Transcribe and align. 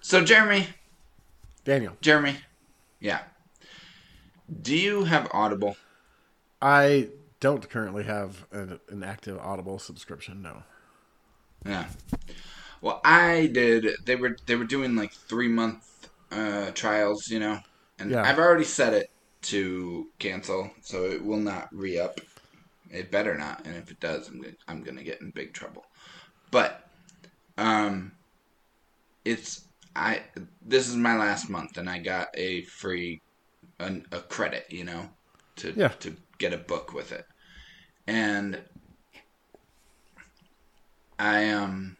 So 0.00 0.24
Jeremy, 0.24 0.68
Daniel, 1.64 1.96
Jeremy, 2.00 2.36
yeah. 3.00 3.20
Do 4.62 4.76
you 4.76 5.04
have 5.04 5.28
Audible? 5.32 5.76
I 6.60 7.08
don't 7.40 7.68
currently 7.68 8.04
have 8.04 8.46
an, 8.52 8.80
an 8.88 9.02
active 9.02 9.38
Audible 9.38 9.78
subscription. 9.78 10.42
No. 10.42 10.62
Yeah. 11.64 11.86
Well, 12.80 13.00
I 13.04 13.46
did. 13.52 13.86
They 14.04 14.16
were 14.16 14.36
they 14.46 14.56
were 14.56 14.64
doing 14.64 14.94
like 14.94 15.12
three 15.12 15.48
month 15.48 16.08
uh, 16.30 16.70
trials, 16.72 17.28
you 17.28 17.38
know, 17.38 17.60
and 17.98 18.10
Yeah. 18.10 18.22
I've 18.22 18.38
already 18.38 18.64
set 18.64 18.92
it 18.92 19.10
to 19.42 20.08
cancel, 20.18 20.70
so 20.82 21.04
it 21.04 21.24
will 21.24 21.38
not 21.38 21.68
re 21.72 21.98
up. 21.98 22.20
It 22.90 23.10
better 23.10 23.36
not, 23.36 23.64
and 23.64 23.74
if 23.76 23.90
it 23.90 24.00
does, 24.00 24.28
I'm 24.28 24.40
gonna, 24.40 24.54
I'm 24.68 24.82
gonna 24.82 25.02
get 25.02 25.20
in 25.20 25.30
big 25.30 25.52
trouble. 25.52 25.84
But, 26.50 26.88
um, 27.58 28.12
it's 29.24 29.68
I. 29.96 30.24
This 30.62 30.88
is 30.88 30.96
my 30.96 31.16
last 31.16 31.48
month, 31.50 31.76
and 31.76 31.88
I 31.88 31.98
got 31.98 32.28
a 32.34 32.64
free, 32.64 33.22
an, 33.80 34.06
a 34.12 34.20
credit, 34.20 34.66
you 34.70 34.84
know, 34.84 35.10
to 35.56 35.76
Yeah. 35.76 35.88
to 36.00 36.16
get 36.38 36.52
a 36.52 36.58
book 36.58 36.92
with 36.92 37.12
it, 37.12 37.24
and 38.06 38.62
I 41.18 41.50
um 41.50 41.96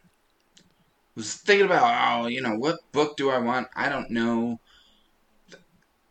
was 1.15 1.35
thinking 1.35 1.65
about 1.65 2.23
oh 2.23 2.27
you 2.27 2.41
know 2.41 2.55
what 2.55 2.77
book 2.93 3.15
do 3.17 3.29
I 3.29 3.37
want 3.39 3.67
I 3.75 3.89
don't 3.89 4.09
know 4.11 4.57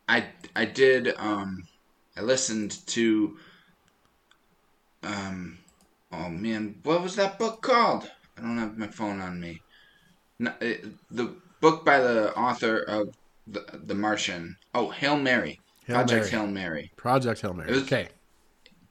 I 0.09 0.33
I 0.57 0.65
did 0.65 1.09
um 1.19 1.63
I 2.17 2.23
listened 2.23 2.87
to 2.89 3.39
um 5.05 5.59
oh 6.13 6.29
man 6.29 6.81
what 6.83 7.03
was 7.03 7.17
that 7.17 7.39
book 7.39 7.63
called 7.63 8.11
I 8.37 8.41
don't 8.41 8.59
have 8.59 8.77
my 8.79 8.89
phone 8.89 9.21
on 9.21 9.41
me 9.41 9.64
the 11.11 11.35
book 11.61 11.85
by 11.85 11.99
the 12.01 12.35
author 12.37 12.79
of 12.79 13.15
the 13.47 13.65
the 13.87 13.95
Martian 13.95 14.57
oh 14.75 14.91
Hail 14.91 15.17
Mary 15.17 15.61
Hail 15.87 15.97
Project 15.97 16.21
Mary. 16.23 16.31
Hail 16.31 16.47
Mary 16.47 16.93
Project 16.97 17.41
Hail 17.41 17.55
Mary. 17.55 17.69
It 17.71 17.75
was- 17.75 17.83
okay. 17.85 18.09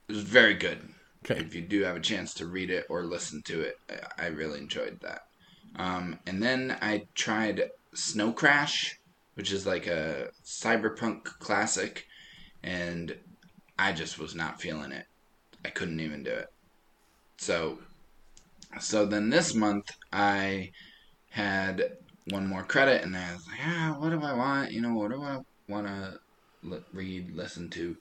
it 0.08 0.12
was 0.12 0.22
very 0.22 0.54
good 0.54 0.78
Okay. 1.24 1.40
if 1.40 1.54
you 1.54 1.62
do 1.62 1.82
have 1.84 1.96
a 1.96 2.00
chance 2.00 2.34
to 2.34 2.46
read 2.46 2.70
it 2.70 2.84
or 2.90 3.02
listen 3.04 3.40
to 3.42 3.60
it, 3.62 3.78
I 4.18 4.24
I 4.24 4.26
really 4.26 4.58
enjoyed 4.58 5.00
that. 5.00 5.26
Um, 5.76 6.18
and 6.26 6.42
then 6.42 6.76
I 6.82 7.06
tried 7.14 7.70
Snow 7.94 8.32
Crash, 8.32 8.98
which 9.34 9.50
is 9.50 9.66
like 9.66 9.86
a 9.86 10.30
cyberpunk 10.44 11.24
classic, 11.24 12.06
and 12.62 13.16
I 13.78 13.92
just 13.92 14.18
was 14.18 14.34
not 14.34 14.60
feeling 14.60 14.92
it. 14.92 15.06
I 15.64 15.70
couldn't 15.70 16.00
even 16.00 16.22
do 16.22 16.30
it. 16.30 16.52
So, 17.38 17.78
so 18.80 19.06
then 19.06 19.30
this 19.30 19.54
month 19.54 19.90
I 20.12 20.70
had 21.34 21.96
one 22.30 22.46
more 22.46 22.62
credit, 22.62 23.02
and 23.02 23.16
I 23.16 23.32
was 23.34 23.44
like, 23.48 23.58
ah, 23.66 23.96
what 23.98 24.10
do 24.10 24.22
I 24.22 24.32
want? 24.32 24.70
You 24.70 24.80
know, 24.82 24.94
what 24.94 25.10
do 25.10 25.20
I 25.20 25.40
want 25.68 25.86
to 25.88 26.20
li- 26.62 26.84
read, 26.92 27.34
listen 27.34 27.68
to? 27.70 27.96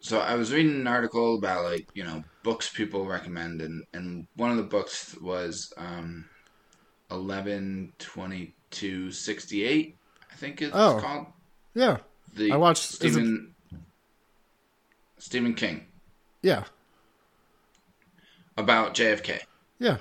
so 0.00 0.18
I 0.18 0.34
was 0.34 0.52
reading 0.52 0.74
an 0.80 0.86
article 0.88 1.36
about 1.38 1.62
like 1.64 1.86
you 1.94 2.02
know 2.04 2.24
books 2.42 2.68
people 2.68 3.06
recommend, 3.06 3.62
and 3.62 3.84
and 3.94 4.26
one 4.36 4.50
of 4.50 4.56
the 4.58 4.62
books 4.64 5.16
was 5.20 5.72
um, 5.78 6.28
eleven 7.10 7.92
twenty 7.98 8.52
two 8.70 9.10
sixty 9.12 9.64
eight. 9.64 9.96
I 10.30 10.34
think 10.34 10.60
it's 10.60 10.74
Oh. 10.74 10.98
called 11.00 11.26
Yeah. 11.74 11.98
the 12.34 12.52
I 12.52 12.56
watched- 12.56 12.90
it- 12.90 12.96
Stephen 12.96 13.54
Stephen 15.18 15.54
King 15.54 15.86
Yeah. 16.42 16.64
about 18.56 18.94
JFK. 18.94 19.40
Yeah. 19.78 19.98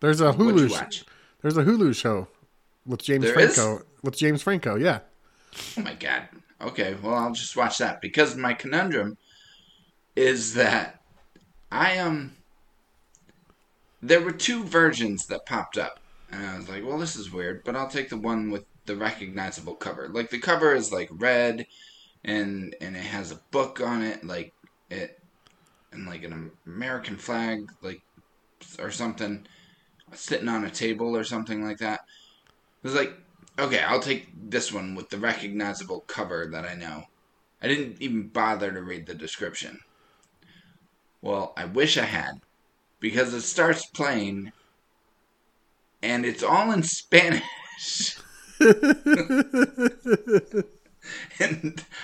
There's 0.00 0.20
a 0.20 0.32
Hulu. 0.32 0.70
watch? 0.70 1.04
There's 1.42 1.56
a 1.56 1.64
Hulu 1.64 1.94
show 1.94 2.28
with 2.86 3.02
James 3.02 3.24
There 3.24 3.38
is? 3.38 3.54
Franco. 3.54 3.84
With 4.02 4.16
James 4.16 4.42
Franco. 4.42 4.76
Yeah. 4.76 5.00
Oh 5.76 5.82
my 5.82 5.94
god. 5.94 6.28
Okay, 6.60 6.96
well 7.02 7.14
I'll 7.14 7.32
just 7.32 7.56
watch 7.56 7.78
that 7.78 8.00
because 8.00 8.36
my 8.36 8.52
conundrum 8.54 9.16
is 10.16 10.54
that 10.54 11.00
I 11.70 11.98
um 11.98 12.32
there 14.02 14.20
were 14.20 14.32
two 14.32 14.64
versions 14.64 15.26
that 15.26 15.46
popped 15.46 15.76
up 15.78 16.00
and 16.32 16.44
I 16.44 16.56
was 16.56 16.68
like, 16.68 16.84
well 16.84 16.98
this 16.98 17.16
is 17.16 17.32
weird, 17.32 17.64
but 17.64 17.76
I'll 17.76 17.88
take 17.88 18.08
the 18.08 18.16
one 18.16 18.50
with 18.50 18.64
the 18.86 18.96
recognizable 18.96 19.74
cover. 19.74 20.08
Like 20.08 20.30
the 20.30 20.38
cover 20.38 20.74
is 20.74 20.92
like 20.92 21.08
red 21.12 21.66
and 22.24 22.74
and 22.80 22.96
it 22.96 23.02
has 23.02 23.32
a 23.32 23.40
book 23.50 23.80
on 23.80 24.02
it 24.02 24.24
like 24.24 24.52
it 24.90 25.18
and 25.92 26.06
like 26.06 26.22
an 26.24 26.50
American 26.66 27.16
flag 27.16 27.70
like 27.82 28.00
or 28.78 28.90
something 28.90 29.46
sitting 30.12 30.48
on 30.48 30.64
a 30.64 30.70
table 30.70 31.16
or 31.16 31.24
something 31.24 31.64
like 31.64 31.78
that. 31.78 32.00
It 32.82 32.86
was 32.86 32.94
like 32.94 33.16
Okay, 33.60 33.80
I'll 33.80 34.00
take 34.00 34.28
this 34.34 34.72
one 34.72 34.94
with 34.94 35.10
the 35.10 35.18
recognizable 35.18 36.00
cover 36.06 36.48
that 36.50 36.64
I 36.64 36.74
know. 36.74 37.04
I 37.60 37.68
didn't 37.68 38.00
even 38.00 38.28
bother 38.28 38.72
to 38.72 38.80
read 38.80 39.06
the 39.06 39.14
description. 39.14 39.80
Well, 41.20 41.52
I 41.58 41.66
wish 41.66 41.98
I 41.98 42.04
had. 42.04 42.40
Because 43.00 43.34
it 43.34 43.42
starts 43.42 43.84
playing 43.86 44.52
and 46.02 46.24
it's 46.24 46.42
all 46.42 46.72
in 46.72 46.82
Spanish. 46.82 48.16
and 48.60 48.74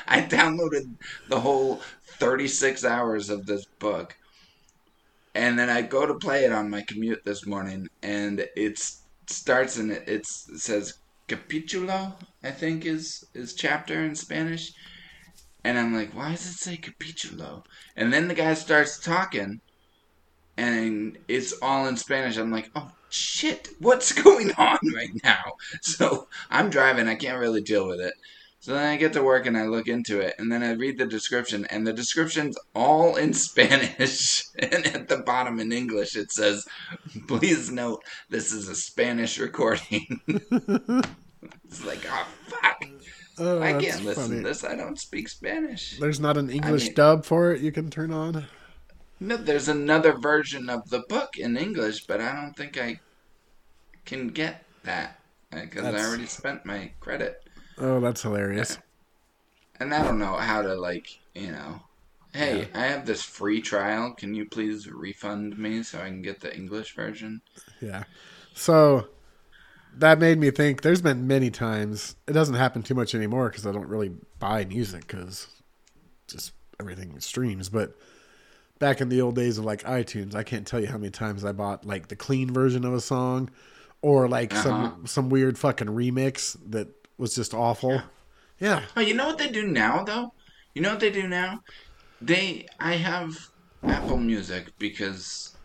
I 0.07 0.21
downloaded 0.23 0.97
the 1.29 1.41
whole 1.41 1.81
36 2.19 2.85
hours 2.85 3.31
of 3.31 3.47
this 3.47 3.65
book. 3.79 4.15
And 5.37 5.59
then 5.59 5.69
I 5.69 5.83
go 5.83 6.07
to 6.07 6.15
play 6.15 6.47
it 6.47 6.53
on 6.53 6.71
my 6.71 6.81
commute 6.81 7.23
this 7.27 7.47
morning 7.47 7.89
and 8.03 8.49
it 8.57 8.83
starts 9.27 9.77
and 9.77 9.93
it, 9.93 10.09
it 10.09 10.27
says 10.27 10.95
capítulo, 11.29 12.15
I 12.43 12.51
think 12.51 12.87
is 12.87 13.23
is 13.35 13.53
chapter 13.53 14.03
in 14.03 14.15
Spanish. 14.15 14.73
And 15.63 15.79
I'm 15.79 15.95
like, 15.95 16.15
why 16.15 16.31
does 16.31 16.47
it 16.47 16.55
say 16.55 16.79
capítulo? 16.79 17.65
And 17.97 18.15
then 18.15 18.29
the 18.29 18.35
guy 18.35 18.55
starts 18.55 18.99
talking 18.99 19.61
and 20.57 21.19
it's 21.29 21.53
all 21.61 21.87
in 21.87 21.99
Spanish. 21.99 22.39
I'm 22.39 22.51
like, 22.51 22.71
oh 22.75 22.91
shit, 23.11 23.69
what's 23.79 24.13
going 24.23 24.53
on 24.53 24.79
right 24.95 25.21
now? 25.23 25.53
So 25.83 26.29
I'm 26.51 26.71
driving, 26.71 27.09
I 27.09 27.15
can't 27.15 27.41
really 27.41 27.61
deal 27.61 27.87
with 27.87 28.01
it. 28.01 28.15
So 28.67 28.75
then 28.75 28.85
I 28.85 28.97
get 28.97 29.13
to 29.13 29.23
work 29.23 29.47
and 29.47 29.57
I 29.57 29.67
look 29.67 29.87
into 29.87 30.19
it, 30.19 30.35
and 30.41 30.51
then 30.51 30.65
I 30.65 30.73
read 30.73 30.99
the 30.99 31.07
description, 31.07 31.67
and 31.67 31.87
the 31.87 31.93
description's 31.93 32.59
all 32.75 33.15
in 33.15 33.33
Spanish, 33.49 34.43
and 34.59 34.85
at 34.89 35.07
the 35.07 35.19
bottom 35.19 35.61
in 35.61 35.71
English 35.71 36.17
it 36.17 36.33
says, 36.33 36.67
"Please 37.29 37.71
note 37.71 38.03
this 38.29 38.53
is 38.53 38.69
a 38.69 38.75
Spanish 38.75 39.39
recording." 39.39 40.21
it's 40.27 41.85
like, 41.85 42.05
oh 42.11 42.27
fuck, 42.49 42.83
Oh, 43.39 43.63
I 43.63 43.75
can't 43.75 44.03
listen 44.03 44.31
funny. 44.31 44.37
to 44.39 44.49
this. 44.49 44.65
I 44.65 44.75
don't 44.75 44.99
speak 44.99 45.29
Spanish. 45.29 46.01
There's 46.01 46.19
not 46.19 46.37
an 46.37 46.51
English 46.51 46.87
mean- 46.87 46.95
dub 46.95 47.25
for 47.25 47.53
it 47.53 47.61
you 47.61 47.71
can 47.71 47.89
turn 47.89 48.13
on. 48.13 48.47
No, 49.21 49.37
there's 49.37 49.69
another 49.69 50.13
version 50.15 50.69
of 50.69 50.91
the 50.91 51.05
book 51.09 51.39
in 51.39 51.57
English, 51.57 52.05
but 52.09 52.21
I 52.21 52.35
don't 52.35 52.57
think 52.57 52.77
I 52.77 52.99
can 54.05 54.27
get 54.31 54.65
that 54.83 55.21
uh, 55.53 55.61
because 55.61 55.85
I 55.85 56.05
already 56.05 56.27
spent 56.27 56.67
my 56.67 56.91
credit. 56.99 57.46
Oh, 57.79 58.01
that's 58.01 58.23
hilarious. 58.23 58.79
and 59.81 59.93
I 59.95 60.03
don't 60.03 60.19
know 60.19 60.35
how 60.37 60.63
to 60.63 60.75
like, 60.75 61.19
you 61.35 61.53
know. 61.53 61.81
Hey, 62.33 62.69
I 62.75 62.81
have 62.87 63.07
this 63.07 63.23
free 63.23 63.63
trial. 63.63 64.13
Can 64.13 64.35
you 64.35 64.45
please 64.47 64.89
refund 64.91 65.59
me 65.59 65.83
so 65.83 65.99
I 66.01 66.07
can 66.07 66.21
get 66.21 66.41
the 66.41 66.55
English 66.55 66.95
version? 66.95 67.41
Yeah. 67.81 68.05
So 68.55 69.09
that 69.97 70.19
made 70.19 70.39
me 70.39 70.51
think 70.51 70.83
there's 70.83 71.01
been 71.01 71.27
many 71.27 71.51
times, 71.51 72.17
it 72.27 72.33
doesn't 72.33 72.57
happen 72.57 72.83
too 72.83 72.95
much 72.95 73.15
anymore 73.15 73.49
because 73.49 73.67
I 73.67 73.73
don't 73.73 73.89
really 73.89 74.11
buy 74.39 74.67
music 74.67 75.07
because 75.07 75.47
just 76.29 76.53
everything 76.79 77.19
streams. 77.21 77.71
But 77.71 77.97
back 78.79 79.01
in 79.01 79.09
the 79.09 79.23
old 79.23 79.35
days 79.37 79.57
of 79.57 79.65
like 79.65 79.83
iTunes, 79.85 80.35
I 80.35 80.43
can't 80.43 80.67
tell 80.67 80.81
you 80.81 80.89
how 80.89 80.99
many 80.99 81.11
times 81.11 81.43
I 81.43 81.53
bought 81.53 81.87
like 81.87 82.09
the 82.09 82.17
clean 82.17 82.53
version 82.53 82.85
of 82.85 82.93
a 82.93 83.01
song 83.01 83.49
or 84.03 84.29
like 84.29 84.53
Uh-huh. 84.53 84.63
some 84.63 85.07
some 85.07 85.31
weird 85.31 85.59
fucking 85.59 85.89
remix 85.89 86.55
that 86.71 86.89
was 87.19 87.35
just 87.35 87.55
awful. 87.55 88.03
Yeah. 88.59 88.83
Oh, 88.97 89.01
you 89.01 89.15
know 89.15 89.27
what 89.27 89.39
they 89.39 89.51
do 89.51 89.67
now 89.67 90.05
though? 90.05 90.33
You 90.75 90.83
know 90.83 90.91
what 90.91 91.01
they 91.01 91.11
do 91.11 91.29
now? 91.29 91.63
They 92.21 92.67
I 92.81 92.95
have 92.95 93.49
Apple 93.83 94.19
Music 94.19 94.73
because 94.79 95.57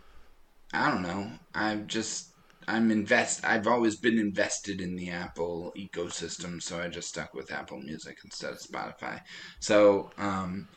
I 0.74 0.90
don't 0.90 1.04
know. 1.04 1.32
I've 1.54 1.88
just 1.88 2.34
I'm 2.68 2.92
invest 2.92 3.44
I've 3.46 3.68
always 3.68 3.96
been 3.96 4.20
invested 4.20 4.82
in 4.82 4.96
the 4.96 5.10
Apple 5.10 5.74
ecosystem, 5.78 6.62
so 6.62 6.80
I 6.80 6.88
just 6.88 7.10
stuck 7.10 7.34
with 7.34 7.52
Apple 7.52 7.80
Music 7.80 8.20
instead 8.24 8.52
of 8.52 8.60
Spotify. 8.60 9.22
So, 9.60 10.12
um 10.18 10.68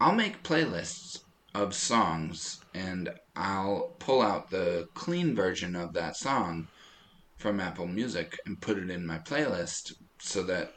I'll 0.00 0.14
make 0.14 0.44
playlists 0.44 1.22
of 1.54 1.74
songs 1.74 2.60
and 2.74 3.10
I'll 3.34 3.94
pull 3.98 4.22
out 4.22 4.50
the 4.50 4.88
clean 4.94 5.34
version 5.34 5.74
of 5.74 5.92
that 5.94 6.16
song 6.16 6.68
from 7.38 7.60
Apple 7.60 7.86
Music 7.86 8.38
and 8.44 8.60
put 8.60 8.78
it 8.78 8.90
in 8.90 9.06
my 9.06 9.18
playlist 9.18 9.94
so 10.18 10.42
that 10.42 10.74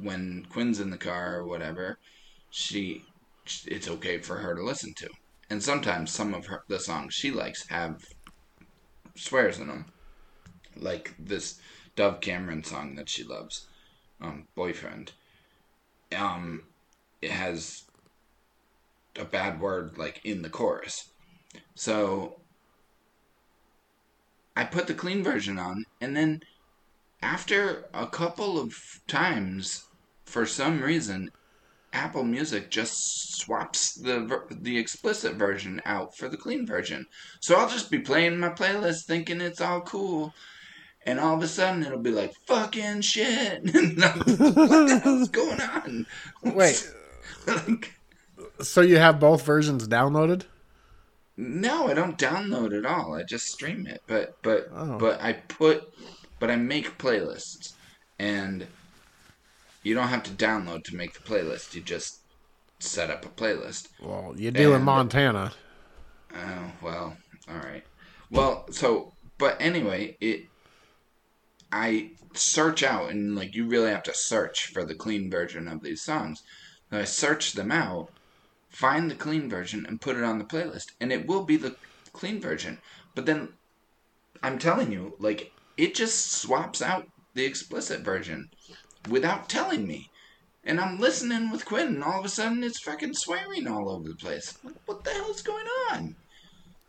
when 0.00 0.46
Quinn's 0.48 0.80
in 0.80 0.90
the 0.90 0.96
car 0.96 1.36
or 1.36 1.46
whatever, 1.46 1.98
she 2.50 3.04
it's 3.66 3.88
okay 3.88 4.18
for 4.18 4.36
her 4.36 4.54
to 4.54 4.62
listen 4.62 4.94
to. 4.94 5.08
And 5.50 5.62
sometimes 5.62 6.12
some 6.12 6.32
of 6.32 6.46
her 6.46 6.62
the 6.68 6.78
songs 6.78 7.14
she 7.14 7.32
likes 7.32 7.68
have 7.68 8.04
swears 9.16 9.58
in 9.58 9.66
them, 9.66 9.86
like 10.76 11.14
this 11.18 11.60
Dove 11.96 12.20
Cameron 12.20 12.62
song 12.62 12.94
that 12.94 13.08
she 13.08 13.24
loves, 13.24 13.66
um, 14.20 14.46
boyfriend. 14.54 15.12
Um, 16.16 16.62
it 17.20 17.32
has 17.32 17.84
a 19.16 19.24
bad 19.24 19.60
word 19.60 19.98
like 19.98 20.20
in 20.24 20.42
the 20.42 20.48
chorus, 20.48 21.10
so 21.74 22.39
I 24.56 24.64
put 24.64 24.86
the 24.86 24.94
clean 24.94 25.22
version 25.22 25.58
on, 25.58 25.84
and 26.00 26.16
then 26.16 26.42
after 27.22 27.88
a 27.92 28.06
couple 28.06 28.58
of 28.58 28.74
times, 29.06 29.86
for 30.24 30.46
some 30.46 30.82
reason, 30.82 31.30
Apple 31.92 32.24
Music 32.24 32.70
just 32.70 33.36
swaps 33.36 33.94
the 33.94 34.20
ver- 34.20 34.46
the 34.50 34.78
explicit 34.78 35.34
version 35.34 35.82
out 35.84 36.16
for 36.16 36.28
the 36.28 36.36
clean 36.36 36.66
version. 36.66 37.06
So 37.40 37.56
I'll 37.56 37.68
just 37.68 37.90
be 37.90 37.98
playing 37.98 38.38
my 38.38 38.50
playlist 38.50 39.04
thinking 39.04 39.40
it's 39.40 39.60
all 39.60 39.80
cool. 39.80 40.32
And 41.06 41.18
all 41.18 41.34
of 41.34 41.42
a 41.42 41.48
sudden 41.48 41.82
it'll 41.82 41.98
be 41.98 42.10
like 42.10 42.34
fucking 42.46 43.00
shit. 43.00 43.62
What 43.74 44.86
the 44.86 45.00
hell's 45.02 45.28
going 45.30 45.60
on? 45.60 46.06
Wait, 46.42 46.90
like, 47.46 47.94
so 48.60 48.82
you 48.82 48.98
have 48.98 49.18
both 49.18 49.44
versions 49.44 49.88
downloaded? 49.88 50.44
No, 51.40 51.88
I 51.88 51.94
don't 51.94 52.18
download 52.18 52.76
at 52.76 52.84
all. 52.84 53.14
I 53.14 53.22
just 53.22 53.46
stream 53.46 53.86
it. 53.86 54.02
But 54.06 54.36
but 54.42 54.68
Oh. 54.72 54.98
but 54.98 55.20
I 55.22 55.32
put 55.32 55.92
but 56.38 56.50
I 56.50 56.56
make 56.56 56.98
playlists 56.98 57.72
and 58.18 58.66
you 59.82 59.94
don't 59.94 60.08
have 60.08 60.22
to 60.24 60.30
download 60.30 60.84
to 60.84 60.96
make 60.96 61.14
the 61.14 61.20
playlist. 61.20 61.74
You 61.74 61.80
just 61.80 62.20
set 62.78 63.10
up 63.10 63.24
a 63.24 63.28
playlist. 63.28 63.88
Well, 64.00 64.34
you 64.36 64.50
do 64.50 64.74
in 64.74 64.82
Montana. 64.82 65.52
Oh 66.34 66.72
well, 66.82 67.16
all 67.48 67.56
right. 67.56 67.84
Well, 68.30 68.66
so 68.70 69.12
but 69.38 69.56
anyway, 69.60 70.16
it 70.20 70.46
I 71.72 72.10
search 72.34 72.82
out 72.82 73.10
and 73.10 73.34
like 73.34 73.54
you 73.54 73.66
really 73.66 73.90
have 73.90 74.02
to 74.04 74.14
search 74.14 74.66
for 74.66 74.84
the 74.84 74.94
clean 74.94 75.30
version 75.30 75.68
of 75.68 75.82
these 75.82 76.02
songs. 76.02 76.42
And 76.90 77.00
I 77.00 77.04
search 77.04 77.52
them 77.52 77.70
out, 77.70 78.10
find 78.70 79.10
the 79.10 79.14
clean 79.14 79.48
version, 79.48 79.84
and 79.86 80.00
put 80.00 80.16
it 80.16 80.24
on 80.24 80.38
the 80.38 80.44
playlist, 80.44 80.92
and 81.00 81.12
it 81.12 81.26
will 81.26 81.44
be 81.44 81.56
the 81.56 81.76
clean 82.12 82.40
version. 82.40 82.78
But 83.14 83.26
then 83.26 83.50
I'm 84.42 84.58
telling 84.58 84.92
you, 84.92 85.14
like 85.18 85.52
it 85.76 85.94
just 85.94 86.32
swaps 86.32 86.82
out 86.82 87.08
the 87.34 87.44
explicit 87.44 88.00
version 88.00 88.50
without 89.08 89.48
telling 89.48 89.86
me. 89.86 90.10
And 90.62 90.78
I'm 90.78 90.98
listening 91.00 91.50
with 91.50 91.64
Quinn, 91.64 91.88
and 91.88 92.04
all 92.04 92.18
of 92.18 92.24
a 92.24 92.28
sudden 92.28 92.62
it's 92.62 92.80
fucking 92.80 93.14
swearing 93.14 93.66
all 93.66 93.88
over 93.88 94.08
the 94.08 94.14
place. 94.14 94.58
Like, 94.62 94.74
what 94.84 95.04
the 95.04 95.10
hell's 95.10 95.42
going 95.42 95.66
on? 95.90 96.16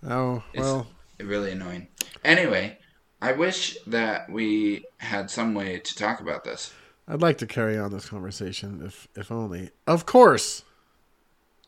Oh, 0.05 0.43
well 0.55 0.87
It's 1.17 1.27
really 1.27 1.51
annoying. 1.51 1.87
Anyway, 2.23 2.79
I 3.21 3.31
wish 3.31 3.77
that 3.87 4.29
we 4.29 4.85
had 4.97 5.29
some 5.29 5.53
way 5.53 5.79
to 5.79 5.95
talk 5.95 6.19
about 6.19 6.43
this. 6.43 6.73
I'd 7.07 7.21
like 7.21 7.37
to 7.39 7.47
carry 7.47 7.77
on 7.77 7.91
this 7.91 8.09
conversation 8.09 8.81
if 8.85 9.07
if 9.15 9.31
only. 9.31 9.69
Of 9.87 10.05
course. 10.05 10.63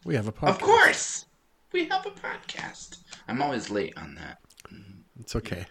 We 0.06 0.16
have 0.16 0.28
a 0.28 0.32
podcast. 0.32 0.50
Of 0.50 0.60
course, 0.60 1.26
we 1.72 1.86
have 1.86 2.06
a 2.06 2.12
podcast. 2.12 2.98
I'm 3.28 3.42
always 3.42 3.70
late 3.70 3.94
on 3.98 4.16
that. 4.16 4.40
It's 5.20 5.36
okay. 5.36 5.66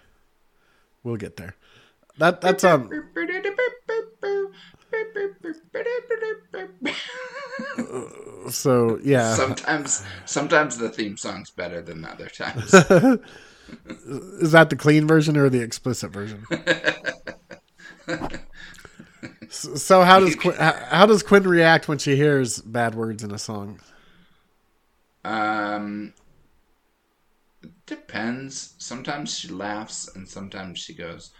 We'll 1.03 1.17
get 1.17 1.37
there. 1.37 1.57
That 2.19 2.41
that's 2.41 2.65
um 2.65 2.89
so 8.51 8.99
yeah. 9.03 9.35
sometimes, 9.35 10.05
sometimes 10.27 10.79
the 10.79 10.91
theme 10.91 11.17
song's 11.17 11.51
better 11.51 11.81
than 11.81 12.05
other 12.05 12.29
times. 12.29 12.75
Is 13.97 14.53
that 14.53 14.71
the 14.71 14.77
clean 14.77 15.07
version 15.07 15.37
or 15.37 15.49
the 15.49 15.63
explicit 15.63 16.13
version? 16.13 16.45
so, 19.49 20.03
how 20.03 20.21
does 20.21 20.37
Quinn, 20.37 20.55
how 20.57 21.07
does 21.07 21.23
Quinn 21.23 21.45
react 21.45 21.89
when 21.89 21.99
she 21.99 22.17
hears 22.17 22.61
bad 22.61 22.95
words 22.95 23.23
in 23.23 23.31
a 23.31 23.39
song? 23.39 23.81
Um, 25.25 26.15
depends. 27.87 28.75
Sometimes 28.79 29.37
she 29.39 29.49
laughs, 29.49 30.09
and 30.15 30.29
sometimes 30.29 30.79
she 30.79 30.95
goes, 30.95 31.31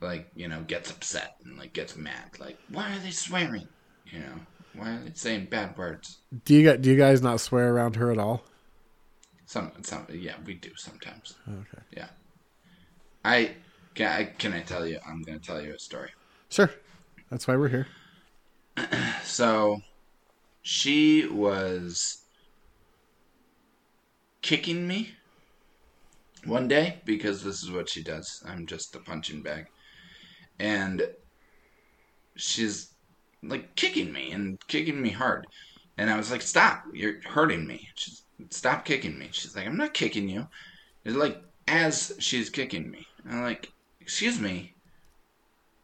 like 0.00 0.30
you 0.34 0.48
know, 0.48 0.62
gets 0.62 0.90
upset 0.90 1.36
and 1.44 1.58
like 1.58 1.72
gets 1.72 1.96
mad. 1.96 2.38
Like, 2.38 2.58
why 2.68 2.94
are 2.94 2.98
they 2.98 3.10
swearing? 3.10 3.68
You 4.06 4.20
know, 4.20 4.34
why 4.74 4.90
are 4.90 5.00
they 5.04 5.12
saying 5.14 5.46
bad 5.50 5.76
words? 5.76 6.18
Do 6.44 6.54
you 6.54 6.76
do 6.76 6.90
you 6.90 6.96
guys 6.96 7.22
not 7.22 7.40
swear 7.40 7.72
around 7.72 7.96
her 7.96 8.10
at 8.10 8.18
all? 8.18 8.44
Some, 9.46 9.70
some, 9.82 10.06
yeah, 10.10 10.36
we 10.46 10.54
do 10.54 10.70
sometimes. 10.76 11.34
Okay. 11.46 11.82
Yeah, 11.94 12.08
I 13.24 13.54
can. 13.94 14.08
I 14.10 14.24
can 14.24 14.52
I 14.54 14.60
tell 14.60 14.86
you? 14.86 14.98
I'm 15.06 15.22
gonna 15.22 15.38
tell 15.38 15.60
you 15.60 15.74
a 15.74 15.78
story. 15.78 16.10
Sure. 16.48 16.70
That's 17.30 17.46
why 17.46 17.56
we're 17.56 17.68
here. 17.68 17.86
So, 19.24 19.80
she 20.62 21.26
was 21.26 22.21
kicking 24.42 24.86
me 24.86 25.10
one 26.44 26.68
day 26.68 27.00
because 27.04 27.42
this 27.42 27.62
is 27.62 27.70
what 27.70 27.88
she 27.88 28.02
does. 28.02 28.42
I'm 28.46 28.66
just 28.66 28.94
a 28.96 28.98
punching 28.98 29.42
bag. 29.42 29.66
And 30.58 31.02
she's 32.36 32.92
like 33.42 33.74
kicking 33.76 34.12
me 34.12 34.32
and 34.32 34.58
kicking 34.68 35.00
me 35.00 35.10
hard. 35.10 35.46
And 35.98 36.10
I 36.10 36.16
was 36.16 36.30
like, 36.30 36.42
stop, 36.42 36.84
you're 36.92 37.20
hurting 37.22 37.66
me. 37.66 37.88
She's, 37.94 38.22
stop 38.50 38.84
kicking 38.84 39.18
me. 39.18 39.28
She's 39.32 39.56
like, 39.56 39.66
I'm 39.66 39.76
not 39.76 39.94
kicking 39.94 40.28
you. 40.28 40.48
It's 41.04 41.16
like, 41.16 41.42
as 41.68 42.12
she's 42.18 42.50
kicking 42.50 42.90
me. 42.90 43.06
And 43.24 43.36
I'm 43.36 43.42
like, 43.42 43.70
excuse 44.00 44.40
me. 44.40 44.74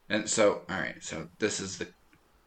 And 0.08 0.28
so, 0.28 0.62
all 0.69 0.81
right, 0.81 0.96
so 1.00 1.28
this 1.38 1.61
is 1.61 1.78
the 1.78 1.87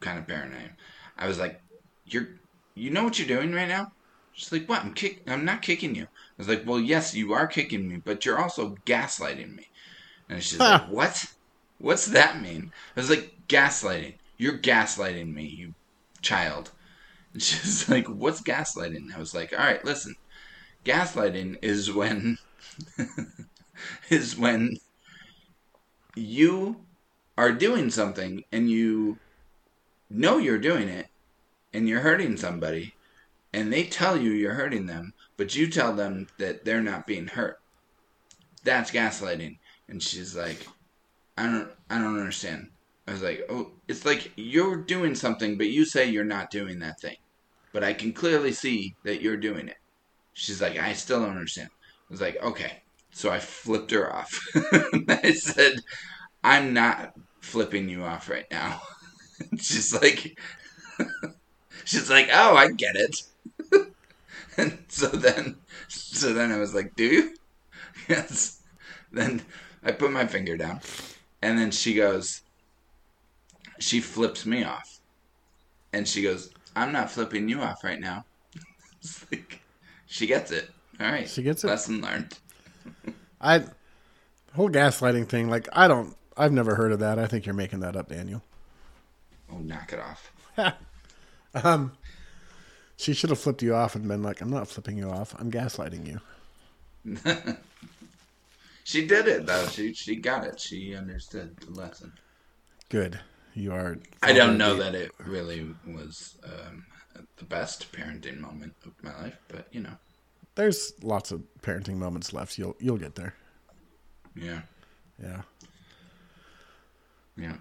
kind 0.00 0.18
of 0.18 0.26
parent 0.26 0.54
I 0.54 0.64
am. 0.64 0.76
I 1.16 1.28
was 1.28 1.38
like, 1.38 1.60
you're, 2.06 2.28
you 2.74 2.90
know 2.90 3.04
what 3.04 3.18
you're 3.18 3.28
doing 3.28 3.52
right 3.52 3.68
now? 3.68 3.92
She's 4.32 4.52
like, 4.52 4.68
what? 4.68 4.82
I'm 4.84 4.94
kick, 4.94 5.22
I'm 5.28 5.44
not 5.44 5.62
kicking 5.62 5.94
you. 5.94 6.04
I 6.04 6.08
was 6.38 6.48
like, 6.48 6.64
well, 6.66 6.80
yes, 6.80 7.14
you 7.14 7.32
are 7.32 7.46
kicking 7.46 7.88
me, 7.88 7.98
but 8.04 8.24
you're 8.24 8.38
also 8.40 8.74
gaslighting 8.86 9.54
me. 9.54 9.66
And 10.28 10.42
she's 10.42 10.60
Huh. 10.60 10.80
like, 10.80 10.86
what? 10.88 11.24
What's 11.78 12.06
that 12.08 12.40
mean? 12.42 12.70
I 12.96 13.00
was 13.00 13.10
like, 13.10 13.32
gaslighting. 13.48 14.16
You're 14.38 14.58
gaslighting 14.60 15.32
me, 15.32 15.46
you 15.46 15.74
child. 16.22 16.72
And 17.34 17.42
she's 17.44 17.88
like, 17.88 18.06
what's 18.08 18.42
gaslighting? 18.42 19.14
I 19.14 19.18
was 19.18 19.34
like, 19.34 19.52
all 19.52 19.58
right, 19.64 19.84
listen. 19.84 20.14
Gaslighting 20.84 21.56
is 21.62 21.92
when, 21.92 22.36
is 24.10 24.36
when 24.36 24.76
you 26.14 26.86
are 27.36 27.52
doing 27.52 27.90
something 27.90 28.42
and 28.52 28.70
you 28.70 29.18
know 30.10 30.38
you're 30.38 30.58
doing 30.58 30.88
it 30.88 31.06
and 31.72 31.88
you're 31.88 32.00
hurting 32.02 32.36
somebody 32.36 32.94
and 33.52 33.72
they 33.72 33.84
tell 33.84 34.16
you 34.16 34.30
you're 34.32 34.54
hurting 34.54 34.86
them, 34.86 35.14
but 35.36 35.54
you 35.54 35.68
tell 35.70 35.94
them 35.94 36.28
that 36.38 36.64
they're 36.64 36.82
not 36.82 37.06
being 37.06 37.28
hurt. 37.28 37.58
That's 38.64 38.90
gaslighting. 38.90 39.58
And 39.88 40.02
she's 40.02 40.36
like, 40.36 40.66
I 41.36 41.46
don't 41.46 41.70
I 41.90 41.98
don't 41.98 42.18
understand. 42.18 42.68
I 43.08 43.12
was 43.12 43.22
like, 43.22 43.42
"Oh, 43.50 43.72
it's 43.88 44.04
like 44.06 44.32
you're 44.36 44.76
doing 44.84 45.14
something 45.14 45.58
but 45.58 45.68
you 45.68 45.84
say 45.86 46.10
you're 46.10 46.24
not 46.24 46.50
doing 46.50 46.80
that 46.80 47.00
thing. 47.00 47.16
But 47.72 47.84
I 47.84 47.94
can 47.94 48.12
clearly 48.12 48.52
see 48.52 48.96
that 49.04 49.22
you're 49.22 49.36
doing 49.38 49.68
it." 49.68 49.78
She's 50.34 50.62
like, 50.62 50.78
"I 50.78 50.94
still 50.94 51.20
don't 51.20 51.30
understand." 51.32 51.70
I 52.10 52.14
was 52.14 52.20
like, 52.22 52.38
"Okay." 52.42 52.82
So 53.12 53.30
I 53.30 53.40
flipped 53.40 53.92
her 53.92 54.12
off. 54.14 54.32
I 55.08 55.32
said, 55.34 55.74
"I'm 56.44 56.74
not 56.74 57.14
flipping 57.42 57.88
you 57.88 58.04
off 58.04 58.28
right 58.30 58.46
now." 58.50 58.82
she's 59.60 59.94
like 59.94 60.38
she's 61.84 62.10
like 62.10 62.28
oh 62.32 62.56
i 62.56 62.70
get 62.70 62.96
it 62.96 63.16
and 64.56 64.78
so 64.88 65.06
then 65.08 65.56
so 65.88 66.32
then 66.32 66.52
i 66.52 66.58
was 66.58 66.74
like 66.74 66.94
do 66.96 67.04
you? 67.04 67.34
Yes. 68.08 68.60
Then 69.12 69.42
i 69.84 69.92
put 69.92 70.10
my 70.12 70.26
finger 70.26 70.56
down 70.56 70.80
and 71.42 71.58
then 71.58 71.70
she 71.70 71.94
goes 71.94 72.42
she 73.78 74.00
flips 74.00 74.46
me 74.46 74.62
off. 74.64 75.00
And 75.92 76.06
she 76.08 76.22
goes 76.22 76.50
i'm 76.74 76.92
not 76.92 77.10
flipping 77.10 77.48
you 77.48 77.60
off 77.60 77.84
right 77.84 78.00
now. 78.00 78.24
It's 79.00 79.26
like 79.32 79.60
she 80.06 80.26
gets 80.26 80.50
it. 80.52 80.70
All 81.00 81.10
right. 81.10 81.28
She 81.28 81.42
gets 81.42 81.64
it? 81.64 81.66
lesson 81.66 82.00
learned. 82.00 82.38
I 83.40 83.64
whole 84.54 84.68
gaslighting 84.70 85.28
thing, 85.28 85.48
like 85.50 85.68
I 85.72 85.88
don't 85.88 86.16
I've 86.36 86.52
never 86.52 86.74
heard 86.76 86.92
of 86.92 87.00
that. 87.00 87.18
I 87.18 87.26
think 87.26 87.44
you're 87.46 87.54
making 87.54 87.80
that 87.80 87.96
up, 87.96 88.08
Daniel. 88.08 88.42
oh 89.52 89.58
knock 89.58 89.92
it 89.92 89.98
off. 90.00 90.32
Um 91.54 91.92
she 93.02 93.12
should 93.14 93.30
have 93.30 93.38
flipped 93.38 93.62
you 93.62 93.74
off 93.74 93.94
and 93.94 94.06
been 94.06 94.22
like, 94.22 94.40
I'm 94.40 94.50
not 94.50 94.68
flipping 94.68 94.96
you 94.96 95.10
off. 95.10 95.34
I'm 95.38 95.50
gaslighting 95.50 96.06
you. 96.06 96.20
she 98.84 99.06
did 99.06 99.26
it 99.26 99.44
though 99.44 99.66
she 99.66 99.92
she 99.92 100.14
got 100.14 100.44
it 100.46 100.60
she 100.60 100.94
understood 100.94 101.56
the 101.56 101.70
lesson 101.72 102.12
Good. 102.88 103.18
You 103.54 103.72
are 103.72 103.96
I 104.22 104.32
don't 104.32 104.58
know 104.58 104.76
that 104.76 104.94
it 104.94 105.10
really 105.18 105.66
was 105.86 106.36
um, 106.44 106.84
the 107.38 107.44
best 107.44 107.90
parenting 107.90 108.38
moment 108.38 108.74
of 108.84 108.92
my 109.02 109.18
life, 109.22 109.38
but 109.48 109.66
you 109.72 109.80
know, 109.80 109.94
There's 110.56 110.92
lots 111.02 111.32
of 111.32 111.42
parenting 111.62 111.96
moments 111.96 112.32
left. 112.34 112.58
You'll 112.58 112.76
you'll 112.78 112.98
get 112.98 113.14
there. 113.14 113.34
yeah. 114.36 114.60
Yeah. 115.22 115.42
Yeah. 117.36 117.56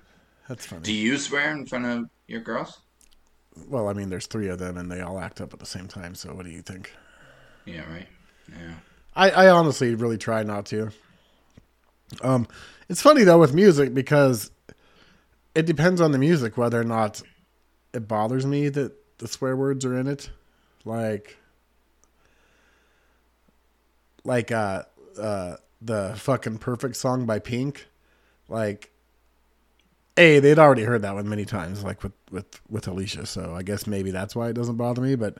That's 0.49 0.65
funny. 0.65 0.81
Do 0.81 0.93
you 0.93 1.17
swear 1.17 1.51
in 1.51 1.65
front 1.65 1.85
of 1.85 2.09
your 2.27 2.41
girls? 2.41 2.81
Well, 3.67 3.87
I 3.87 3.93
mean, 3.93 4.09
there's 4.09 4.27
three 4.27 4.47
of 4.47 4.59
them, 4.59 4.77
and 4.77 4.91
they 4.91 5.01
all 5.01 5.19
act 5.19 5.41
up 5.41 5.53
at 5.53 5.59
the 5.59 5.65
same 5.65 5.87
time. 5.87 6.15
So, 6.15 6.33
what 6.33 6.45
do 6.45 6.51
you 6.51 6.61
think? 6.61 6.93
Yeah, 7.65 7.91
right. 7.91 8.07
Yeah. 8.49 8.73
I, 9.15 9.29
I 9.31 9.49
honestly 9.49 9.95
really 9.95 10.17
try 10.17 10.43
not 10.43 10.65
to. 10.67 10.91
Um, 12.21 12.47
it's 12.89 13.01
funny 13.01 13.23
though 13.23 13.39
with 13.39 13.53
music 13.53 13.93
because 13.93 14.51
it 15.55 15.65
depends 15.65 16.01
on 16.01 16.11
the 16.11 16.17
music 16.17 16.57
whether 16.57 16.79
or 16.79 16.83
not 16.83 17.21
it 17.93 18.07
bothers 18.07 18.45
me 18.45 18.69
that 18.69 18.93
the 19.19 19.27
swear 19.27 19.55
words 19.55 19.85
are 19.85 19.97
in 19.97 20.07
it. 20.07 20.29
Like, 20.83 21.37
like 24.23 24.51
uh, 24.51 24.83
uh, 25.19 25.57
the 25.81 26.13
fucking 26.17 26.57
perfect 26.59 26.95
song 26.95 27.25
by 27.25 27.39
Pink. 27.39 27.87
Like, 28.49 28.90
a 30.21 30.39
they'd 30.39 30.59
already 30.59 30.83
heard 30.83 31.01
that 31.01 31.15
one 31.15 31.27
many 31.27 31.45
times, 31.45 31.83
like 31.83 32.03
with 32.03 32.13
with 32.29 32.61
with 32.69 32.87
Alicia. 32.87 33.25
So 33.25 33.53
I 33.55 33.63
guess 33.63 33.87
maybe 33.87 34.11
that's 34.11 34.35
why 34.35 34.49
it 34.49 34.53
doesn't 34.53 34.77
bother 34.77 35.01
me. 35.01 35.15
But 35.15 35.37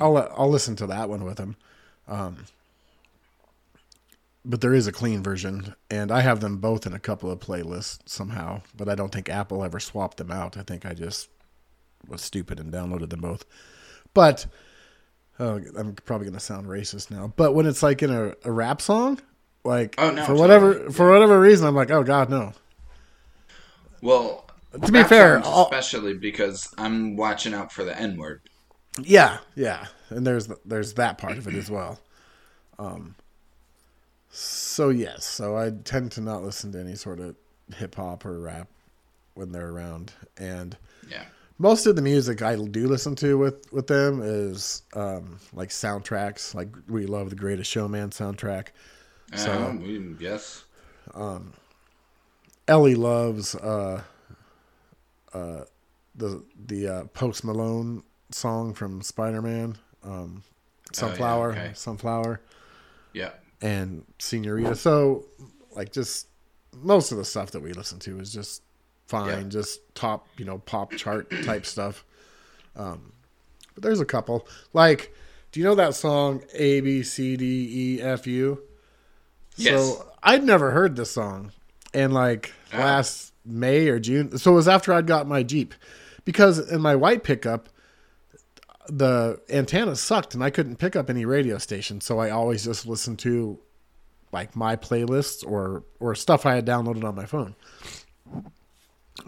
I'll 0.00 0.16
I'll 0.36 0.50
listen 0.50 0.76
to 0.76 0.86
that 0.88 1.08
one 1.08 1.24
with 1.24 1.38
him. 1.38 1.56
Um, 2.06 2.44
but 4.44 4.60
there 4.60 4.74
is 4.74 4.86
a 4.86 4.92
clean 4.92 5.22
version, 5.22 5.74
and 5.90 6.12
I 6.12 6.20
have 6.20 6.40
them 6.40 6.58
both 6.58 6.86
in 6.86 6.92
a 6.92 7.00
couple 7.00 7.30
of 7.30 7.40
playlists 7.40 8.00
somehow. 8.06 8.62
But 8.76 8.88
I 8.88 8.94
don't 8.94 9.12
think 9.12 9.28
Apple 9.28 9.64
ever 9.64 9.80
swapped 9.80 10.18
them 10.18 10.30
out. 10.30 10.56
I 10.56 10.62
think 10.62 10.86
I 10.86 10.94
just 10.94 11.28
was 12.06 12.22
stupid 12.22 12.60
and 12.60 12.72
downloaded 12.72 13.10
them 13.10 13.22
both. 13.22 13.44
But 14.14 14.46
oh, 15.40 15.60
I'm 15.76 15.94
probably 15.94 16.26
gonna 16.26 16.40
sound 16.40 16.66
racist 16.66 17.10
now. 17.10 17.32
But 17.34 17.54
when 17.54 17.66
it's 17.66 17.82
like 17.82 18.02
in 18.02 18.10
a, 18.10 18.34
a 18.44 18.52
rap 18.52 18.80
song, 18.80 19.20
like 19.64 19.94
Oh, 19.98 20.10
no, 20.10 20.24
for 20.24 20.34
whatever 20.34 20.90
for 20.90 21.10
whatever 21.10 21.40
reason, 21.40 21.66
I'm 21.66 21.74
like, 21.74 21.90
oh 21.90 22.02
god, 22.02 22.30
no. 22.30 22.52
Well, 24.02 24.44
To 24.84 24.92
be 24.92 25.02
fair, 25.04 25.40
all- 25.44 25.64
especially 25.64 26.14
because 26.14 26.72
I'm 26.78 27.16
watching 27.16 27.54
out 27.54 27.72
for 27.72 27.84
the 27.84 27.98
N 27.98 28.16
word. 28.16 28.42
Yeah, 29.02 29.38
yeah, 29.54 29.86
and 30.10 30.26
there's 30.26 30.48
there's 30.64 30.94
that 30.94 31.18
part 31.18 31.36
of 31.38 31.46
it 31.46 31.54
as 31.54 31.70
well. 31.70 32.00
Um, 32.78 33.14
so 34.30 34.90
yes, 34.90 35.24
so 35.24 35.56
I 35.56 35.70
tend 35.84 36.12
to 36.12 36.20
not 36.20 36.42
listen 36.42 36.72
to 36.72 36.80
any 36.80 36.94
sort 36.94 37.20
of 37.20 37.36
hip 37.74 37.94
hop 37.94 38.24
or 38.24 38.38
rap 38.40 38.68
when 39.34 39.52
they're 39.52 39.68
around, 39.70 40.12
and 40.38 40.76
Yeah. 41.10 41.24
most 41.58 41.86
of 41.86 41.96
the 41.96 42.02
music 42.02 42.42
I 42.42 42.56
do 42.56 42.86
listen 42.88 43.14
to 43.16 43.36
with 43.38 43.70
with 43.72 43.86
them 43.86 44.20
is 44.22 44.82
um, 44.94 45.38
like 45.52 45.68
soundtracks. 45.70 46.54
Like 46.54 46.68
we 46.88 47.06
love 47.06 47.30
the 47.30 47.36
Greatest 47.36 47.70
Showman 47.70 48.10
soundtrack. 48.10 48.68
So- 49.34 49.52
Uh, 49.52 49.74
we, 49.78 50.16
yes. 50.20 50.64
Ellie 52.68 52.94
loves 52.94 53.54
uh, 53.54 54.02
uh, 55.32 55.60
the 56.14 56.42
the 56.66 56.88
uh, 56.88 57.04
Post 57.06 57.44
Malone 57.44 58.02
song 58.30 58.74
from 58.74 59.02
Spider 59.02 59.40
Man, 59.42 59.76
um, 60.02 60.42
Sunflower, 60.92 61.52
okay. 61.52 61.70
Sunflower, 61.74 62.40
Yeah. 63.12 63.30
and 63.62 64.04
Senorita. 64.18 64.74
So, 64.74 65.26
like, 65.74 65.92
just 65.92 66.26
most 66.72 67.12
of 67.12 67.18
the 67.18 67.24
stuff 67.24 67.52
that 67.52 67.60
we 67.60 67.72
listen 67.72 67.98
to 68.00 68.18
is 68.18 68.32
just 68.32 68.62
fine, 69.06 69.28
Yeah. 69.44 69.48
just 69.48 69.80
top, 69.94 70.26
you 70.36 70.44
know, 70.44 70.58
pop 70.58 70.90
chart 70.92 71.30
type 71.44 71.64
stuff. 71.74 72.04
Um, 72.74 73.12
but 73.74 73.82
there's 73.84 74.00
a 74.00 74.04
couple. 74.04 74.46
Like, 74.72 75.14
do 75.52 75.60
you 75.60 75.64
know 75.64 75.74
that 75.76 75.94
song 75.94 76.42
A 76.54 76.80
B 76.80 77.02
C 77.02 77.36
D 77.36 77.96
E 77.98 78.02
F 78.02 78.26
U? 78.26 78.60
Yes. 79.56 79.80
So 79.80 80.12
I'd 80.22 80.42
never 80.44 80.72
heard 80.72 80.96
this 80.96 81.10
song, 81.12 81.52
and 81.96 82.12
like 82.12 82.52
Ah. 82.72 82.78
last 82.78 83.32
May 83.44 83.88
or 83.88 83.98
June. 83.98 84.36
So 84.38 84.52
it 84.52 84.54
was 84.54 84.68
after 84.68 84.92
I'd 84.92 85.06
got 85.06 85.26
my 85.26 85.42
Jeep, 85.42 85.74
because 86.24 86.58
in 86.58 86.80
my 86.80 86.94
white 86.94 87.24
pickup, 87.24 87.68
the 88.88 89.40
antenna 89.48 89.96
sucked 89.96 90.34
and 90.34 90.44
I 90.44 90.50
couldn't 90.50 90.76
pick 90.76 90.94
up 90.94 91.10
any 91.10 91.24
radio 91.24 91.58
station. 91.58 92.00
So 92.00 92.18
I 92.18 92.30
always 92.30 92.64
just 92.64 92.86
listened 92.86 93.18
to 93.20 93.58
like 94.32 94.54
my 94.54 94.76
playlists 94.76 95.44
or 95.44 95.84
or 95.98 96.14
stuff 96.14 96.44
I 96.46 96.54
had 96.54 96.66
downloaded 96.66 97.02
on 97.02 97.14
my 97.14 97.26
phone. 97.26 97.54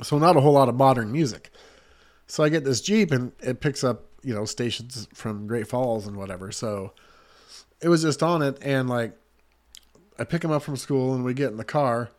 So 0.03 0.19
not 0.19 0.37
a 0.37 0.41
whole 0.41 0.53
lot 0.53 0.69
of 0.69 0.75
modern 0.75 1.11
music. 1.11 1.51
So 2.27 2.45
I 2.45 2.51
get 2.51 2.65
this 2.65 2.81
Jeep 2.81 3.11
and 3.11 3.33
it 3.41 3.61
picks 3.61 3.83
up 3.83 4.05
you 4.23 4.35
know 4.35 4.45
stations 4.45 5.09
from 5.15 5.47
Great 5.47 5.67
Falls 5.67 6.07
and 6.07 6.17
whatever. 6.17 6.53
So 6.53 6.93
it 7.81 7.89
was 7.89 8.03
just 8.03 8.23
on 8.23 8.43
it 8.43 8.59
and 8.61 8.89
like 8.89 9.17
I 10.19 10.25
pick 10.25 10.45
him 10.45 10.51
up 10.51 10.63
from 10.63 10.77
school 10.77 11.15
and 11.15 11.25
we 11.25 11.33
get 11.33 11.51
in 11.51 11.57
the 11.57 11.65
car 11.65 12.11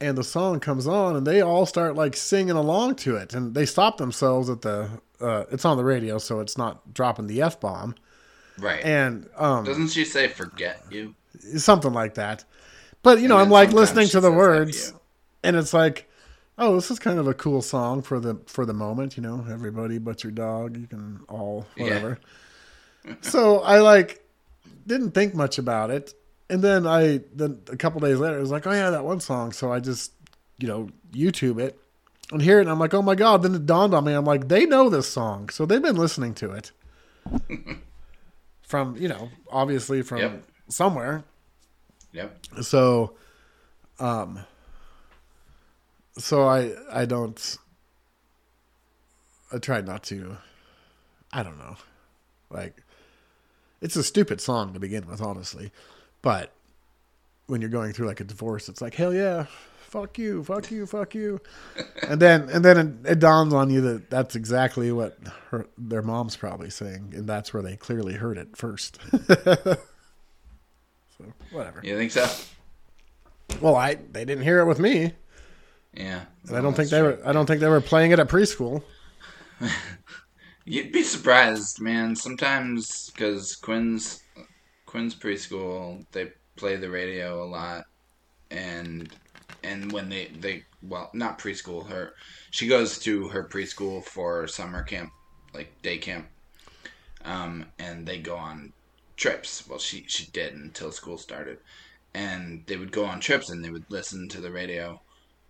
and 0.00 0.16
the 0.16 0.24
song 0.24 0.60
comes 0.60 0.86
on 0.86 1.16
and 1.16 1.26
they 1.26 1.40
all 1.40 1.66
start 1.66 1.96
like 1.96 2.16
singing 2.16 2.56
along 2.56 2.94
to 2.96 3.16
it 3.16 3.34
and 3.34 3.54
they 3.54 3.66
stop 3.66 3.96
themselves 3.98 4.48
at 4.48 4.62
the 4.62 4.88
uh, 5.20 5.44
it's 5.50 5.64
on 5.64 5.76
the 5.76 5.84
radio 5.84 6.18
so 6.18 6.40
it's 6.40 6.56
not 6.56 6.94
dropping 6.94 7.26
the 7.26 7.42
f 7.42 7.58
bomb 7.60 7.94
Right. 8.58 8.84
and 8.84 9.28
um 9.36 9.64
Doesn't 9.64 9.88
she 9.88 10.04
say 10.04 10.28
"forget 10.28 10.82
you"? 10.90 11.14
something 11.56 11.92
like 11.92 12.14
that 12.14 12.44
but 13.02 13.20
you 13.20 13.28
know 13.28 13.36
And 13.36 13.44
i'm 13.46 13.50
like 13.50 13.72
listening 13.72 14.08
to 14.08 14.20
the 14.20 14.32
words 14.32 14.92
and 15.44 15.54
it's 15.56 15.72
like 15.72 16.08
oh 16.58 16.74
this 16.74 16.90
is 16.90 16.98
kind 16.98 17.18
of 17.20 17.26
a 17.28 17.34
cool 17.34 17.62
song 17.62 18.02
for 18.02 18.18
the 18.18 18.36
for 18.46 18.64
the 18.66 18.74
moment 18.74 19.16
you 19.16 19.22
know 19.22 19.44
everybody 19.50 19.98
but 19.98 20.24
your 20.24 20.32
dog 20.32 20.76
you 20.76 20.86
can 20.86 21.20
all 21.28 21.66
Yeah. 21.76 21.84
whatever 21.84 22.18
so 23.20 23.60
i 23.60 23.78
like 23.78 24.24
didn't 24.86 25.12
think 25.12 25.34
much 25.34 25.58
about 25.58 25.90
it 25.90 26.14
and 26.50 26.62
then 26.62 26.86
i 26.86 27.20
then 27.34 27.60
a 27.70 27.76
couple 27.76 28.00
days 28.00 28.18
later 28.18 28.38
it 28.38 28.40
was 28.40 28.50
like 28.50 28.66
oh 28.66 28.72
yeah 28.72 28.90
that 28.90 29.04
one 29.04 29.20
song. 29.20 29.52
So 29.52 29.72
i 29.72 29.80
just 29.80 30.12
you 30.58 30.66
know 30.68 30.88
youtube 31.12 31.60
it 31.60 31.78
and 32.32 32.42
hear 32.42 32.58
it. 32.58 32.62
And 32.62 32.70
i'm 32.70 32.78
like 32.78 32.94
oh 32.94 33.02
my 33.02 33.14
god. 33.14 33.42
Then 33.42 33.54
it 33.54 33.66
dawned 33.66 33.94
on 33.94 34.04
me. 34.04 34.12
I'm 34.12 34.24
like 34.24 34.48
they 34.48 34.66
know 34.66 34.88
this 34.88 35.08
song. 35.08 35.48
So 35.50 35.66
they've 35.66 35.82
been 35.82 35.96
listening 35.96 36.34
to 36.34 36.52
it 36.52 36.72
from 38.62 38.96
you 38.96 39.08
know 39.08 39.30
obviously 39.50 40.02
from 40.02 40.18
Yep. 40.18 40.42
somewhere. 40.68 41.24
Yep. 42.12 42.38
so 42.62 43.14
um 44.00 44.40
so 46.16 46.42
i 46.48 46.72
i 46.92 47.04
don't 47.04 47.58
i 49.52 49.58
try 49.58 49.80
not 49.80 50.02
to. 50.04 50.36
I 51.32 51.42
don't 51.42 51.58
know. 51.58 51.76
Like 52.50 52.82
it's 53.80 53.96
a 53.96 54.02
stupid 54.02 54.40
song 54.40 54.72
to 54.72 54.80
begin 54.80 55.06
with 55.06 55.20
honestly 55.20 55.70
but 56.28 56.52
when 57.46 57.62
you're 57.62 57.70
going 57.70 57.90
through 57.94 58.06
like 58.06 58.20
a 58.20 58.24
divorce 58.24 58.68
it's 58.68 58.82
like 58.82 58.94
hell 58.94 59.14
yeah 59.14 59.46
fuck 59.78 60.18
you 60.18 60.44
fuck 60.44 60.70
you 60.70 60.84
fuck 60.84 61.14
you 61.14 61.40
and 62.06 62.20
then 62.20 62.48
and 62.50 62.62
then 62.62 62.76
it, 63.06 63.12
it 63.12 63.18
dawns 63.18 63.54
on 63.54 63.70
you 63.70 63.80
that 63.80 64.10
that's 64.10 64.36
exactly 64.36 64.92
what 64.92 65.16
her, 65.50 65.66
their 65.78 66.02
mom's 66.02 66.36
probably 66.36 66.68
saying 66.68 67.14
and 67.16 67.26
that's 67.26 67.54
where 67.54 67.62
they 67.62 67.76
clearly 67.76 68.12
heard 68.12 68.36
it 68.36 68.54
first 68.54 68.98
so 69.28 69.76
whatever 71.50 71.80
You 71.82 71.96
think 71.96 72.10
so? 72.12 72.26
well, 73.62 73.76
I 73.76 73.94
they 74.12 74.26
didn't 74.26 74.44
hear 74.44 74.60
it 74.60 74.66
with 74.66 74.78
me, 74.78 75.14
Yeah. 75.94 76.20
and 76.46 76.56
I 76.56 76.60
don't 76.60 76.74
think 76.74 76.90
they 76.90 77.00
were. 77.00 77.18
I 77.24 77.32
don't 77.32 77.46
think 77.46 77.60
they 77.60 77.68
were 77.68 77.80
playing 77.80 78.10
it 78.12 78.18
at 78.18 78.28
preschool. 78.28 78.82
You'd 80.66 80.92
be 80.92 81.02
surprised, 81.02 81.80
man. 81.80 82.14
Sometimes 82.14 83.08
because 83.10 83.56
Quinn's 83.56 84.22
Quinn's 84.88 85.14
preschool, 85.14 86.04
they 86.12 86.32
play 86.56 86.76
the 86.76 86.88
radio 86.88 87.44
a 87.44 87.48
lot, 87.58 87.84
and 88.50 89.14
and 89.62 89.92
when 89.92 90.08
they 90.08 90.24
they 90.40 90.64
well 90.82 91.10
not 91.12 91.38
preschool 91.38 91.88
her 91.90 92.14
she 92.50 92.66
goes 92.68 92.98
to 93.00 93.28
her 93.28 93.44
preschool 93.44 94.02
for 94.02 94.46
summer 94.46 94.82
camp 94.82 95.10
like 95.52 95.70
day 95.82 95.98
camp, 95.98 96.26
um 97.24 97.66
and 97.78 98.06
they 98.06 98.18
go 98.18 98.36
on 98.36 98.72
trips. 99.16 99.66
Well, 99.68 99.78
she 99.78 100.04
she 100.08 100.24
did 100.32 100.54
until 100.54 100.90
school 100.90 101.18
started, 101.18 101.58
and 102.14 102.64
they 102.66 102.76
would 102.76 102.92
go 102.92 103.04
on 103.04 103.20
trips 103.20 103.50
and 103.50 103.62
they 103.62 103.70
would 103.70 103.90
listen 103.90 104.28
to 104.30 104.40
the 104.40 104.50
radio, 104.50 105.02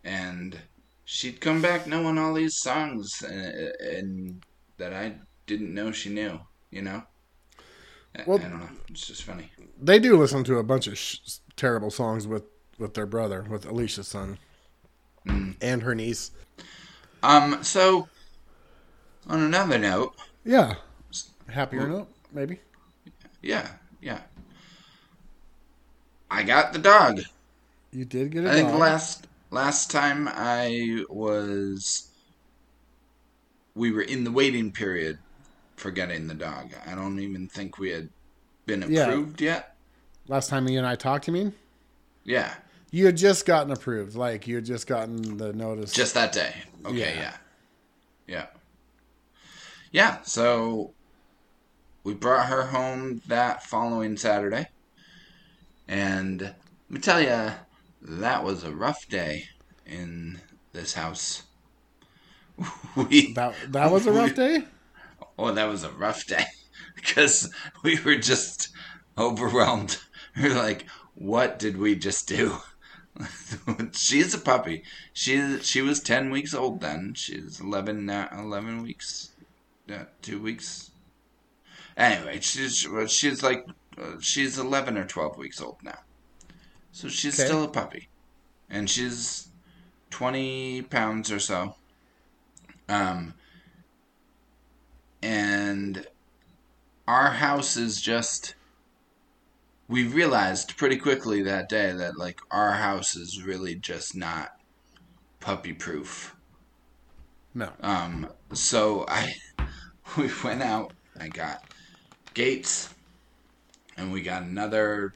and 0.03 0.59
she'd 1.05 1.41
come 1.41 1.63
back 1.63 1.87
knowing 1.87 2.19
all 2.19 2.35
these 2.35 2.57
songs 2.57 3.23
and, 3.23 3.73
and 3.81 4.43
that 4.79 4.93
I 4.93 5.21
didn't 5.47 5.75
know 5.75 5.93
she 5.93 6.11
knew. 6.11 6.41
You 6.71 6.83
know. 6.83 7.03
I- 8.19 8.25
Well- 8.27 8.39
I 8.39 8.43
don't 8.43 8.61
know. 8.61 8.69
It's 8.89 9.07
just 9.07 9.23
funny. 9.23 9.51
They 9.81 9.99
do 9.99 10.17
listen 10.19 10.43
to 10.45 10.59
a 10.59 10.65
bunch 10.65 10.87
of 10.89 10.99
sh- 10.99 11.19
terrible 11.57 11.91
songs 11.91 12.27
with 12.27 12.45
with 12.79 12.95
their 12.95 13.07
brother, 13.07 13.43
with 13.49 13.65
Alicia's 13.67 14.07
son, 14.09 14.39
and 15.27 15.83
her 15.83 15.95
niece. 15.95 16.31
Um. 17.23 17.63
So, 17.65 18.09
on 19.29 19.41
another 19.43 19.79
note, 19.79 20.15
Yeah, 20.45 20.75
happier 21.49 21.87
note, 21.89 22.09
maybe. 22.33 22.61
yeah, 23.43 23.69
yeah. 24.01 24.21
I 26.31 26.43
got 26.45 26.73
the 26.73 26.79
dog. 26.79 27.21
You 27.93 28.05
did 28.05 28.31
get 28.31 28.45
it. 28.45 28.51
I 28.51 28.55
think 28.55 28.73
last 28.79 29.27
last 29.51 29.91
time 29.91 30.29
I 30.31 31.05
was, 31.09 32.09
we 33.75 33.91
were 33.91 34.03
in 34.03 34.25
the 34.25 34.31
waiting 34.31 34.71
period 34.73 35.19
for 35.79 35.91
getting 35.91 36.27
the 36.27 36.35
dog. 36.35 36.73
I 36.87 36.95
don't 36.95 37.19
even 37.21 37.49
think 37.49 37.79
we 37.79 37.91
had 37.91 38.09
been 38.67 38.85
Yeah. 38.89 39.07
approved 39.07 39.41
yet. 39.41 39.75
last 40.27 40.51
time 40.51 40.69
you 40.69 40.77
and 40.79 40.87
I 40.87 40.95
talked. 40.95 41.27
You 41.27 41.33
mean? 41.33 41.55
Yeah, 42.25 42.55
You 42.91 43.07
had 43.07 43.17
just 43.17 43.47
gotten 43.47 43.73
approved, 43.73 44.15
like 44.15 44.47
you 44.47 44.57
had 44.57 44.65
just 44.67 44.87
gotten 44.87 45.39
the 45.39 45.53
notice. 45.55 45.93
Just 45.93 46.13
that 46.15 46.33
day. 46.33 46.55
Okay, 46.85 46.97
Yeah. 46.99 47.15
yeah. 47.17 47.37
Yeah. 48.27 48.47
Yeah, 49.91 50.19
so 50.23 50.93
we 52.05 52.13
brought 52.15 52.49
her 52.49 52.65
home 52.67 53.23
that 53.27 53.63
following 53.65 54.17
Saturday. 54.19 54.67
And 55.87 56.43
let 56.43 56.55
me 56.91 57.01
tell 57.01 57.21
you, 57.23 57.53
that 58.03 58.45
was 58.45 58.65
a 58.65 58.71
rough 58.75 59.09
day 59.09 59.45
in 59.87 60.41
this 60.73 60.93
house. 60.95 61.45
We, 62.97 63.33
that 63.35 63.55
that 63.69 63.91
was 63.91 64.07
a 64.07 64.13
rough 64.13 64.35
day. 64.35 64.65
Oh, 65.39 65.53
that 65.53 65.67
was 65.69 65.85
a 65.85 65.93
rough 65.93 66.27
day 66.27 66.45
because 66.97 67.53
we 67.85 68.01
were 68.01 68.17
just 68.17 68.69
overwhelmed. 69.19 69.99
We're 70.37 70.55
like, 70.55 70.87
what 71.15 71.59
did 71.59 71.77
we 71.79 71.97
just 71.97 72.29
do? 72.29 72.59
She's 73.95 74.35
a 74.35 74.39
puppy. 74.41 74.85
She 75.13 75.61
she 75.61 75.83
was 75.83 76.01
ten 76.01 76.31
weeks 76.31 76.55
old 76.55 76.81
then. 76.81 77.15
She's 77.17 77.61
11, 77.61 78.07
now, 78.07 78.29
11 78.33 78.83
weeks, 78.83 79.35
yeah, 79.87 80.07
two 80.23 80.41
weeks. 80.43 80.93
Anyway, 81.99 82.41
she's 82.41 82.87
she's 83.09 83.43
like 83.43 83.65
uh, 83.99 84.17
she's 84.21 84.59
eleven 84.59 84.97
or 84.97 85.07
twelve 85.07 85.37
weeks 85.37 85.61
old 85.61 85.77
now, 85.83 85.99
so 86.93 87.09
she's 87.09 87.39
Okay. 87.39 87.39
still 87.39 87.65
a 87.65 87.71
puppy, 87.71 88.11
and 88.69 88.91
she's 88.91 89.53
twenty 90.11 90.83
pounds 90.83 91.31
or 91.33 91.41
so. 91.41 91.77
Um, 92.89 93.35
and 95.23 96.07
our 97.07 97.31
house 97.31 97.77
is 97.77 98.01
just 98.01 98.55
we 99.89 100.07
realized 100.07 100.77
pretty 100.77 100.97
quickly 100.97 101.43
that 101.43 101.69
day 101.69 101.93
that 101.93 102.19
like 102.19 102.41
our 102.51 102.73
house 102.73 103.17
is 103.17 103.43
really 103.43 103.75
just 103.75 104.15
not 104.15 104.53
puppy 105.41 105.73
proof 105.73 106.37
No. 107.55 107.71
um 107.81 108.29
so 108.53 109.05
i 109.09 109.35
we 110.17 110.31
went 110.45 110.63
out 110.63 110.93
i 111.19 111.29
got 111.29 111.65
gates 112.35 112.95
and 113.97 114.13
we 114.13 114.23
got 114.23 114.43
another 114.43 115.15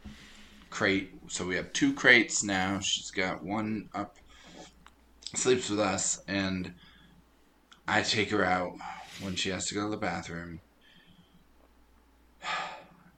crate. 0.71 1.13
So 1.29 1.47
we 1.47 1.55
have 1.55 1.73
two 1.73 1.95
crates 1.95 2.43
now. 2.43 2.81
She's 2.81 3.11
got 3.11 3.45
one 3.45 3.89
up 3.95 4.17
sleeps 5.35 5.71
with 5.71 5.81
us 5.81 6.23
and 6.29 6.75
i 7.89 8.03
take 8.03 8.29
her 8.31 8.45
out 8.45 8.75
when 9.23 9.37
she 9.37 9.51
has 9.51 9.67
to 9.67 9.75
go 9.75 9.85
to 9.85 9.91
the 9.91 9.97
bathroom. 9.97 10.61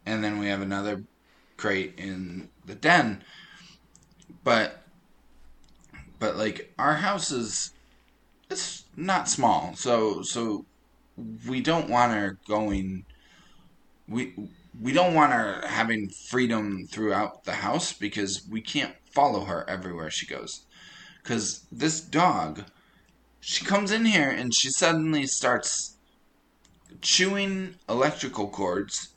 And 0.06 0.22
then 0.22 0.38
we 0.38 0.48
have 0.48 0.60
another 0.60 1.02
crate 1.56 1.94
in 1.96 2.50
the 2.66 2.74
den. 2.74 3.24
But 4.42 4.82
but 6.18 6.36
like 6.36 6.72
our 6.78 6.96
house 6.96 7.30
is 7.30 7.70
it's 8.50 8.84
not 8.96 9.28
small. 9.28 9.74
So 9.74 10.22
so 10.22 10.66
we 11.48 11.60
don't 11.60 11.88
want 11.88 12.12
her 12.12 12.38
going 12.46 13.06
we 14.06 14.34
we 14.78 14.92
don't 14.92 15.14
want 15.14 15.32
her 15.32 15.62
having 15.66 16.10
freedom 16.28 16.86
throughout 16.90 17.44
the 17.44 17.54
house 17.54 17.92
because 17.92 18.46
we 18.50 18.60
can't 18.60 18.94
follow 19.10 19.44
her 19.44 19.64
everywhere 19.68 20.10
she 20.10 20.26
goes. 20.26 20.66
Because 21.22 21.64
this 21.72 22.00
dog 22.00 22.64
she 23.40 23.64
comes 23.64 23.90
in 23.90 24.06
here 24.06 24.30
and 24.30 24.54
she 24.54 24.70
suddenly 24.70 25.26
starts 25.26 25.93
chewing 27.00 27.74
electrical 27.88 28.48
cords 28.48 29.08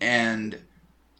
and 0.00 0.58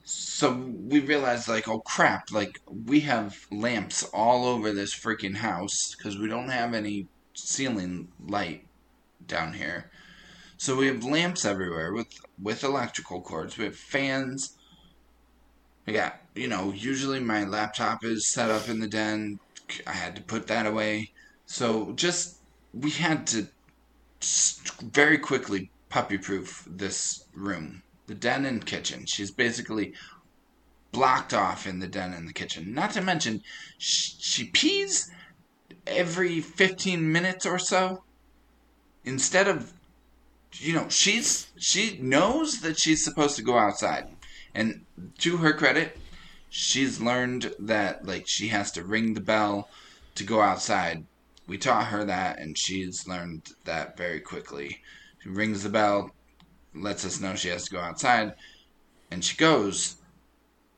so 0.04 0.52
we 0.52 1.00
realized 1.00 1.48
like 1.48 1.68
oh 1.68 1.80
crap 1.80 2.30
like 2.32 2.60
we 2.86 3.00
have 3.00 3.46
lamps 3.50 4.02
all 4.12 4.46
over 4.46 4.72
this 4.72 4.94
freaking 4.94 5.36
house 5.36 5.94
because 5.96 6.18
we 6.18 6.28
don't 6.28 6.48
have 6.48 6.74
any 6.74 7.06
ceiling 7.34 8.08
light 8.26 8.66
down 9.26 9.54
here. 9.54 9.90
So 10.56 10.76
we 10.76 10.88
have 10.88 11.04
lamps 11.04 11.44
everywhere 11.44 11.92
with 11.92 12.08
with 12.40 12.64
electrical 12.64 13.20
cords. 13.22 13.56
We 13.56 13.64
have 13.64 13.76
fans. 13.76 14.58
We 15.86 15.94
got 15.94 16.20
you 16.34 16.48
know 16.48 16.72
usually 16.72 17.20
my 17.20 17.44
laptop 17.44 18.04
is 18.04 18.30
set 18.30 18.50
up 18.50 18.68
in 18.68 18.80
the 18.80 18.88
den. 18.88 19.40
I 19.86 19.92
had 19.92 20.16
to 20.16 20.22
put 20.22 20.46
that 20.48 20.66
away. 20.66 21.12
So 21.46 21.92
just 21.92 22.38
we 22.74 22.90
had 22.90 23.26
to 23.28 23.48
very 24.82 25.18
quickly 25.18 25.70
puppy 25.88 26.18
proof 26.18 26.64
this 26.68 27.24
room 27.34 27.82
the 28.10 28.14
den 28.16 28.44
and 28.44 28.66
kitchen. 28.66 29.06
She's 29.06 29.30
basically 29.30 29.94
blocked 30.90 31.32
off 31.32 31.64
in 31.64 31.78
the 31.78 31.86
den 31.86 32.12
and 32.12 32.28
the 32.28 32.32
kitchen. 32.32 32.74
Not 32.74 32.90
to 32.94 33.00
mention 33.00 33.42
sh- 33.78 34.14
she 34.18 34.46
pees 34.46 35.08
every 35.86 36.40
15 36.40 37.12
minutes 37.12 37.46
or 37.46 37.60
so. 37.60 38.02
Instead 39.04 39.46
of 39.46 39.72
you 40.54 40.72
know 40.72 40.88
she's 40.88 41.52
she 41.56 41.98
knows 42.02 42.62
that 42.62 42.80
she's 42.80 43.04
supposed 43.04 43.36
to 43.36 43.42
go 43.42 43.56
outside. 43.56 44.08
And 44.56 44.84
to 45.18 45.36
her 45.36 45.52
credit 45.52 45.96
she's 46.48 47.00
learned 47.00 47.54
that 47.60 48.04
like 48.04 48.26
she 48.26 48.48
has 48.48 48.72
to 48.72 48.82
ring 48.82 49.14
the 49.14 49.20
bell 49.20 49.70
to 50.16 50.24
go 50.24 50.40
outside 50.40 51.06
we 51.50 51.58
taught 51.58 51.88
her 51.88 52.04
that 52.04 52.38
and 52.38 52.56
she's 52.56 53.08
learned 53.08 53.50
that 53.64 53.96
very 53.96 54.20
quickly. 54.20 54.80
She 55.18 55.30
rings 55.30 55.64
the 55.64 55.68
bell 55.68 56.12
lets 56.76 57.04
us 57.04 57.20
know 57.20 57.34
she 57.34 57.48
has 57.48 57.64
to 57.64 57.72
go 57.72 57.80
outside 57.80 58.34
and 59.10 59.24
she 59.24 59.36
goes 59.36 59.96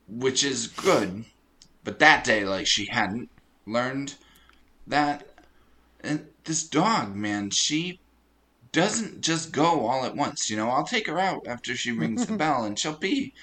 which 0.09 0.43
is 0.43 0.69
good. 0.69 1.27
But 1.85 1.99
that 1.99 2.25
day 2.25 2.47
like 2.47 2.67
she 2.67 2.87
hadn't 2.87 3.29
learned 3.67 4.15
that. 4.87 5.29
And 6.01 6.29
this 6.45 6.65
dog 6.65 7.15
man 7.15 7.51
she 7.51 8.01
doesn't 8.73 9.21
just 9.21 9.53
go 9.53 9.87
all 9.87 10.07
at 10.07 10.17
once 10.17 10.49
you 10.49 10.57
know? 10.57 10.71
I'll 10.71 10.87
take 10.87 11.07
her 11.07 11.19
out 11.19 11.47
after 11.47 11.77
she 11.77 11.93
rings 11.93 12.25
the 12.25 12.37
bell 12.39 12.65
and 12.65 12.79
she'll 12.79 12.95
pee 12.95 13.35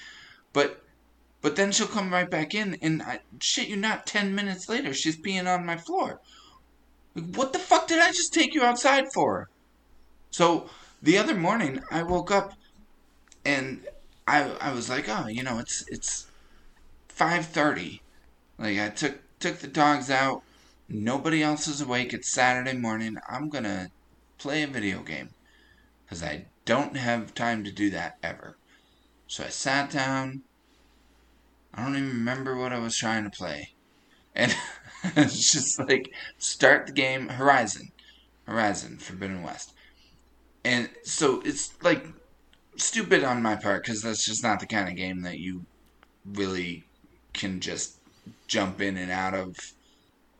but 0.51 0.81
but 1.41 1.55
then 1.55 1.71
she'll 1.71 1.85
come 1.85 2.11
right 2.11 2.29
back 2.29 2.55
in 2.55 2.79
and 2.81 3.03
I, 3.03 3.19
shit 3.39 3.67
you 3.67 3.75
not 3.75 4.07
10 4.07 4.33
minutes 4.33 4.67
later 4.67 4.95
she's 4.95 5.15
peeing 5.15 5.45
on 5.45 5.63
my 5.63 5.77
floor 5.77 6.21
what 7.13 7.53
the 7.53 7.59
fuck 7.59 7.87
did 7.87 7.99
i 7.99 8.07
just 8.11 8.33
take 8.33 8.53
you 8.53 8.63
outside 8.63 9.05
for? 9.13 9.49
So 10.31 10.69
the 11.01 11.17
other 11.17 11.35
morning 11.35 11.81
i 11.91 12.03
woke 12.03 12.31
up 12.31 12.53
and 13.45 13.81
i 14.27 14.51
i 14.61 14.71
was 14.71 14.89
like 14.89 15.07
oh 15.07 15.27
you 15.27 15.43
know 15.43 15.59
it's 15.59 15.85
it's 15.87 16.27
5:30 17.09 18.01
like 18.57 18.77
i 18.77 18.89
took 18.89 19.19
took 19.39 19.59
the 19.59 19.67
dogs 19.67 20.09
out. 20.09 20.43
Nobody 20.89 21.41
else 21.41 21.67
is 21.67 21.81
awake. 21.81 22.13
It's 22.13 22.29
saturday 22.29 22.73
morning. 22.73 23.17
I'm 23.29 23.47
gonna 23.49 23.89
play 24.37 24.63
a 24.63 24.67
video 24.67 25.01
game 25.01 25.29
because 26.03 26.23
i 26.23 26.45
don't 26.65 26.97
have 26.97 27.33
time 27.33 27.63
to 27.63 27.71
do 27.71 27.89
that 27.91 28.17
ever. 28.21 28.57
So 29.27 29.43
i 29.45 29.49
sat 29.49 29.91
down. 29.91 30.41
I 31.73 31.83
don't 31.83 31.95
even 31.95 32.09
remember 32.09 32.55
what 32.55 32.73
i 32.73 32.79
was 32.79 32.97
trying 32.97 33.23
to 33.23 33.29
play. 33.29 33.73
And 34.35 34.55
it's 35.15 35.51
just 35.51 35.79
like 35.79 36.11
start 36.37 36.87
the 36.87 36.91
game 36.91 37.29
horizon. 37.29 37.91
Horizon 38.45 38.97
forbidden 38.97 39.43
west. 39.43 39.73
And 40.65 40.89
so 41.03 41.41
it's 41.45 41.73
like 41.81 42.05
stupid 42.75 43.23
on 43.23 43.41
my 43.41 43.55
part 43.55 43.83
because 43.83 44.01
that's 44.01 44.25
just 44.25 44.43
not 44.43 44.59
the 44.59 44.65
kind 44.65 44.89
of 44.89 44.95
game 44.95 45.21
that 45.21 45.39
you 45.39 45.65
really 46.25 46.83
can 47.33 47.59
just 47.59 47.97
jump 48.47 48.81
in 48.81 48.97
and 48.97 49.11
out 49.11 49.33
of. 49.33 49.55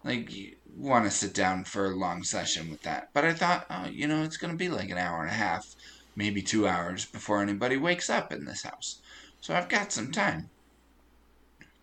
Like 0.03 0.33
you 0.33 0.55
want 0.75 1.05
to 1.05 1.11
sit 1.11 1.33
down 1.33 1.63
for 1.63 1.85
a 1.85 1.95
long 1.95 2.23
session 2.23 2.69
with 2.69 2.81
that. 2.83 3.09
But 3.13 3.25
i 3.25 3.33
thought 3.33 3.65
oh 3.69 3.87
you 3.87 4.07
know 4.07 4.23
it's 4.23 4.37
going 4.37 4.51
to 4.51 4.57
be 4.57 4.69
like 4.69 4.89
an 4.89 4.97
hour 4.97 5.21
and 5.21 5.29
a 5.31 5.33
half 5.33 5.75
maybe 6.15 6.41
two 6.41 6.67
hours 6.67 7.05
before 7.05 7.41
anybody 7.41 7.77
wakes 7.77 8.09
up 8.09 8.31
in 8.33 8.45
this 8.45 8.63
house. 8.63 8.99
So 9.41 9.55
i've 9.55 9.69
got 9.69 9.91
some 9.91 10.11
time. 10.11 10.49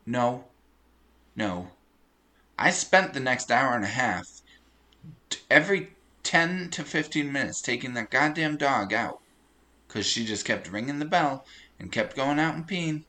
No. 0.06 0.44
No 1.34 1.70
i 2.58 2.70
spent 2.70 3.12
the 3.12 3.20
next 3.20 3.50
hour 3.50 3.74
and 3.74 3.84
a 3.84 3.88
half 3.88 4.42
every 5.50 5.90
10 6.22 6.70
to 6.70 6.82
15 6.82 7.30
minutes 7.30 7.60
taking 7.60 7.94
that 7.94 8.10
goddamn 8.10 8.56
dog 8.56 8.92
out 8.92 9.20
because 9.86 10.06
she 10.06 10.24
just 10.24 10.44
kept 10.44 10.70
ringing 10.70 10.98
the 10.98 11.04
bell 11.04 11.46
and 11.78 11.92
kept 11.92 12.16
going 12.16 12.38
out 12.38 12.54
and 12.54 12.66
peeing. 12.66 13.04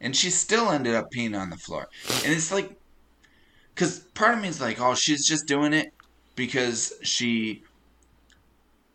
And 0.00 0.16
she 0.16 0.30
still 0.30 0.70
ended 0.70 0.94
up 0.94 1.12
peeing 1.12 1.38
on 1.38 1.50
the 1.50 1.56
floor. 1.56 1.88
And 2.24 2.32
it's 2.32 2.50
like 2.50 2.76
because 3.72 4.00
part 4.00 4.34
of 4.34 4.40
me 4.40 4.48
is 4.48 4.60
like 4.60 4.80
oh 4.80 4.94
she's 4.94 5.26
just 5.26 5.46
doing 5.46 5.72
it 5.72 5.92
because 6.34 6.94
she 7.02 7.62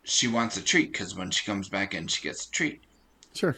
she 0.04 0.28
wants 0.28 0.58
a 0.58 0.62
treat 0.62 0.92
because 0.92 1.16
when 1.16 1.32
she 1.32 1.46
comes 1.46 1.70
back 1.70 1.94
in 1.94 2.08
she 2.08 2.22
gets 2.22 2.46
a 2.46 2.52
treat. 2.52 2.82
Sure. 3.34 3.56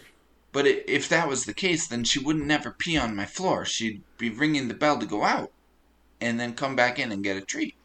but 0.52 0.68
if 0.68 1.10
that 1.10 1.28
was 1.28 1.46
the 1.46 1.54
case 1.56 1.88
then 1.88 2.04
she 2.04 2.20
wouldn't 2.20 2.46
never 2.46 2.70
pee 2.70 2.98
on 2.98 3.16
my 3.16 3.26
floor. 3.26 3.66
She'd 3.66 4.04
be 4.20 4.30
ringing 4.30 4.68
the 4.68 4.76
bell 4.76 5.00
to 5.00 5.08
go 5.08 5.24
out 5.24 5.52
and 6.24 6.40
then 6.40 6.54
come 6.54 6.76
back 6.76 7.00
in 7.00 7.12
and 7.12 7.24
get 7.24 7.38
a 7.38 7.42
treat 7.42 7.76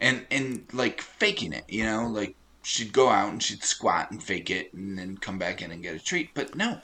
and 0.00 0.26
and 0.30 0.64
like 0.72 1.00
faking 1.00 1.52
it 1.52 1.64
you 1.68 1.84
know 1.84 2.06
like 2.06 2.34
she'd 2.62 2.92
go 2.92 3.08
out 3.08 3.32
and 3.32 3.42
she'd 3.42 3.62
squat 3.62 4.10
and 4.10 4.22
fake 4.22 4.50
it 4.50 4.72
and 4.74 4.98
then 4.98 5.16
come 5.16 5.38
back 5.38 5.62
in 5.62 5.70
and 5.70 5.82
get 5.82 5.94
a 5.94 5.98
treat 5.98 6.30
but 6.34 6.54
no 6.54 6.80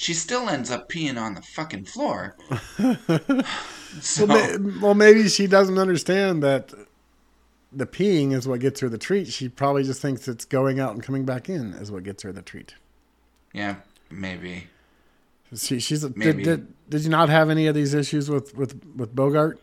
she 0.00 0.14
still 0.14 0.48
ends 0.48 0.70
up 0.70 0.88
peeing 0.88 1.20
on 1.20 1.34
the 1.34 1.42
fucking 1.42 1.84
floor. 1.84 2.34
so, 4.00 4.24
well, 4.24 4.58
ma- 4.58 4.80
well, 4.80 4.94
maybe 4.94 5.28
she 5.28 5.46
doesn't 5.46 5.76
understand 5.76 6.42
that 6.42 6.72
the 7.70 7.84
peeing 7.84 8.32
is 8.32 8.48
what 8.48 8.60
gets 8.60 8.80
her 8.80 8.88
the 8.88 8.96
treat. 8.96 9.28
She 9.28 9.50
probably 9.50 9.84
just 9.84 10.00
thinks 10.00 10.26
it's 10.26 10.46
going 10.46 10.80
out 10.80 10.94
and 10.94 11.02
coming 11.02 11.26
back 11.26 11.50
in 11.50 11.74
is 11.74 11.92
what 11.92 12.02
gets 12.02 12.22
her 12.22 12.32
the 12.32 12.40
treat. 12.40 12.74
Yeah, 13.52 13.76
maybe. 14.10 14.68
She, 15.54 15.80
she's 15.80 16.04
a. 16.04 16.10
Did, 16.10 16.42
did, 16.42 16.88
did 16.88 17.02
you 17.02 17.10
not 17.10 17.28
have 17.28 17.50
any 17.50 17.66
of 17.66 17.74
these 17.74 17.94
issues 17.94 18.30
with 18.30 18.56
with 18.56 18.84
with 18.96 19.14
Bogart? 19.14 19.60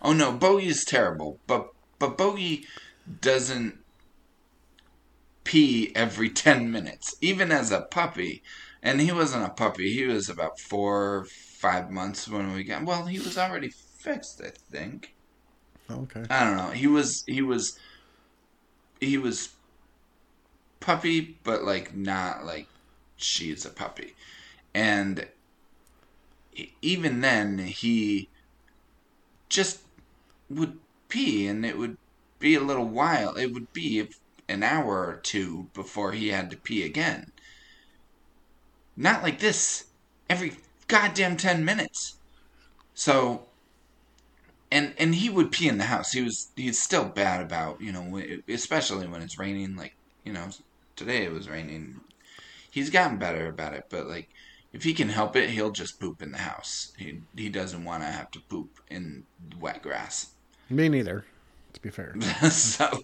Oh 0.00 0.12
no, 0.12 0.32
Bogey's 0.32 0.84
terrible, 0.84 1.40
but 1.46 1.72
but 1.98 2.16
Bogey 2.16 2.66
doesn't 3.20 3.78
pee 5.44 5.92
every 5.94 6.30
ten 6.44 6.70
minutes, 6.70 7.16
even 7.20 7.52
as 7.52 7.70
a 7.70 7.82
puppy. 7.82 8.42
And 8.82 9.00
he 9.00 9.10
wasn't 9.10 9.44
a 9.44 9.50
puppy; 9.50 9.92
he 9.92 10.04
was 10.04 10.28
about 10.28 10.60
four, 10.60 11.26
five 11.26 11.90
months 11.90 12.28
when 12.28 12.52
we 12.52 12.64
got. 12.64 12.84
Well, 12.84 13.06
he 13.06 13.18
was 13.18 13.36
already 13.36 13.68
fixed, 13.68 14.40
I 14.40 14.50
think. 14.70 15.14
Oh, 15.90 16.02
okay. 16.02 16.24
I 16.30 16.44
don't 16.44 16.56
know. 16.56 16.70
He 16.70 16.86
was 16.86 17.24
he 17.26 17.42
was 17.42 17.78
he 19.00 19.18
was 19.18 19.50
puppy, 20.80 21.38
but 21.42 21.64
like 21.64 21.94
not 21.94 22.44
like 22.44 22.68
she's 23.16 23.66
a 23.66 23.70
puppy. 23.70 24.14
And 24.76 25.26
even 26.82 27.22
then, 27.22 27.56
he 27.60 28.28
just 29.48 29.80
would 30.50 30.78
pee, 31.08 31.46
and 31.46 31.64
it 31.64 31.78
would 31.78 31.96
be 32.38 32.54
a 32.54 32.60
little 32.60 32.84
while. 32.84 33.36
It 33.36 33.54
would 33.54 33.72
be 33.72 34.06
an 34.50 34.62
hour 34.62 35.06
or 35.06 35.16
two 35.16 35.70
before 35.72 36.12
he 36.12 36.28
had 36.28 36.50
to 36.50 36.58
pee 36.58 36.82
again. 36.82 37.32
Not 38.98 39.22
like 39.22 39.38
this 39.38 39.86
every 40.28 40.58
goddamn 40.88 41.38
10 41.38 41.64
minutes. 41.64 42.16
So 42.92 43.46
and 44.70 44.94
and 44.98 45.14
he 45.14 45.30
would 45.30 45.52
pee 45.52 45.68
in 45.68 45.78
the 45.78 45.84
house. 45.84 46.12
He 46.12 46.20
was 46.20 46.48
he's 46.54 46.78
still 46.78 47.06
bad 47.06 47.40
about, 47.40 47.80
you 47.80 47.92
know, 47.92 48.20
especially 48.46 49.06
when 49.06 49.22
it's 49.22 49.38
raining 49.38 49.74
like, 49.74 49.94
you 50.22 50.34
know, 50.34 50.50
today 50.96 51.24
it 51.24 51.32
was 51.32 51.48
raining. 51.48 52.00
He's 52.70 52.90
gotten 52.90 53.16
better 53.16 53.48
about 53.48 53.72
it, 53.72 53.86
but 53.88 54.06
like 54.06 54.28
if 54.76 54.84
he 54.84 54.92
can 54.92 55.08
help 55.08 55.34
it, 55.36 55.48
he'll 55.48 55.70
just 55.70 55.98
poop 55.98 56.20
in 56.20 56.32
the 56.32 56.38
house. 56.38 56.92
He 56.98 57.22
he 57.34 57.48
doesn't 57.48 57.82
want 57.82 58.02
to 58.02 58.08
have 58.08 58.30
to 58.32 58.40
poop 58.40 58.78
in 58.90 59.24
wet 59.58 59.82
grass. 59.82 60.32
Me 60.68 60.90
neither, 60.90 61.24
to 61.72 61.80
be 61.80 61.88
fair. 61.88 62.14
so 62.50 63.00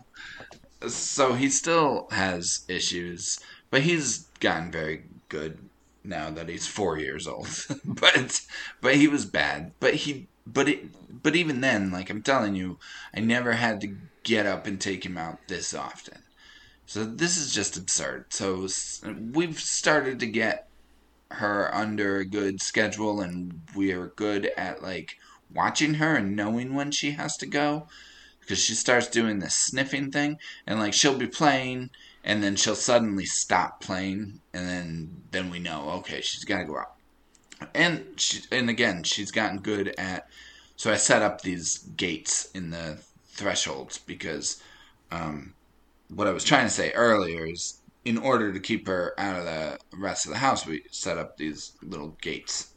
so 0.87 1.33
he 1.33 1.49
still 1.49 2.09
has 2.11 2.67
issues, 2.69 3.41
but 3.71 3.81
he's 3.81 4.29
gotten 4.41 4.71
very 4.71 5.05
good 5.31 5.57
now 6.05 6.29
that 6.29 6.51
he's 6.51 6.67
four 6.67 6.99
years 6.99 7.27
old. 7.27 7.49
but 7.87 8.43
but 8.83 8.97
he 8.97 9.09
was 9.09 9.25
bad. 9.25 9.73
But 9.81 9.95
he 9.95 10.27
but 10.47 10.69
it 10.69 11.23
but 11.23 11.35
even 11.35 11.63
then, 11.63 11.91
like 11.91 12.11
I'm 12.11 12.23
telling 12.23 12.55
you, 12.55 12.79
I 13.17 13.21
never 13.21 13.53
had 13.53 13.81
to 13.81 13.97
get 14.25 14.45
up 14.45 14.67
and 14.67 14.79
take 14.79 15.07
him 15.07 15.17
out 15.17 15.49
this 15.49 15.73
often. 15.73 16.19
So 16.85 17.07
this 17.07 17.39
is 17.39 17.55
just 17.55 17.79
absurd. 17.79 18.27
So 18.29 18.69
we've 19.33 19.59
started 19.59 20.21
to 20.21 20.27
get 20.27 20.69
her 21.35 21.75
under 21.75 22.19
a 22.19 22.25
good 22.25 22.61
schedule 22.61 23.21
and 23.21 23.63
we 23.75 23.93
are 23.93 24.09
good 24.09 24.51
at 24.57 24.83
like 24.83 25.17
watching 25.53 25.95
her 25.95 26.17
and 26.17 26.37
knowing 26.37 26.75
when 26.75 26.91
she 26.91 27.13
has 27.13 27.37
to 27.37 27.47
go 27.47 27.87
because 28.41 28.59
she 28.59 28.75
starts 28.75 29.07
doing 29.09 29.39
this 29.39 29.55
sniffing 29.55 30.11
thing 30.11 30.39
and 30.67 30.79
like 30.79 30.93
she'll 30.93 31.17
be 31.19 31.27
playing 31.27 31.91
and 32.25 32.43
then 32.43 32.57
she'll 32.57 32.75
suddenly 32.75 33.25
stop 33.25 33.81
playing 33.81 34.41
and 34.53 34.69
then 34.69 35.23
then 35.31 35.51
we 35.51 35.59
know 35.59 35.91
okay 35.91 36.21
she's 36.21 36.45
got 36.45 36.59
to 36.59 36.65
go 36.65 36.79
out. 36.79 36.95
And 37.75 38.05
she 38.17 38.43
and 38.51 38.69
again 38.69 39.03
she's 39.05 39.31
gotten 39.31 39.59
good 39.59 39.95
at 39.99 40.29
so 40.77 40.91
i 40.91 40.97
set 40.97 41.23
up 41.23 41.43
these 41.43 41.79
gates 41.97 42.51
in 42.55 42.71
the 42.71 42.99
thresholds 43.29 43.99
because 43.99 44.63
um, 45.11 45.55
what 46.09 46.27
i 46.27 46.33
was 46.33 46.45
trying 46.45 46.67
to 46.67 46.73
say 46.73 46.91
earlier 46.93 47.47
is 47.47 47.82
in 48.05 48.19
order 48.19 48.53
to 48.53 48.61
keep 48.61 48.87
her 48.87 49.15
out 49.19 49.39
of 49.39 49.45
the 49.45 49.79
rest 49.97 50.27
of 50.27 50.33
the 50.33 50.39
house 50.39 50.67
we 50.67 50.83
set 50.91 51.19
up 51.19 51.37
these 51.37 51.73
little 51.83 52.17
gates 52.21 52.75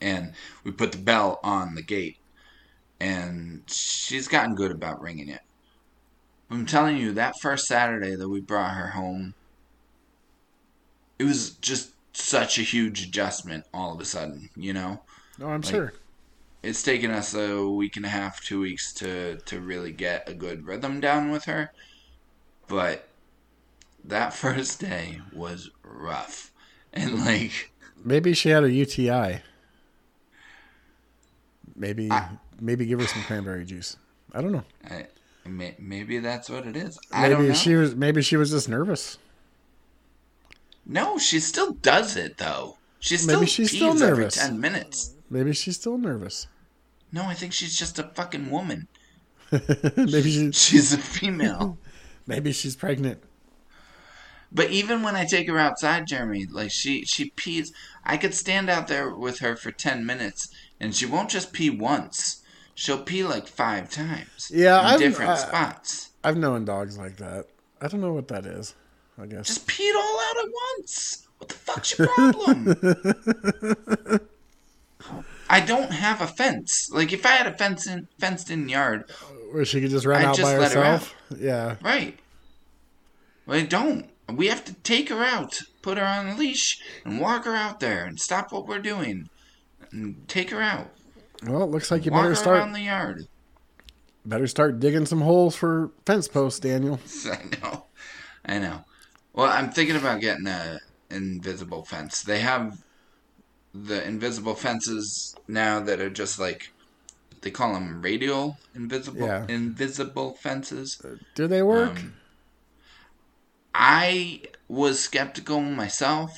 and 0.00 0.32
we 0.64 0.70
put 0.70 0.92
the 0.92 0.98
bell 0.98 1.40
on 1.42 1.74
the 1.74 1.82
gate 1.82 2.18
and 3.00 3.62
she's 3.66 4.28
gotten 4.28 4.54
good 4.54 4.70
about 4.70 5.00
ringing 5.00 5.28
it 5.28 5.40
I'm 6.50 6.66
telling 6.66 6.96
you, 6.96 7.12
that 7.12 7.38
first 7.40 7.66
Saturday 7.66 8.14
that 8.14 8.28
we 8.28 8.40
brought 8.40 8.74
her 8.74 8.88
home, 8.88 9.34
it 11.18 11.24
was 11.24 11.50
just 11.50 11.92
such 12.14 12.58
a 12.58 12.62
huge 12.62 13.02
adjustment 13.02 13.66
all 13.74 13.94
of 13.94 14.00
a 14.00 14.04
sudden, 14.04 14.48
you 14.56 14.72
know? 14.72 15.02
No, 15.38 15.48
I'm 15.48 15.60
like, 15.60 15.70
sure. 15.70 15.92
It's 16.62 16.82
taken 16.82 17.10
us 17.10 17.34
a 17.34 17.68
week 17.68 17.96
and 17.96 18.06
a 18.06 18.08
half, 18.08 18.42
two 18.42 18.60
weeks 18.60 18.92
to, 18.94 19.36
to 19.36 19.60
really 19.60 19.92
get 19.92 20.28
a 20.28 20.34
good 20.34 20.66
rhythm 20.66 21.00
down 21.00 21.30
with 21.30 21.44
her. 21.44 21.72
But 22.66 23.07
that 24.08 24.34
first 24.34 24.80
day 24.80 25.20
was 25.32 25.70
rough. 25.82 26.52
And 26.92 27.24
like. 27.24 27.72
Maybe 28.04 28.34
she 28.34 28.50
had 28.50 28.64
a 28.64 28.70
UTI. 28.70 29.40
Maybe 31.76 32.10
I, 32.10 32.30
maybe 32.60 32.86
give 32.86 33.00
her 33.00 33.06
some 33.06 33.22
cranberry 33.22 33.64
juice. 33.64 33.96
I 34.32 34.40
don't 34.42 34.52
know. 34.52 34.64
I, 34.88 35.06
Maybe 35.48 36.18
that's 36.18 36.50
what 36.50 36.66
it 36.66 36.76
is. 36.76 36.98
I 37.12 37.28
maybe 37.28 37.54
she 37.54 37.74
was. 37.74 37.94
Maybe 37.94 38.22
she 38.22 38.36
was 38.36 38.50
just 38.50 38.68
nervous. 38.68 39.18
No, 40.84 41.18
she 41.18 41.40
still 41.40 41.72
does 41.72 42.16
it 42.16 42.38
though. 42.38 42.76
She 43.00 43.16
still 43.16 43.40
maybe 43.40 43.46
she's 43.46 43.70
still 43.70 43.94
nervous. 43.94 44.36
Every 44.36 44.50
ten 44.50 44.60
minutes. 44.60 45.14
Maybe 45.30 45.52
she's 45.52 45.76
still 45.76 45.98
nervous. 45.98 46.46
No, 47.12 47.24
I 47.24 47.34
think 47.34 47.52
she's 47.52 47.76
just 47.76 47.98
a 47.98 48.02
fucking 48.02 48.50
woman. 48.50 48.88
maybe 49.96 50.30
she, 50.30 50.52
she's 50.52 50.92
a 50.92 50.98
female. 50.98 51.78
maybe 52.26 52.52
she's 52.52 52.76
pregnant. 52.76 53.22
But 54.50 54.70
even 54.70 55.02
when 55.02 55.14
I 55.14 55.24
take 55.24 55.48
her 55.48 55.58
outside, 55.58 56.06
Jeremy, 56.06 56.46
like 56.46 56.70
she 56.70 57.04
she 57.04 57.30
pees. 57.30 57.72
I 58.04 58.16
could 58.16 58.34
stand 58.34 58.70
out 58.70 58.88
there 58.88 59.14
with 59.14 59.40
her 59.40 59.56
for 59.56 59.70
ten 59.70 60.06
minutes, 60.06 60.48
and 60.80 60.94
she 60.94 61.04
won't 61.04 61.30
just 61.30 61.52
pee 61.52 61.70
once 61.70 62.42
she'll 62.78 63.02
pee 63.02 63.24
like 63.24 63.48
five 63.48 63.90
times. 63.90 64.50
Yeah, 64.54 64.78
in 64.80 64.86
I've, 64.86 65.00
different 65.00 65.32
I, 65.32 65.36
spots. 65.36 66.10
I've 66.22 66.36
known 66.36 66.64
dogs 66.64 66.96
like 66.96 67.16
that. 67.16 67.46
I 67.80 67.88
don't 67.88 68.00
know 68.00 68.12
what 68.12 68.28
that 68.28 68.46
is. 68.46 68.74
I 69.20 69.26
guess 69.26 69.48
just 69.48 69.66
pee 69.66 69.82
it 69.82 69.96
all 69.96 70.20
out 70.20 70.36
at 70.44 70.50
once. 70.78 71.26
What 71.38 71.48
the 71.48 71.54
fuck's 71.54 71.98
your 71.98 72.06
problem? 72.08 72.76
I 75.50 75.60
don't 75.60 75.90
have 75.90 76.20
a 76.20 76.26
fence. 76.26 76.90
Like 76.92 77.12
if 77.12 77.26
I 77.26 77.30
had 77.30 77.46
a 77.46 77.56
fence 77.56 77.86
in, 77.88 78.06
fenced 78.18 78.50
in 78.50 78.68
yard, 78.68 79.10
where 79.50 79.64
she 79.64 79.80
could 79.80 79.90
just 79.90 80.06
run 80.06 80.20
I'd 80.20 80.26
out 80.26 80.36
just 80.36 80.46
by 80.46 80.54
herself. 80.54 81.14
Her 81.30 81.36
out. 81.36 81.40
Yeah, 81.40 81.76
right. 81.82 82.16
Well, 83.46 83.58
I 83.58 83.62
don't. 83.62 84.08
We 84.32 84.48
have 84.48 84.64
to 84.66 84.74
take 84.74 85.08
her 85.08 85.24
out, 85.24 85.58
put 85.82 85.98
her 85.98 86.04
on 86.04 86.28
a 86.28 86.36
leash, 86.36 86.80
and 87.04 87.20
walk 87.20 87.44
her 87.44 87.54
out 87.54 87.80
there, 87.80 88.04
and 88.04 88.20
stop 88.20 88.52
what 88.52 88.66
we're 88.66 88.78
doing, 88.78 89.28
and 89.90 90.28
take 90.28 90.50
her 90.50 90.60
out. 90.60 90.90
Well, 91.46 91.62
it 91.62 91.70
looks 91.70 91.90
like 91.90 92.04
you 92.04 92.12
Walk 92.12 92.24
better 92.24 92.34
start 92.34 92.58
around 92.58 92.72
the 92.72 92.82
yard. 92.82 93.26
Better 94.26 94.46
start 94.46 94.80
digging 94.80 95.06
some 95.06 95.22
holes 95.22 95.56
for 95.56 95.90
fence 96.04 96.28
posts, 96.28 96.60
Daniel. 96.60 97.00
I 97.26 97.42
know, 97.62 97.84
I 98.44 98.58
know. 98.58 98.84
Well, 99.32 99.46
I'm 99.46 99.70
thinking 99.70 99.96
about 99.96 100.20
getting 100.20 100.46
a 100.46 100.80
invisible 101.10 101.84
fence. 101.84 102.22
They 102.22 102.40
have 102.40 102.82
the 103.72 104.06
invisible 104.06 104.54
fences 104.54 105.34
now 105.46 105.80
that 105.80 106.00
are 106.00 106.10
just 106.10 106.38
like 106.38 106.72
they 107.42 107.50
call 107.50 107.72
them 107.72 108.02
radial 108.02 108.58
invisible 108.74 109.26
yeah. 109.26 109.46
invisible 109.48 110.34
fences. 110.34 111.00
Do 111.34 111.46
they 111.46 111.62
work? 111.62 111.98
Um, 111.98 112.14
I 113.78 114.42
was 114.68 115.00
skeptical 115.00 115.60
myself, 115.60 116.36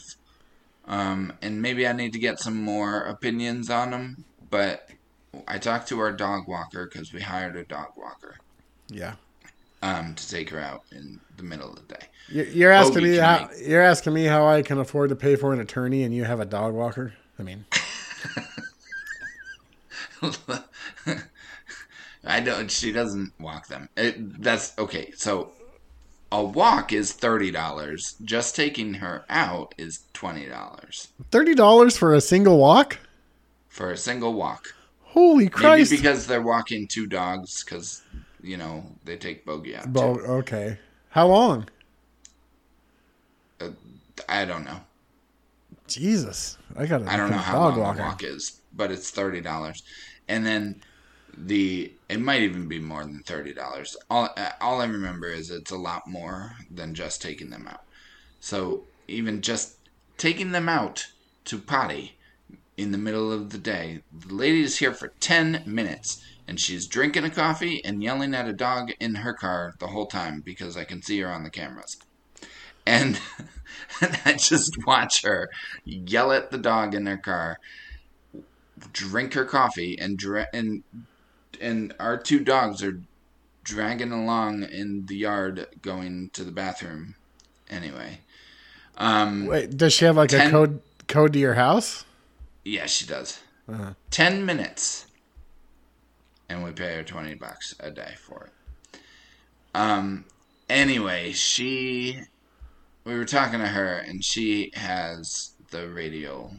um, 0.86 1.32
and 1.42 1.60
maybe 1.60 1.86
I 1.86 1.92
need 1.92 2.12
to 2.12 2.20
get 2.20 2.38
some 2.38 2.62
more 2.62 3.00
opinions 3.00 3.70
on 3.70 3.90
them 3.90 4.24
but 4.50 4.88
I 5.46 5.58
talked 5.58 5.88
to 5.88 6.00
our 6.00 6.12
dog 6.12 6.48
walker 6.48 6.88
because 6.92 7.12
we 7.12 7.20
hired 7.20 7.56
a 7.56 7.64
dog 7.64 7.92
walker. 7.96 8.36
Yeah. 8.88 9.14
Um, 9.82 10.14
to 10.14 10.28
take 10.28 10.50
her 10.50 10.60
out 10.60 10.82
in 10.92 11.20
the 11.38 11.42
middle 11.42 11.70
of 11.70 11.76
the 11.76 11.94
day. 11.94 12.06
You're 12.52 12.72
asking 12.72 13.04
me 13.04 13.16
how 13.16 13.48
make... 13.48 13.66
you're 13.66 13.80
asking 13.82 14.12
me 14.12 14.24
how 14.24 14.46
I 14.46 14.60
can 14.62 14.78
afford 14.78 15.08
to 15.08 15.16
pay 15.16 15.36
for 15.36 15.54
an 15.54 15.60
attorney 15.60 16.02
and 16.02 16.14
you 16.14 16.24
have 16.24 16.40
a 16.40 16.44
dog 16.44 16.74
walker. 16.74 17.14
I 17.38 17.42
mean, 17.42 17.64
I 22.26 22.40
don't. 22.40 22.70
She 22.70 22.92
doesn't 22.92 23.32
walk 23.40 23.68
them. 23.68 23.88
It, 23.96 24.42
that's 24.42 24.76
okay. 24.78 25.12
So 25.16 25.52
a 26.32 26.44
walk 26.44 26.92
is 26.92 27.12
thirty 27.12 27.50
dollars. 27.50 28.14
Just 28.22 28.54
taking 28.56 28.94
her 28.94 29.24
out 29.28 29.74
is 29.78 30.00
twenty 30.12 30.46
dollars. 30.46 31.08
Thirty 31.30 31.54
dollars 31.54 31.96
for 31.96 32.14
a 32.14 32.20
single 32.20 32.58
walk? 32.58 32.98
for 33.70 33.92
a 33.92 33.96
single 33.96 34.34
walk. 34.34 34.74
Holy 35.02 35.48
Christ! 35.48 35.90
Maybe 35.90 36.02
because 36.02 36.26
they're 36.26 36.42
walking 36.42 36.86
two 36.86 37.06
dogs, 37.06 37.64
because 37.64 38.02
you 38.42 38.58
know 38.58 38.84
they 39.04 39.16
take 39.16 39.46
Bogey 39.46 39.74
out. 39.74 39.90
Bo- 39.90 40.20
okay, 40.40 40.78
how 41.08 41.28
long? 41.28 41.66
Uh, 43.60 43.70
I 44.28 44.44
don't 44.44 44.64
know. 44.64 44.80
Jesus, 45.88 46.58
I 46.76 46.86
got. 46.86 47.06
I 47.08 47.16
don't 47.16 47.30
know 47.30 47.38
how 47.38 47.58
long 47.58 47.80
walker. 47.80 47.96
the 47.96 48.02
walk 48.02 48.22
is, 48.22 48.60
but 48.74 48.92
it's 48.92 49.10
thirty 49.10 49.40
dollars, 49.40 49.82
and 50.28 50.44
then 50.44 50.82
the 51.36 51.92
it 52.08 52.20
might 52.20 52.42
even 52.42 52.68
be 52.68 52.78
more 52.78 53.04
than 53.04 53.22
thirty 53.24 53.54
dollars. 53.54 53.96
All 54.10 54.34
all 54.60 54.80
I 54.80 54.86
remember 54.86 55.28
is 55.28 55.50
it's 55.50 55.70
a 55.70 55.76
lot 55.76 56.06
more 56.06 56.52
than 56.70 56.94
just 56.94 57.22
taking 57.22 57.50
them 57.50 57.66
out. 57.68 57.82
So 58.40 58.84
even 59.08 59.42
just 59.42 59.76
taking 60.16 60.52
them 60.52 60.68
out 60.68 61.06
to 61.46 61.58
potty 61.58 62.18
in 62.76 62.92
the 62.92 62.98
middle 62.98 63.32
of 63.32 63.50
the 63.50 63.58
day, 63.58 64.02
the 64.12 64.34
lady 64.34 64.62
is 64.62 64.78
here 64.78 64.94
for 64.94 65.12
ten 65.20 65.62
minutes 65.66 66.22
and 66.50 66.58
she's 66.58 66.88
drinking 66.88 67.22
a 67.22 67.30
coffee 67.30 67.80
and 67.84 68.02
yelling 68.02 68.34
at 68.34 68.48
a 68.48 68.52
dog 68.52 68.90
in 68.98 69.14
her 69.14 69.32
car 69.32 69.72
the 69.78 69.86
whole 69.86 70.06
time 70.06 70.42
because 70.44 70.76
I 70.76 70.82
can 70.82 71.00
see 71.00 71.20
her 71.20 71.28
on 71.28 71.44
the 71.44 71.50
cameras. 71.50 71.96
And, 72.84 73.20
and 74.00 74.18
I 74.24 74.32
just 74.32 74.76
watch 74.84 75.22
her 75.22 75.48
yell 75.84 76.32
at 76.32 76.50
the 76.50 76.58
dog 76.58 76.92
in 76.92 77.06
her 77.06 77.18
car, 77.18 77.58
drink 78.92 79.34
her 79.34 79.44
coffee, 79.44 79.96
and 79.96 80.18
dra- 80.18 80.48
and 80.52 80.82
and 81.60 81.94
our 81.98 82.16
two 82.16 82.40
dogs 82.40 82.82
are 82.82 83.00
dragging 83.62 84.12
along 84.12 84.64
in 84.64 85.06
the 85.06 85.16
yard 85.16 85.66
going 85.82 86.30
to 86.32 86.44
the 86.44 86.52
bathroom. 86.52 87.14
Anyway, 87.68 88.20
um, 88.96 89.46
wait, 89.46 89.76
does 89.76 89.92
she 89.92 90.04
have 90.04 90.16
like 90.16 90.30
ten, 90.30 90.48
a 90.48 90.50
code 90.50 90.82
code 91.06 91.32
to 91.32 91.38
your 91.38 91.54
house? 91.54 92.04
Yeah, 92.64 92.86
she 92.86 93.06
does. 93.06 93.40
Uh-huh. 93.68 93.94
Ten 94.10 94.44
minutes 94.44 95.06
and 96.50 96.64
we 96.64 96.72
pay 96.72 96.96
her 96.96 97.04
20 97.04 97.34
bucks 97.34 97.76
a 97.78 97.92
day 97.92 98.14
for 98.18 98.46
it. 98.46 99.00
Um, 99.72 100.24
anyway, 100.68 101.30
she, 101.30 102.18
we 103.04 103.14
were 103.14 103.24
talking 103.24 103.60
to 103.60 103.68
her, 103.68 103.98
and 103.98 104.22
she 104.22 104.72
has 104.74 105.52
the 105.70 105.88
radial 105.88 106.52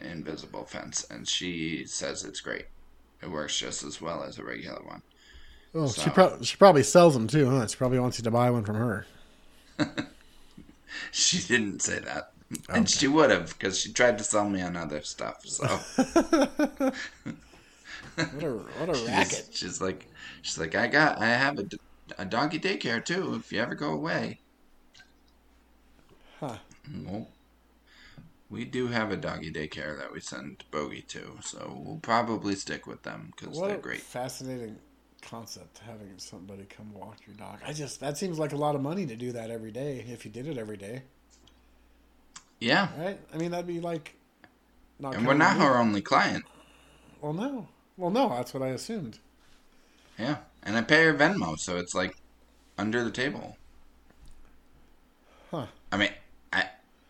invisible 0.00 0.64
fence, 0.64 1.04
and 1.10 1.28
she 1.28 1.84
says 1.86 2.24
it's 2.24 2.40
great. 2.40 2.66
It 3.22 3.30
works 3.30 3.58
just 3.58 3.82
as 3.82 4.00
well 4.00 4.22
as 4.22 4.38
a 4.38 4.44
regular 4.44 4.82
one. 4.82 5.02
Oh, 5.74 5.86
so, 5.86 6.02
she, 6.02 6.10
pro- 6.10 6.42
she 6.42 6.56
probably 6.56 6.82
sells 6.82 7.14
them 7.14 7.26
too, 7.28 7.48
huh? 7.48 7.66
She 7.66 7.76
probably 7.76 8.00
wants 8.00 8.18
you 8.18 8.24
to 8.24 8.30
buy 8.30 8.50
one 8.50 8.64
from 8.64 8.76
her. 8.76 9.06
she 11.12 11.38
didn't 11.38 11.82
say 11.82 12.00
that. 12.00 12.32
Oh, 12.52 12.56
okay. 12.68 12.78
And 12.78 12.88
she 12.88 13.06
would 13.06 13.30
have, 13.30 13.56
because 13.56 13.78
she 13.78 13.92
tried 13.92 14.18
to 14.18 14.24
sell 14.24 14.48
me 14.48 14.60
on 14.62 14.76
other 14.76 15.02
stuff. 15.02 15.46
So 15.46 15.66
what 18.14 18.42
a 18.42 18.50
what 18.50 18.88
a 18.88 19.04
racket! 19.06 19.46
She's, 19.50 19.58
she's, 19.58 19.80
like, 19.80 20.06
she's 20.42 20.58
like, 20.58 20.74
I 20.74 20.88
got, 20.88 21.18
I 21.20 21.26
have 21.26 21.58
a, 21.58 21.66
a 22.18 22.24
doggy 22.24 22.58
daycare 22.58 23.04
too. 23.04 23.34
If 23.34 23.52
you 23.52 23.60
ever 23.60 23.76
go 23.76 23.92
away, 23.92 24.40
huh? 26.40 26.56
Well, 27.04 27.28
we 28.50 28.64
do 28.64 28.88
have 28.88 29.12
a 29.12 29.16
doggy 29.16 29.52
daycare 29.52 29.96
that 29.98 30.12
we 30.12 30.20
send 30.20 30.64
Bogey 30.70 31.02
to, 31.02 31.38
so 31.40 31.80
we'll 31.84 32.00
probably 32.02 32.56
stick 32.56 32.86
with 32.86 33.02
them 33.04 33.32
because 33.36 33.58
they're 33.58 33.78
great. 33.78 34.00
Fascinating 34.00 34.76
concept 35.22 35.78
having 35.86 36.14
somebody 36.16 36.64
come 36.64 36.92
walk 36.92 37.18
your 37.26 37.36
dog. 37.36 37.60
I 37.64 37.72
just 37.72 38.00
that 38.00 38.18
seems 38.18 38.38
like 38.38 38.52
a 38.52 38.56
lot 38.56 38.74
of 38.74 38.82
money 38.82 39.06
to 39.06 39.16
do 39.16 39.32
that 39.32 39.50
every 39.50 39.70
day 39.70 40.04
if 40.08 40.24
you 40.24 40.30
did 40.30 40.46
it 40.46 40.58
every 40.58 40.76
day. 40.76 41.02
Yeah. 42.58 42.88
Right. 42.98 43.20
I 43.32 43.36
mean 43.36 43.52
that'd 43.52 43.66
be 43.66 43.80
like. 43.80 44.16
and 45.02 45.26
we're 45.26 45.34
not 45.34 45.56
her 45.56 45.78
only 45.78 46.02
client. 46.02 46.44
Well, 47.20 47.32
no. 47.32 47.68
Well, 47.96 48.10
no, 48.10 48.30
that's 48.30 48.54
what 48.54 48.62
I 48.62 48.68
assumed. 48.68 49.18
Yeah, 50.18 50.38
and 50.62 50.76
I 50.76 50.82
pay 50.82 51.04
her 51.04 51.14
Venmo, 51.14 51.58
so 51.58 51.76
it's 51.76 51.94
like 51.94 52.16
under 52.78 53.04
the 53.04 53.10
table. 53.10 53.56
Huh. 55.50 55.66
I 55.92 55.96
mean, 55.96 56.10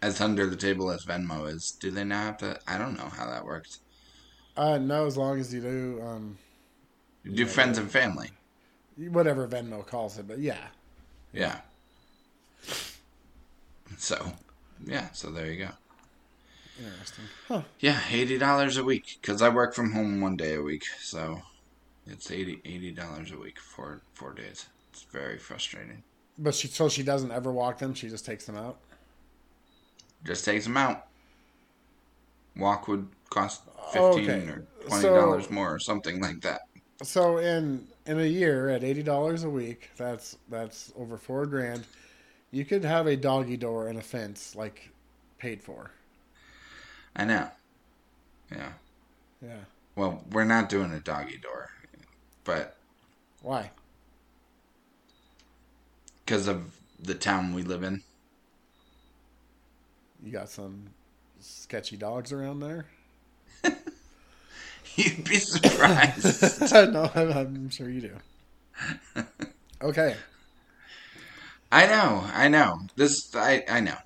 as 0.03 0.21
under 0.21 0.47
the 0.47 0.57
table 0.57 0.91
as 0.91 1.05
Venmo 1.05 1.49
is, 1.53 1.73
do 1.73 1.91
they 1.91 2.05
now 2.05 2.25
have 2.25 2.39
to? 2.39 2.59
I 2.67 2.79
don't 2.79 2.97
know 2.97 3.09
how 3.09 3.27
that 3.29 3.45
works. 3.45 3.81
Uh, 4.57 4.79
no, 4.79 5.07
as 5.07 5.17
long 5.17 5.41
as 5.41 5.53
you 5.53 5.61
do. 5.61 6.03
Um, 6.05 6.39
you 7.25 7.33
do 7.33 7.47
friends 7.47 7.79
and 7.79 7.91
family. 7.91 8.31
Whatever 8.97 9.47
Venmo 9.47 9.87
calls 9.87 10.19
it, 10.19 10.27
but 10.27 10.39
yeah. 10.39 10.69
Yeah. 11.33 11.61
So, 13.97 14.33
yeah, 14.85 15.11
so 15.13 15.31
there 15.31 15.51
you 15.51 15.65
go. 15.65 15.71
Interesting. 16.79 17.25
Huh. 17.49 17.63
Yeah, 17.79 18.01
eighty 18.11 18.39
dollars 18.39 18.79
a 18.79 18.85
week 18.85 19.19
because 19.21 19.43
I 19.43 19.51
work 19.51 19.75
from 19.75 19.93
home 19.93 20.21
one 20.21 20.37
day 20.37 20.55
a 20.55 20.63
week, 20.63 20.85
so 21.01 21.43
it's 22.07 22.31
80 22.31 22.93
dollars 22.93 23.31
a 23.33 23.39
week 23.39 23.59
for 23.59 24.01
four 24.15 24.33
days. 24.33 24.67
It's 24.93 25.03
very 25.03 25.39
frustrating. 25.39 26.03
But 26.39 26.55
she 26.55 26.69
so 26.69 26.89
she 26.89 27.03
doesn't 27.03 27.31
ever 27.31 27.53
walk 27.53 27.79
them. 27.79 27.95
She 27.95 28.09
just 28.09 28.25
takes 28.25 28.47
them 28.47 28.57
out. 28.57 28.79
Just 30.25 30.45
takes 30.45 30.65
them 30.65 30.77
out. 30.77 31.07
Walk 32.57 32.89
would 32.89 33.09
cost 33.31 33.63
oh, 33.95 34.15
fifteen 34.15 34.31
okay. 34.31 34.51
or 34.51 34.67
twenty 34.87 35.09
dollars 35.09 35.47
so, 35.47 35.53
more 35.53 35.75
or 35.75 35.79
something 35.79 36.21
like 36.21 36.41
that. 36.43 36.63
So 37.03 37.39
in 37.39 37.87
in 38.07 38.21
a 38.21 38.27
year 38.27 38.69
at 38.69 38.85
eighty 38.85 39.03
dollars 39.03 39.45
a 39.45 39.51
week, 39.51 39.91
that's 39.97 40.37
that's 40.49 40.93
over 40.97 41.17
four 41.17 41.47
grand. 41.47 41.85
You 42.51 42.65
could 42.65 42.85
have 42.85 43.07
a 43.07 43.17
doggy 43.17 43.57
door 43.57 43.89
and 43.89 43.99
a 43.99 44.03
fence 44.03 44.55
like 44.57 44.91
paid 45.39 45.63
for. 45.63 45.91
I 47.17 47.25
know. 47.25 47.49
Yeah. 48.51 48.73
Yeah. 49.43 49.61
Well, 49.97 50.25
we're 50.33 50.45
not 50.45 50.69
doing 50.69 50.93
a 50.93 51.01
doggy 51.01 51.39
door, 51.39 51.71
but 52.45 52.77
why? 53.43 53.71
Because 56.25 56.47
of 56.47 56.63
the 57.01 57.15
town 57.15 57.55
we 57.55 57.63
live 57.63 57.83
in. 57.83 58.03
You 60.23 60.33
got 60.33 60.49
some 60.49 60.91
sketchy 61.41 61.97
dogs 61.97 62.33
around 62.33 62.61
there. 62.61 62.87
You'd 64.97 65.25
be 65.25 65.37
surprised. 65.37 66.73
no, 66.93 67.11
I'm, 67.15 67.33
I'm 67.33 67.71
sure 67.71 67.89
you 67.89 68.01
do. 68.01 69.25
Okay. 69.83 70.17
I 71.73 71.87
know, 71.87 72.25
I 72.33 72.49
know. 72.49 72.81
This, 72.97 73.35
I, 73.35 73.65
I 73.69 73.81
know. 73.81 73.97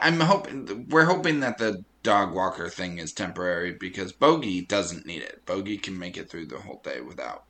I'm 0.00 0.20
hoping 0.20 0.86
we're 0.88 1.04
hoping 1.04 1.40
that 1.40 1.58
the 1.58 1.84
dog 2.02 2.34
walker 2.34 2.68
thing 2.68 2.98
is 2.98 3.12
temporary 3.12 3.72
because 3.72 4.12
Bogey 4.12 4.62
doesn't 4.62 5.06
need 5.06 5.22
it. 5.22 5.44
Bogey 5.46 5.76
can 5.76 5.98
make 5.98 6.16
it 6.16 6.30
through 6.30 6.46
the 6.46 6.58
whole 6.58 6.80
day 6.84 7.00
without 7.00 7.44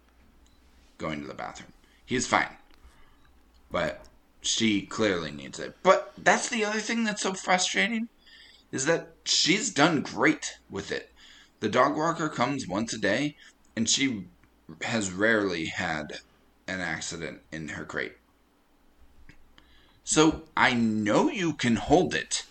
going 0.99 1.21
to 1.21 1.27
the 1.27 1.35
bathroom. 1.35 1.73
He's 2.05 2.27
fine. 2.27 2.49
But 3.71 4.05
she 4.47 4.83
clearly 4.83 5.31
needs 5.31 5.59
it. 5.59 5.77
But 5.83 6.13
that's 6.17 6.49
the 6.49 6.65
other 6.65 6.81
thing 6.81 7.05
that's 7.05 7.23
so 7.23 7.35
frustrating 7.35 8.09
is 8.73 8.87
that 8.87 9.13
she's 9.25 9.71
done 9.71 10.03
great 10.03 10.59
with 10.71 10.93
it. 10.93 11.13
The 11.61 11.69
dog 11.69 11.97
walker 11.97 12.29
comes 12.29 12.67
once 12.67 12.93
a 12.93 12.99
day 12.99 13.37
and 13.75 13.89
she 13.89 14.27
has 14.83 15.13
rarely 15.13 15.67
had 15.67 16.21
an 16.67 16.81
accident 16.81 17.43
in 17.53 17.69
her 17.69 17.85
crate. 17.85 18.17
So 20.05 20.43
I 20.57 20.75
know 20.75 21.31
you 21.31 21.53
can 21.55 21.77
hold 21.77 22.15
it 22.15 22.45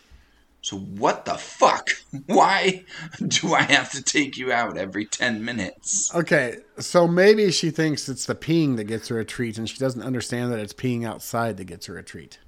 so 0.65 0.77
what 0.79 1.25
the 1.25 1.35
fuck? 1.35 1.91
Why 2.25 2.85
do 3.27 3.53
I 3.53 3.61
have 3.61 3.91
to 3.91 4.01
take 4.01 4.35
you 4.35 4.51
out 4.51 4.79
every 4.79 5.05
10 5.05 5.45
minutes? 5.45 6.11
Okay, 6.15 6.57
so 6.79 7.07
maybe 7.07 7.51
she 7.51 7.69
thinks 7.69 8.09
it's 8.09 8.25
the 8.25 8.33
peeing 8.33 8.75
that 8.77 8.85
gets 8.85 9.09
her 9.09 9.19
a 9.19 9.25
treat 9.25 9.59
and 9.59 9.69
she 9.69 9.77
doesn't 9.77 10.01
understand 10.01 10.51
that 10.51 10.57
it's 10.57 10.73
peeing 10.73 11.05
outside 11.05 11.57
that 11.57 11.65
gets 11.65 11.85
her 11.85 11.99
a 11.99 12.03
treat. 12.03 12.39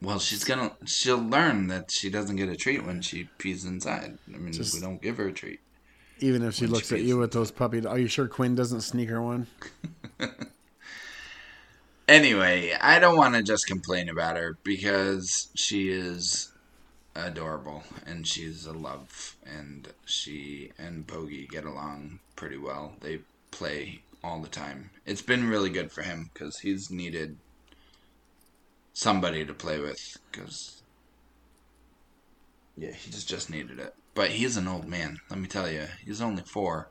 Well, 0.00 0.20
she's 0.20 0.44
going 0.44 0.70
to 0.70 0.86
she'll 0.86 1.18
learn 1.18 1.66
that 1.66 1.90
she 1.90 2.08
doesn't 2.08 2.36
get 2.36 2.48
a 2.48 2.54
treat 2.54 2.86
when 2.86 3.02
she 3.02 3.28
pees 3.38 3.64
inside. 3.64 4.18
I 4.32 4.38
mean, 4.38 4.52
Just, 4.52 4.72
we 4.72 4.80
don't 4.80 5.02
give 5.02 5.16
her 5.16 5.26
a 5.26 5.32
treat. 5.32 5.58
Even 6.20 6.44
if 6.44 6.54
she 6.54 6.68
looks 6.68 6.90
she 6.90 6.94
at 6.94 7.00
you 7.02 7.18
with 7.18 7.32
those 7.32 7.50
puppy 7.50 7.84
are 7.84 7.98
you 7.98 8.06
sure 8.06 8.28
Quinn 8.28 8.54
doesn't 8.54 8.82
sneak 8.82 9.08
her 9.08 9.20
one? 9.20 9.48
anyway, 12.08 12.72
I 12.80 13.00
don't 13.00 13.16
want 13.16 13.34
to 13.34 13.42
just 13.42 13.66
complain 13.66 14.08
about 14.08 14.36
her 14.36 14.56
because 14.62 15.48
she 15.56 15.88
is 15.88 16.51
adorable 17.14 17.84
and 18.06 18.26
she's 18.26 18.66
a 18.66 18.72
love 18.72 19.36
and 19.44 19.88
she 20.04 20.72
and 20.78 21.06
Bogey 21.06 21.46
get 21.46 21.64
along 21.64 22.20
pretty 22.36 22.56
well. 22.56 22.94
They 23.00 23.20
play 23.50 24.00
all 24.24 24.40
the 24.40 24.48
time. 24.48 24.90
It's 25.04 25.22
been 25.22 25.48
really 25.48 25.70
good 25.70 25.92
for 25.92 26.02
him 26.02 26.30
cuz 26.34 26.60
he's 26.60 26.90
needed 26.90 27.38
somebody 28.94 29.44
to 29.44 29.54
play 29.54 29.78
with 29.78 30.18
cuz 30.32 30.82
yeah, 32.76 32.92
he's 32.92 33.24
just 33.24 33.50
needed 33.50 33.78
it. 33.78 33.94
But 34.14 34.30
he's 34.30 34.56
an 34.56 34.68
old 34.68 34.86
man, 34.86 35.20
let 35.28 35.38
me 35.38 35.46
tell 35.46 35.70
you. 35.70 35.88
He's 36.04 36.20
only 36.20 36.42
4. 36.42 36.88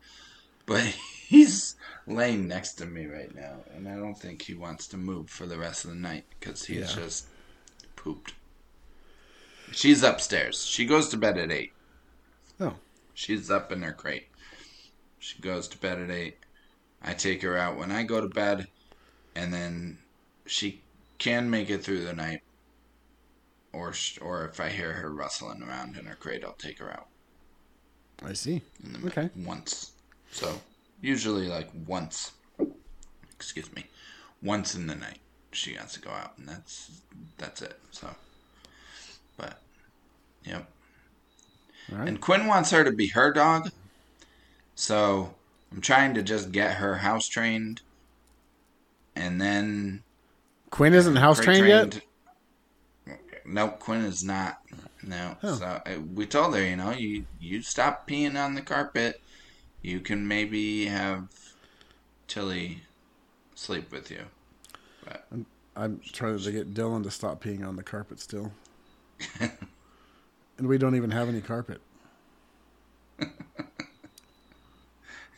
But 0.67 0.84
he's 1.27 1.75
laying 2.05 2.47
next 2.47 2.73
to 2.73 2.86
me 2.86 3.07
right 3.07 3.34
now 3.34 3.63
and 3.73 3.88
I 3.88 3.95
don't 3.95 4.19
think 4.19 4.43
he 4.43 4.53
wants 4.53 4.88
to 4.89 4.97
move 4.97 5.29
for 5.29 5.47
the 5.47 5.57
rest 5.57 5.86
of 5.86 5.91
the 5.91 5.97
night 5.97 6.25
cuz 6.41 6.65
he's 6.65 6.89
yeah. 6.89 6.95
just 6.95 7.25
pooped. 7.95 8.34
She's 9.71 10.03
upstairs. 10.03 10.65
She 10.65 10.86
goes 10.86 11.10
to 11.10 11.17
bed 11.17 11.38
at 11.38 11.51
eight. 11.51 11.71
Oh. 12.60 12.75
She's 13.13 13.49
up 13.49 13.71
in 13.71 13.81
her 13.81 13.93
crate. 13.93 14.27
She 15.19 15.39
goes 15.41 15.67
to 15.69 15.77
bed 15.77 15.99
at 15.99 16.10
eight. 16.12 16.38
I 17.01 17.13
take 17.13 17.41
her 17.43 17.57
out 17.57 17.77
when 17.77 17.91
I 17.91 18.03
go 18.03 18.21
to 18.21 18.27
bed, 18.27 18.67
and 19.36 19.53
then 19.53 19.97
she 20.45 20.81
can 21.17 21.49
make 21.49 21.69
it 21.69 21.84
through 21.84 22.03
the 22.03 22.13
night. 22.13 22.41
or 23.73 23.93
or 24.21 24.45
if 24.45 24.60
I 24.60 24.67
hear 24.69 24.91
her 24.93 25.10
rustling 25.13 25.63
around 25.63 25.95
in 25.95 26.05
her 26.05 26.15
crate, 26.15 26.43
I'll 26.43 26.53
take 26.53 26.79
her 26.79 26.91
out. 26.91 27.07
I 28.23 28.34
see. 28.34 28.62
in 28.84 28.93
the 28.93 29.07
Okay. 29.07 29.29
once. 29.36 29.93
So 30.31 30.62
usually 31.01 31.47
like 31.47 31.69
once. 31.88 32.34
Excuse 33.31 33.73
me, 33.73 33.86
once 34.43 34.75
in 34.75 34.88
the 34.88 34.95
night 34.95 35.19
she 35.53 35.73
has 35.75 35.93
to 35.93 36.01
go 36.01 36.10
out, 36.12 36.38
and 36.38 36.47
that's 36.49 37.01
that's 37.38 37.62
it. 37.62 37.79
So, 37.91 38.10
but 39.41 39.58
yep. 40.45 40.69
Right. 41.91 42.08
And 42.08 42.21
Quinn 42.21 42.45
wants 42.47 42.69
her 42.71 42.84
to 42.84 42.91
be 42.91 43.08
her 43.08 43.34
dog, 43.34 43.71
so 44.75 45.34
I'm 45.71 45.82
trying 45.82 46.13
to 46.13 46.21
just 46.21 46.51
get 46.51 46.75
her 46.75 46.97
house 46.97 47.27
trained, 47.27 47.82
and 49.15 49.41
then 49.41 50.04
Quinn 50.69 50.93
isn't 50.93 51.15
house 51.17 51.39
trained 51.41 51.67
yet. 51.67 52.01
Nope, 53.45 53.80
Quinn 53.80 54.01
is 54.06 54.23
not. 54.23 54.60
No, 55.04 55.36
Oh. 55.41 55.56
so 55.56 55.65
uh, 55.65 55.99
we 56.13 56.27
told 56.27 56.56
her, 56.56 56.63
you 56.63 56.75
know, 56.75 56.91
you 56.91 57.25
you 57.39 57.62
stop 57.63 58.08
peeing 58.08 58.41
on 58.41 58.54
the 58.54 58.62
carpet, 58.62 59.19
you 59.82 59.99
can 59.99 60.27
maybe 60.27 60.86
have 60.86 61.27
Tilly 62.27 62.84
sleep 63.56 63.91
with 63.91 64.12
you. 64.12 64.21
But 65.04 65.25
I'm 65.75 65.99
trying 66.13 66.38
to 66.38 66.51
get 66.51 66.73
Dylan 66.75 67.04
to 67.04 67.12
stop 67.12 67.43
peeing 67.43 67.67
on 67.67 67.75
the 67.77 67.84
carpet 67.84 68.19
still. 68.19 68.51
and 70.57 70.67
we 70.67 70.77
don't 70.77 70.95
even 70.95 71.12
have 71.12 71.29
any 71.29 71.41
carpet. 71.41 71.81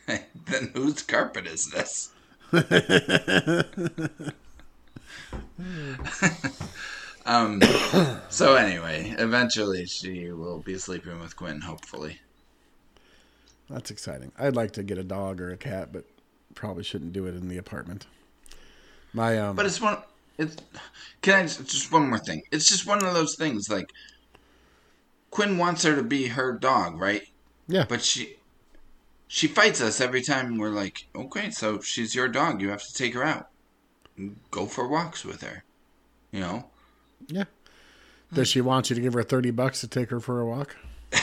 then 0.06 0.70
whose 0.74 1.02
carpet 1.02 1.46
is 1.46 1.70
this? 1.70 2.10
um. 7.26 7.60
So 8.28 8.54
anyway, 8.54 9.14
eventually 9.18 9.86
she 9.86 10.30
will 10.30 10.60
be 10.60 10.78
sleeping 10.78 11.20
with 11.20 11.36
Quinn. 11.36 11.60
Hopefully. 11.60 12.20
That's 13.68 13.90
exciting. 13.90 14.32
I'd 14.38 14.56
like 14.56 14.72
to 14.72 14.82
get 14.82 14.98
a 14.98 15.04
dog 15.04 15.40
or 15.40 15.50
a 15.50 15.56
cat, 15.56 15.92
but 15.92 16.04
probably 16.54 16.84
shouldn't 16.84 17.12
do 17.12 17.26
it 17.26 17.34
in 17.34 17.48
the 17.48 17.56
apartment. 17.56 18.06
My 19.12 19.38
um 19.38 19.56
But 19.56 19.66
it's 19.66 19.80
one. 19.80 19.98
It's 20.38 20.56
can 21.22 21.34
I 21.34 21.42
just, 21.42 21.64
just 21.66 21.92
one 21.92 22.08
more 22.08 22.18
thing? 22.18 22.42
It's 22.50 22.68
just 22.68 22.86
one 22.86 23.04
of 23.04 23.14
those 23.14 23.36
things. 23.36 23.68
Like 23.70 23.90
Quinn 25.30 25.58
wants 25.58 25.82
her 25.84 25.94
to 25.96 26.02
be 26.02 26.28
her 26.28 26.52
dog, 26.52 27.00
right? 27.00 27.22
Yeah. 27.68 27.86
But 27.88 28.02
she 28.02 28.36
she 29.28 29.46
fights 29.46 29.80
us 29.80 30.00
every 30.00 30.22
time 30.22 30.58
we're 30.58 30.68
like, 30.70 31.06
okay, 31.14 31.50
so 31.50 31.80
she's 31.80 32.14
your 32.14 32.28
dog. 32.28 32.60
You 32.60 32.70
have 32.70 32.82
to 32.84 32.92
take 32.92 33.14
her 33.14 33.24
out, 33.24 33.48
go 34.50 34.66
for 34.66 34.86
walks 34.88 35.24
with 35.24 35.42
her. 35.42 35.64
You 36.30 36.40
know. 36.40 36.66
yeah. 37.28 37.44
Does 38.32 38.48
she 38.48 38.60
want 38.60 38.90
you 38.90 38.96
to 38.96 39.02
give 39.02 39.12
her 39.12 39.22
30 39.22 39.52
bucks 39.52 39.80
to 39.82 39.86
take 39.88 40.10
her 40.10 40.18
for 40.18 40.40
a 40.40 40.46
walk? 40.46 40.76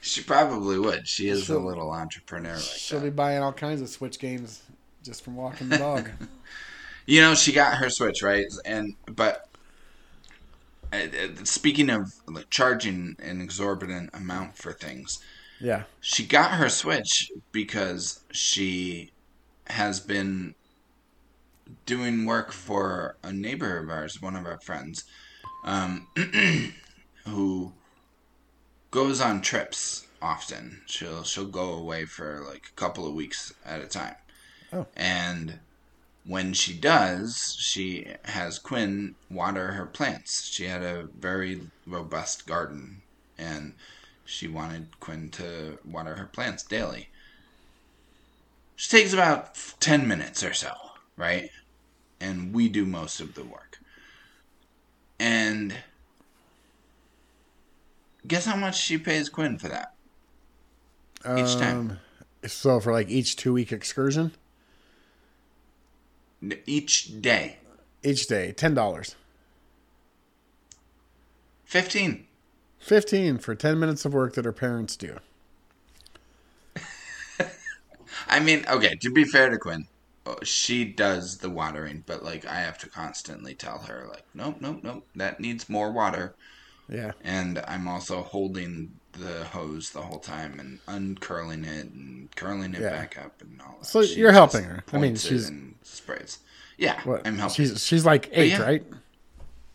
She 0.00 0.22
probably 0.22 0.78
would. 0.78 1.08
She 1.08 1.28
is 1.28 1.42
a 1.42 1.44
She'll- 1.46 1.60
little 1.64 1.90
entrepreneur 1.90 2.52
like 2.52 2.60
She'll 2.62 3.00
that. 3.00 3.04
be 3.06 3.10
buying 3.10 3.42
all 3.42 3.52
kinds 3.54 3.80
of 3.80 3.88
Switch 3.88 4.18
games 4.18 4.62
just 5.04 5.22
from 5.22 5.36
walking 5.36 5.68
the 5.68 5.78
dog. 5.78 6.10
You 7.06 7.20
know, 7.20 7.34
she 7.34 7.52
got 7.52 7.76
her 7.76 7.90
Switch 7.90 8.22
right, 8.22 8.46
and 8.64 8.94
but 9.04 9.46
uh, 10.90 10.96
uh, 10.96 11.44
speaking 11.44 11.90
of 11.90 12.14
like 12.26 12.48
charging 12.48 13.16
an 13.18 13.42
exorbitant 13.42 14.08
amount 14.14 14.56
for 14.56 14.72
things, 14.72 15.22
yeah. 15.60 15.82
she 16.00 16.24
got 16.24 16.52
her 16.52 16.70
Switch 16.70 17.30
because 17.52 18.20
she 18.32 19.10
has 19.66 20.00
been 20.00 20.54
doing 21.86 22.24
work 22.24 22.52
for 22.52 23.16
a 23.22 23.32
neighbor 23.32 23.78
of 23.78 23.90
ours, 23.90 24.22
one 24.22 24.36
of 24.36 24.46
our 24.46 24.60
friends, 24.60 25.04
um, 25.64 26.06
who 27.26 27.72
goes 28.90 29.20
on 29.20 29.40
trips 29.40 30.06
often. 30.22 30.82
She'll 30.86 31.22
she'll 31.22 31.46
go 31.46 31.74
away 31.74 32.04
for 32.04 32.44
like 32.48 32.66
a 32.70 32.80
couple 32.80 33.06
of 33.06 33.14
weeks 33.14 33.52
at 33.64 33.80
a 33.80 33.86
time. 33.86 34.14
Oh. 34.74 34.86
And 34.96 35.60
when 36.26 36.52
she 36.52 36.74
does, 36.74 37.56
she 37.60 38.08
has 38.24 38.58
Quinn 38.58 39.14
water 39.30 39.72
her 39.72 39.86
plants. 39.86 40.44
She 40.46 40.64
had 40.64 40.82
a 40.82 41.08
very 41.18 41.60
robust 41.86 42.46
garden 42.46 43.02
and 43.38 43.74
she 44.24 44.48
wanted 44.48 44.98
Quinn 45.00 45.28
to 45.30 45.78
water 45.84 46.16
her 46.16 46.26
plants 46.26 46.62
daily. 46.64 47.08
She 48.76 48.90
takes 48.90 49.12
about 49.12 49.54
10 49.80 50.08
minutes 50.08 50.42
or 50.42 50.52
so, 50.54 50.72
right? 51.16 51.50
And 52.20 52.52
we 52.52 52.68
do 52.68 52.84
most 52.84 53.20
of 53.20 53.34
the 53.34 53.44
work. 53.44 53.78
And 55.20 55.74
guess 58.26 58.46
how 58.46 58.56
much 58.56 58.80
she 58.80 58.98
pays 58.98 59.28
Quinn 59.28 59.58
for 59.58 59.68
that? 59.68 59.94
Each 61.20 61.54
time. 61.56 61.98
Um, 62.42 62.48
So 62.48 62.80
for 62.80 62.92
like 62.92 63.08
each 63.08 63.36
two 63.36 63.52
week 63.52 63.72
excursion, 63.72 64.32
Each 66.66 67.20
day. 67.20 67.58
each 68.02 68.26
day, 68.26 68.52
ten 68.52 68.74
dollars. 68.74 69.16
15. 71.64 72.26
Fifteen 72.78 73.38
for 73.38 73.54
ten 73.54 73.78
minutes 73.78 74.04
of 74.04 74.12
work 74.12 74.34
that 74.34 74.44
her 74.44 74.52
parents 74.52 74.96
do. 74.96 75.18
I 78.28 78.40
mean, 78.40 78.64
okay, 78.68 78.94
to 79.00 79.10
be 79.10 79.24
fair 79.24 79.48
to 79.50 79.58
Quinn, 79.58 79.86
uh, 80.26 80.34
she 80.42 80.84
does 80.84 81.38
the 81.38 81.50
watering, 81.50 82.04
but 82.06 82.22
like 82.22 82.46
I 82.46 82.56
have 82.60 82.78
to 82.78 82.88
constantly 82.88 83.54
tell 83.54 83.78
her 83.78 84.06
like, 84.10 84.24
nope, 84.34 84.56
nope, 84.60 84.80
nope, 84.82 85.06
that 85.16 85.40
needs 85.40 85.68
more 85.68 85.90
water. 85.92 86.34
Yeah. 86.88 87.12
And 87.22 87.58
I'm 87.66 87.88
also 87.88 88.22
holding 88.22 88.92
the 89.18 89.44
hose 89.44 89.90
the 89.90 90.00
whole 90.02 90.18
time 90.18 90.58
and 90.60 90.78
uncurling 90.88 91.64
it 91.64 91.86
and 91.92 92.34
curling 92.36 92.74
it 92.74 92.80
Yeah. 92.82 92.90
back 92.90 93.16
up 93.18 93.40
and 93.40 93.60
all 93.62 93.76
that. 93.80 93.86
So 93.86 94.04
She 94.04 94.16
you're 94.16 94.32
helping 94.32 94.64
her. 94.64 94.82
I 94.92 94.98
mean, 94.98 95.16
she's- 95.16 95.48
and 95.48 95.74
sprays. 95.82 96.38
Yeah, 96.76 97.00
What? 97.04 97.26
I'm 97.26 97.38
helping. 97.38 97.54
She's 97.54 97.84
she's 97.84 98.04
like 98.04 98.28
eight, 98.32 98.50
yeah. 98.50 98.62
right? 98.62 98.84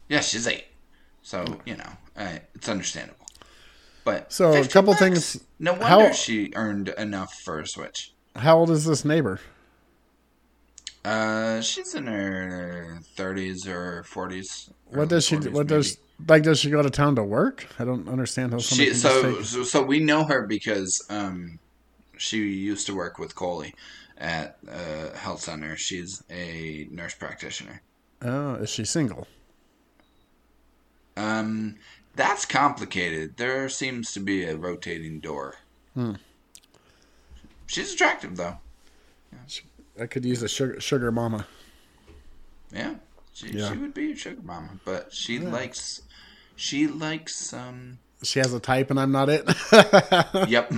Yeah, 0.09 0.19
she's 0.21 0.47
eight, 0.47 0.65
so 1.21 1.59
you 1.65 1.77
know 1.77 1.91
uh, 2.17 2.39
it's 2.55 2.67
understandable. 2.67 3.25
But 4.03 4.31
So, 4.33 4.51
a 4.53 4.67
couple 4.67 4.93
bucks? 4.93 4.99
things- 5.01 5.39
No 5.59 5.73
wonder 5.73 6.07
how- 6.07 6.11
she 6.11 6.51
earned 6.55 6.89
enough 6.89 7.33
for 7.45 7.59
a 7.59 7.67
Switch. 7.67 8.13
How 8.35 8.57
old 8.57 8.69
is 8.71 8.85
this 8.85 9.05
neighbor? 9.05 9.39
Uh, 11.05 11.61
she's 11.61 11.93
in 11.95 12.07
her 12.07 12.99
thirties 13.15 13.65
or 13.67 14.03
forties. 14.03 14.69
What 14.87 15.07
does 15.09 15.25
she? 15.25 15.37
What 15.37 15.67
does 15.67 15.97
like? 16.27 16.43
Does 16.43 16.59
she 16.59 16.69
go 16.69 16.81
to 16.81 16.89
town 16.89 17.15
to 17.15 17.23
work? 17.23 17.67
I 17.79 17.85
don't 17.85 18.07
understand 18.07 18.51
how 18.53 18.59
she? 18.59 18.93
So, 18.93 19.21
take- 19.35 19.45
so 19.45 19.63
so 19.63 19.83
we 19.83 19.99
know 19.99 20.23
her 20.25 20.45
because 20.47 21.05
um, 21.09 21.59
she 22.17 22.37
used 22.39 22.85
to 22.87 22.95
work 22.95 23.17
with 23.19 23.35
Coley 23.35 23.73
at 24.17 24.57
a 24.67 25.15
health 25.17 25.41
center. 25.41 25.75
She's 25.77 26.23
a 26.29 26.87
nurse 26.91 27.13
practitioner. 27.15 27.81
Oh, 28.21 28.55
is 28.55 28.69
she 28.69 28.83
single? 28.85 29.27
Um, 31.15 31.75
that's 32.15 32.45
complicated. 32.45 33.37
There 33.37 33.69
seems 33.69 34.11
to 34.13 34.19
be 34.19 34.43
a 34.45 34.55
rotating 34.55 35.19
door. 35.19 35.55
Hmm. 35.93 36.13
She's 37.67 37.93
attractive 37.93 38.35
though. 38.35 38.57
I 39.99 40.05
could 40.07 40.23
use 40.25 40.41
a 40.41 40.47
sugar, 40.47 40.79
sugar 40.79 41.11
mama. 41.11 41.45
Yeah, 42.71 42.95
she, 43.33 43.49
Yeah. 43.49 43.71
she 43.71 43.77
would 43.77 43.93
be 43.93 44.13
a 44.13 44.15
sugar 44.15 44.41
mama, 44.43 44.69
but 44.85 45.13
she 45.13 45.39
likes 45.39 46.01
she 46.59 46.87
likes 46.87 47.53
um. 47.53 47.99
She 48.21 48.39
has 48.39 48.53
a 48.53 48.59
type, 48.59 48.89
and 48.91 48.99
I'm 48.99 49.11
not 49.13 49.29
it. 49.29 49.47
Yep. 50.49 50.73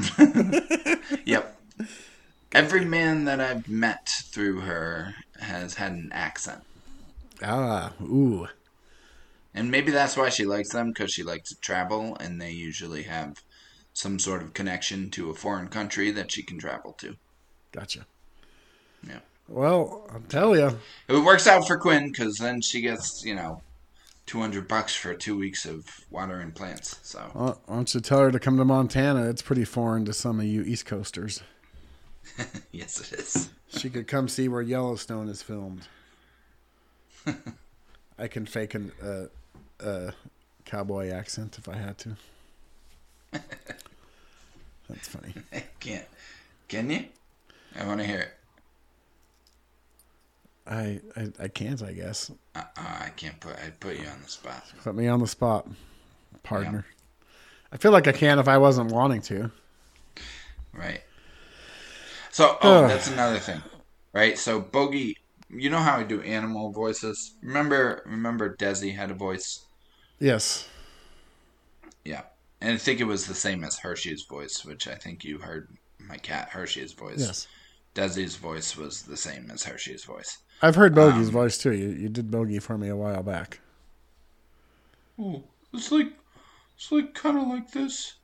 yep. 1.26 1.60
Every 2.54 2.86
man 2.86 3.26
that 3.26 3.40
I've 3.40 3.68
met 3.68 4.08
through 4.26 4.60
her 4.62 5.16
has 5.40 5.74
had 5.76 5.94
an 5.94 6.10
accent. 6.14 6.62
ah, 7.44 7.94
ooh, 8.02 8.48
And 9.56 9.72
maybe 9.72 9.92
that's 9.92 10.16
why 10.16 10.30
she 10.30 10.46
likes 10.46 10.70
them 10.70 10.90
because 10.90 11.12
she 11.12 11.24
likes 11.24 11.50
to 11.50 11.60
travel 11.60 12.16
and 12.20 12.40
they 12.40 12.52
usually 12.52 13.04
have 13.04 13.42
some 13.94 14.20
sort 14.20 14.44
of 14.44 14.54
connection 14.54 15.10
to 15.12 15.32
a 15.32 15.34
foreign 15.34 15.68
country 15.68 16.12
that 16.12 16.32
she 16.32 16.44
can 16.44 16.60
travel 16.60 16.94
to. 17.00 17.16
gotcha. 17.72 18.06
Yeah. 19.08 19.20
Well, 19.48 20.08
I'll 20.14 20.22
tell 20.30 20.56
you, 20.56 20.78
It 21.08 21.24
works 21.26 21.48
out 21.48 21.66
for 21.66 21.78
Quinn 21.80 22.12
because 22.12 22.38
then 22.38 22.62
she 22.62 22.82
gets, 22.82 23.26
you 23.26 23.34
know, 23.34 23.62
200 24.32 24.66
bucks 24.66 24.96
for 24.96 25.14
two 25.14 25.38
weeks 25.38 25.66
of 25.66 25.86
watering 26.10 26.54
plants. 26.54 26.98
So, 27.04 27.20
why 27.34 27.54
don't 27.68 27.94
you 27.94 28.00
tell 28.00 28.20
her 28.20 28.32
to 28.32 28.40
come 28.40 28.56
to 28.56 28.64
Montana? 28.64 29.30
It's 29.30 29.42
pretty 29.42 29.66
foreign 29.66 30.06
to 30.06 30.14
some 30.14 30.40
of 30.40 30.46
you 30.46 30.62
East 30.62 30.86
Coasters. 30.86 31.44
yes, 32.72 33.02
it 33.02 33.20
is. 33.20 33.50
She 33.68 33.90
could 33.90 34.08
come 34.08 34.30
see 34.30 34.48
where 34.48 34.62
Yellowstone 34.62 35.28
is 35.28 35.42
filmed. 35.42 35.86
I 38.18 38.30
can 38.30 38.46
fake 38.46 38.74
an 38.74 38.94
uh, 39.04 39.86
uh, 39.86 40.12
cowboy 40.64 41.10
accent 41.10 41.58
if 41.58 41.68
I 41.68 41.76
had 41.76 41.98
to. 41.98 42.16
That's 44.88 45.10
funny. 45.10 45.34
I 45.52 45.66
can't. 45.82 46.08
Can 46.70 46.90
you? 46.90 47.04
I 47.78 47.86
want 47.86 48.00
to 48.00 48.08
hear 48.08 48.20
it. 48.20 48.34
I, 50.68 51.02
I 51.16 51.30
I 51.40 51.48
can't. 51.48 51.82
I 51.82 51.94
guess. 51.94 52.32
Uh, 52.56 52.64
uh, 52.78 52.98
I 53.06 53.10
can't 53.16 53.40
put. 53.40 53.56
I 53.56 53.72
put 53.80 53.98
you 53.98 54.08
on 54.08 54.22
the 54.24 54.30
spot. 54.30 54.64
Put 54.84 54.96
me 54.96 55.08
on 55.08 55.20
the 55.20 55.28
spot, 55.28 55.68
partner. 56.44 56.86
I 57.72 57.78
feel 57.78 57.92
like 57.92 58.08
I 58.08 58.12
can 58.12 58.40
if 58.40 58.48
I 58.48 58.58
wasn't 58.58 58.92
wanting 58.92 59.22
to. 59.24 59.52
Right. 60.74 61.02
So, 62.32 62.58
oh, 62.62 62.84
Ugh. 62.84 62.90
that's 62.90 63.10
another 63.10 63.40
thing, 63.40 63.62
right? 64.14 64.38
So, 64.38 64.62
Bogey, 64.62 65.18
you 65.50 65.70
know 65.70 65.80
how 65.80 65.98
I 65.98 66.04
do 66.04 66.22
animal 66.22 66.72
voices? 66.72 67.34
Remember, 67.42 68.04
remember, 68.06 68.56
Desi 68.56 68.96
had 68.96 69.12
a 69.12 69.14
voice. 69.14 69.66
Yes. 70.20 70.70
Yeah, 72.06 72.22
and 72.62 72.74
I 72.74 72.78
think 72.78 73.00
it 73.02 73.06
was 73.06 73.28
the 73.28 73.36
same 73.36 73.64
as 73.64 73.80
Hershey's 73.80 74.24
voice, 74.24 74.64
which 74.64 74.88
I 74.88 74.96
think 74.96 75.24
you 75.24 75.40
heard 75.40 75.76
my 76.00 76.18
cat 76.18 76.50
Hershey's 76.50 76.94
voice. 76.94 77.20
Yes. 77.20 77.48
Desi's 77.96 78.38
voice 78.38 78.78
was 78.78 79.02
the 79.04 79.18
same 79.18 79.52
as 79.52 79.64
Hershey's 79.64 80.06
voice. 80.06 80.38
I've 80.62 80.76
heard 80.76 80.94
Bogey's 80.94 81.28
Um, 81.28 81.34
voice 81.34 81.58
too. 81.58 81.72
You 81.74 81.90
you 81.90 82.10
did 82.10 82.30
Bogey 82.32 82.60
for 82.60 82.78
me 82.78 82.88
a 82.90 82.96
while 82.96 83.24
back. 83.24 83.60
Oh, 85.20 85.44
it's 85.74 85.92
like, 85.92 86.08
it's 86.76 86.92
like 86.92 87.14
kind 87.14 87.38
of 87.38 87.48
like 87.48 87.72
this. 87.72 88.16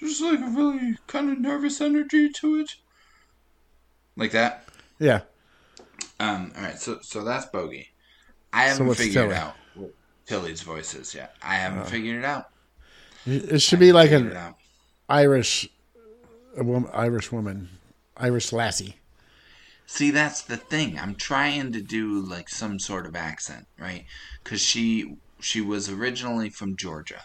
There's 0.00 0.20
like 0.20 0.40
a 0.40 0.50
really 0.50 0.96
kind 1.06 1.30
of 1.30 1.38
nervous 1.40 1.80
energy 1.80 2.30
to 2.30 2.60
it. 2.60 2.70
Like 4.16 4.32
that. 4.32 4.64
Yeah. 4.98 5.20
Um. 6.20 6.52
All 6.56 6.62
right. 6.62 6.78
So 6.78 6.98
so 7.02 7.24
that's 7.24 7.46
Bogey. 7.46 7.88
I 8.52 8.64
haven't 8.64 8.86
what's 8.86 9.00
figured 9.00 9.30
Tilly? 9.30 9.36
out 9.36 9.54
what 9.74 9.94
Tilly's 10.26 10.62
voice 10.62 10.94
is 10.94 11.14
yet. 11.14 11.34
I 11.42 11.54
haven't 11.56 11.86
figured 11.86 12.18
it 12.18 12.24
out. 12.24 12.46
It 13.26 13.60
should 13.60 13.80
be 13.80 13.92
like 13.92 14.10
an. 14.10 14.36
Irish, 15.10 15.68
a 16.56 16.62
woman, 16.62 16.90
Irish 16.92 17.32
woman, 17.32 17.70
Irish 18.16 18.52
lassie. 18.52 18.96
See, 19.90 20.10
that's 20.10 20.42
the 20.42 20.58
thing. 20.58 20.98
I'm 20.98 21.14
trying 21.14 21.72
to 21.72 21.80
do 21.80 22.20
like 22.20 22.50
some 22.50 22.78
sort 22.78 23.06
of 23.06 23.16
accent, 23.16 23.66
right? 23.78 24.04
Because 24.44 24.60
she 24.60 25.16
she 25.40 25.62
was 25.62 25.88
originally 25.88 26.50
from 26.50 26.76
Georgia. 26.76 27.22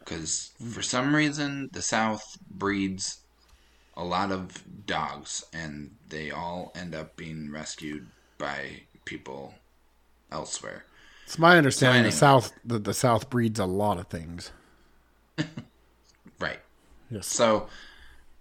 Because 0.00 0.50
hmm. 0.58 0.70
for 0.70 0.82
some 0.82 1.14
reason 1.14 1.70
the 1.72 1.80
South 1.80 2.36
breeds 2.50 3.18
a 3.96 4.04
lot 4.04 4.32
of 4.32 4.64
dogs, 4.84 5.44
and 5.52 5.92
they 6.08 6.32
all 6.32 6.72
end 6.74 6.92
up 6.92 7.14
being 7.14 7.52
rescued 7.52 8.08
by 8.36 8.82
people 9.04 9.54
elsewhere. 10.32 10.84
It's 11.24 11.38
my 11.38 11.56
understanding 11.56 12.00
anyway. 12.00 12.10
the 12.10 12.16
South 12.16 12.52
the, 12.64 12.80
the 12.80 12.94
South 12.94 13.30
breeds 13.30 13.60
a 13.60 13.66
lot 13.66 13.98
of 13.98 14.08
things. 14.08 14.50
Right. 16.40 16.58
Yes. 17.08 17.28
So 17.28 17.68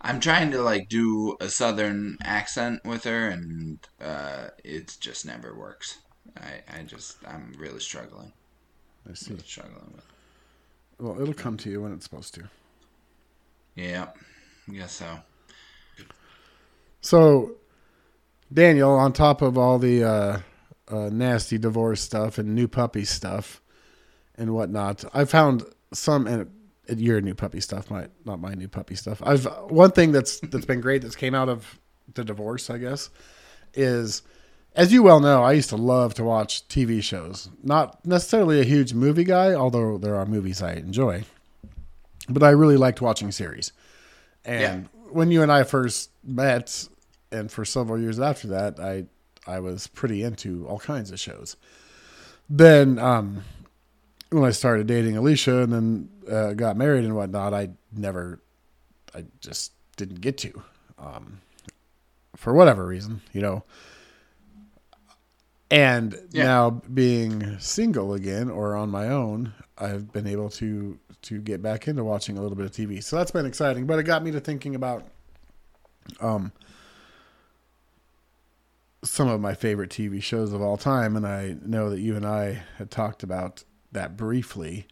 I'm 0.01 0.19
trying 0.19 0.51
to 0.51 0.61
like 0.61 0.89
do 0.89 1.37
a 1.39 1.49
southern 1.49 2.17
accent 2.23 2.83
with 2.83 3.03
her, 3.03 3.29
and 3.29 3.79
uh, 4.03 4.47
it 4.63 4.97
just 4.99 5.25
never 5.25 5.55
works. 5.55 5.99
I, 6.37 6.79
I 6.79 6.83
just 6.83 7.17
I'm 7.27 7.53
really 7.57 7.79
struggling. 7.79 8.33
I 9.09 9.13
see. 9.13 9.31
Really 9.31 9.43
struggling 9.45 9.91
with. 9.95 10.05
Well, 10.99 11.21
it'll 11.21 11.33
come 11.33 11.57
to 11.57 11.69
you 11.69 11.81
when 11.81 11.93
it's 11.93 12.03
supposed 12.03 12.33
to. 12.35 12.43
Yeah, 13.75 14.07
I 14.69 14.73
guess 14.73 14.91
so. 14.91 15.19
So, 17.01 17.55
Daniel, 18.53 18.91
on 18.91 19.13
top 19.13 19.41
of 19.41 19.57
all 19.57 19.79
the 19.79 20.03
uh, 20.03 20.39
uh, 20.87 21.09
nasty 21.11 21.57
divorce 21.57 22.01
stuff 22.01 22.37
and 22.37 22.53
new 22.53 22.67
puppy 22.67 23.05
stuff 23.05 23.61
and 24.35 24.53
whatnot, 24.53 25.03
I 25.13 25.25
found 25.25 25.63
some 25.93 26.27
and 26.27 26.49
your 26.87 27.21
new 27.21 27.35
puppy 27.35 27.61
stuff, 27.61 27.89
my 27.89 28.07
not 28.25 28.39
my 28.39 28.53
new 28.53 28.67
puppy 28.67 28.95
stuff. 28.95 29.21
I've 29.25 29.45
one 29.69 29.91
thing 29.91 30.11
that's 30.11 30.39
that's 30.39 30.65
been 30.65 30.81
great 30.81 31.01
that's 31.01 31.15
came 31.15 31.35
out 31.35 31.49
of 31.49 31.79
the 32.13 32.23
divorce, 32.23 32.69
I 32.69 32.77
guess, 32.77 33.09
is 33.73 34.23
as 34.73 34.93
you 34.93 35.03
well 35.03 35.19
know, 35.19 35.43
I 35.43 35.53
used 35.53 35.69
to 35.69 35.75
love 35.75 36.13
to 36.15 36.23
watch 36.23 36.67
TV 36.67 37.03
shows. 37.03 37.49
Not 37.61 38.05
necessarily 38.05 38.61
a 38.61 38.63
huge 38.63 38.93
movie 38.93 39.25
guy, 39.25 39.53
although 39.53 39.97
there 39.97 40.15
are 40.15 40.25
movies 40.25 40.61
I 40.61 40.73
enjoy. 40.73 41.23
But 42.29 42.43
I 42.43 42.51
really 42.51 42.77
liked 42.77 43.01
watching 43.01 43.31
series. 43.31 43.73
And 44.45 44.87
when 45.09 45.29
you 45.29 45.41
and 45.41 45.51
I 45.51 45.63
first 45.63 46.09
met, 46.23 46.87
and 47.31 47.51
for 47.51 47.65
several 47.65 47.99
years 47.99 48.19
after 48.19 48.47
that, 48.49 48.79
I 48.79 49.05
I 49.45 49.59
was 49.59 49.87
pretty 49.87 50.23
into 50.23 50.65
all 50.67 50.79
kinds 50.79 51.11
of 51.11 51.19
shows. 51.19 51.57
Then, 52.49 52.99
um, 52.99 53.43
when 54.29 54.43
I 54.43 54.51
started 54.51 54.87
dating 54.87 55.17
Alicia 55.17 55.63
and 55.63 55.73
then 55.73 56.09
uh, 56.29 56.53
got 56.53 56.77
married 56.77 57.03
and 57.05 57.15
whatnot, 57.15 57.53
I 57.53 57.69
never, 57.95 58.39
I 59.15 59.25
just 59.39 59.73
didn't 59.97 60.21
get 60.21 60.37
to, 60.39 60.61
um, 60.99 61.41
for 62.35 62.53
whatever 62.53 62.85
reason, 62.85 63.21
you 63.33 63.41
know. 63.41 63.63
And 65.69 66.19
Yeah. 66.31 66.43
now 66.45 66.69
being 66.69 67.57
single 67.59 68.13
again 68.13 68.49
or 68.49 68.75
on 68.75 68.89
my 68.89 69.07
own, 69.07 69.53
I've 69.77 70.11
been 70.11 70.27
able 70.27 70.49
to 70.51 70.99
to 71.23 71.39
get 71.39 71.61
back 71.61 71.87
into 71.87 72.03
watching 72.03 72.35
a 72.37 72.41
little 72.41 72.57
bit 72.57 72.65
of 72.65 72.71
TV. 72.71 72.99
So 73.01 73.15
that's 73.15 73.29
been 73.31 73.45
exciting. 73.45 73.85
But 73.85 73.99
it 73.99 74.03
got 74.03 74.23
me 74.23 74.31
to 74.31 74.39
thinking 74.39 74.75
about 74.75 75.07
um 76.19 76.51
some 79.03 79.27
of 79.27 79.39
my 79.39 79.53
favorite 79.53 79.89
TV 79.89 80.21
shows 80.21 80.51
of 80.53 80.61
all 80.61 80.77
time, 80.77 81.15
and 81.15 81.25
I 81.25 81.55
know 81.63 81.89
that 81.89 81.99
you 82.01 82.15
and 82.15 82.25
I 82.25 82.63
had 82.77 82.91
talked 82.91 83.23
about 83.23 83.63
that 83.91 84.15
briefly. 84.17 84.87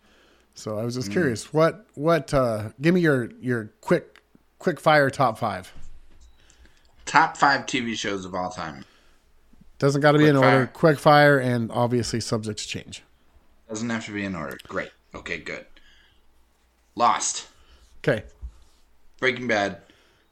So 0.59 0.77
I 0.77 0.83
was 0.83 0.95
just 0.95 1.09
curious, 1.09 1.53
what 1.53 1.85
what 1.95 2.33
uh 2.33 2.71
give 2.81 2.93
me 2.93 2.99
your 2.99 3.31
your 3.39 3.71
quick 3.79 4.21
quick 4.59 4.77
fire 4.77 5.09
top 5.09 5.37
five. 5.37 5.71
Top 7.05 7.37
five 7.37 7.65
TV 7.65 7.95
shows 7.95 8.25
of 8.25 8.35
all 8.35 8.49
time. 8.49 8.83
Doesn't 9.77 10.01
got 10.01 10.11
to 10.11 10.17
be 10.17 10.27
in 10.27 10.35
order. 10.35 10.49
fire. 10.49 10.67
Quick 10.67 10.99
fire, 10.99 11.39
and 11.39 11.71
obviously 11.71 12.19
subjects 12.19 12.65
change. 12.65 13.03
Doesn't 13.69 13.89
have 13.89 14.05
to 14.07 14.11
be 14.11 14.25
in 14.25 14.35
order. 14.35 14.57
Great. 14.67 14.91
Okay, 15.15 15.37
good. 15.37 15.65
Lost. 16.93 17.47
Okay. 18.03 18.25
Breaking 19.21 19.47
Bad. 19.47 19.77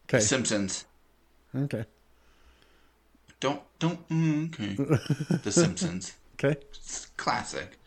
Okay. 0.09 0.19
Simpsons. 0.19 0.83
Okay. 1.55 1.85
Don't 3.39 3.61
don't. 3.79 4.09
Mm, 4.09 4.53
okay. 4.53 5.37
the 5.43 5.51
Simpsons. 5.53 6.15
Okay. 6.33 6.59
It's 6.73 7.05
classic. 7.15 7.79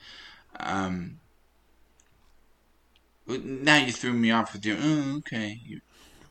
Um. 0.59 1.20
Now 3.39 3.76
you 3.76 3.93
threw 3.93 4.12
me 4.12 4.31
off 4.31 4.53
with 4.53 4.64
your. 4.64 4.76
Oh, 4.81 5.16
okay. 5.18 5.61
You 5.64 5.81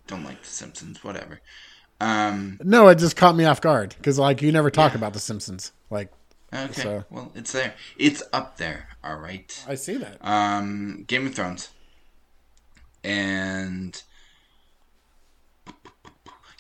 don't 0.08 0.24
like 0.24 0.42
The 0.42 0.48
Simpsons. 0.48 1.04
Whatever. 1.04 1.40
Um. 2.02 2.60
No, 2.64 2.88
it 2.88 2.96
just 2.98 3.16
caught 3.16 3.36
me 3.36 3.46
off 3.46 3.62
guard 3.62 3.96
because 3.98 4.18
like 4.20 4.42
you 4.42 4.52
never 4.52 4.70
talk 4.72 4.96
about 4.96 5.14
the 5.14 5.20
Simpsons. 5.20 5.72
Like 5.90 6.12
Okay. 6.54 6.82
So- 6.82 7.04
Well, 7.10 7.32
it's 7.36 7.52
there. 7.52 7.74
It's 7.98 8.24
up 8.34 8.58
there. 8.58 8.88
All 9.04 9.18
right. 9.18 9.64
I 9.68 9.76
see 9.76 9.98
that. 9.98 10.18
Um, 10.26 11.04
Game 11.08 11.28
of 11.28 11.36
Thrones. 11.36 11.70
And 13.04 14.02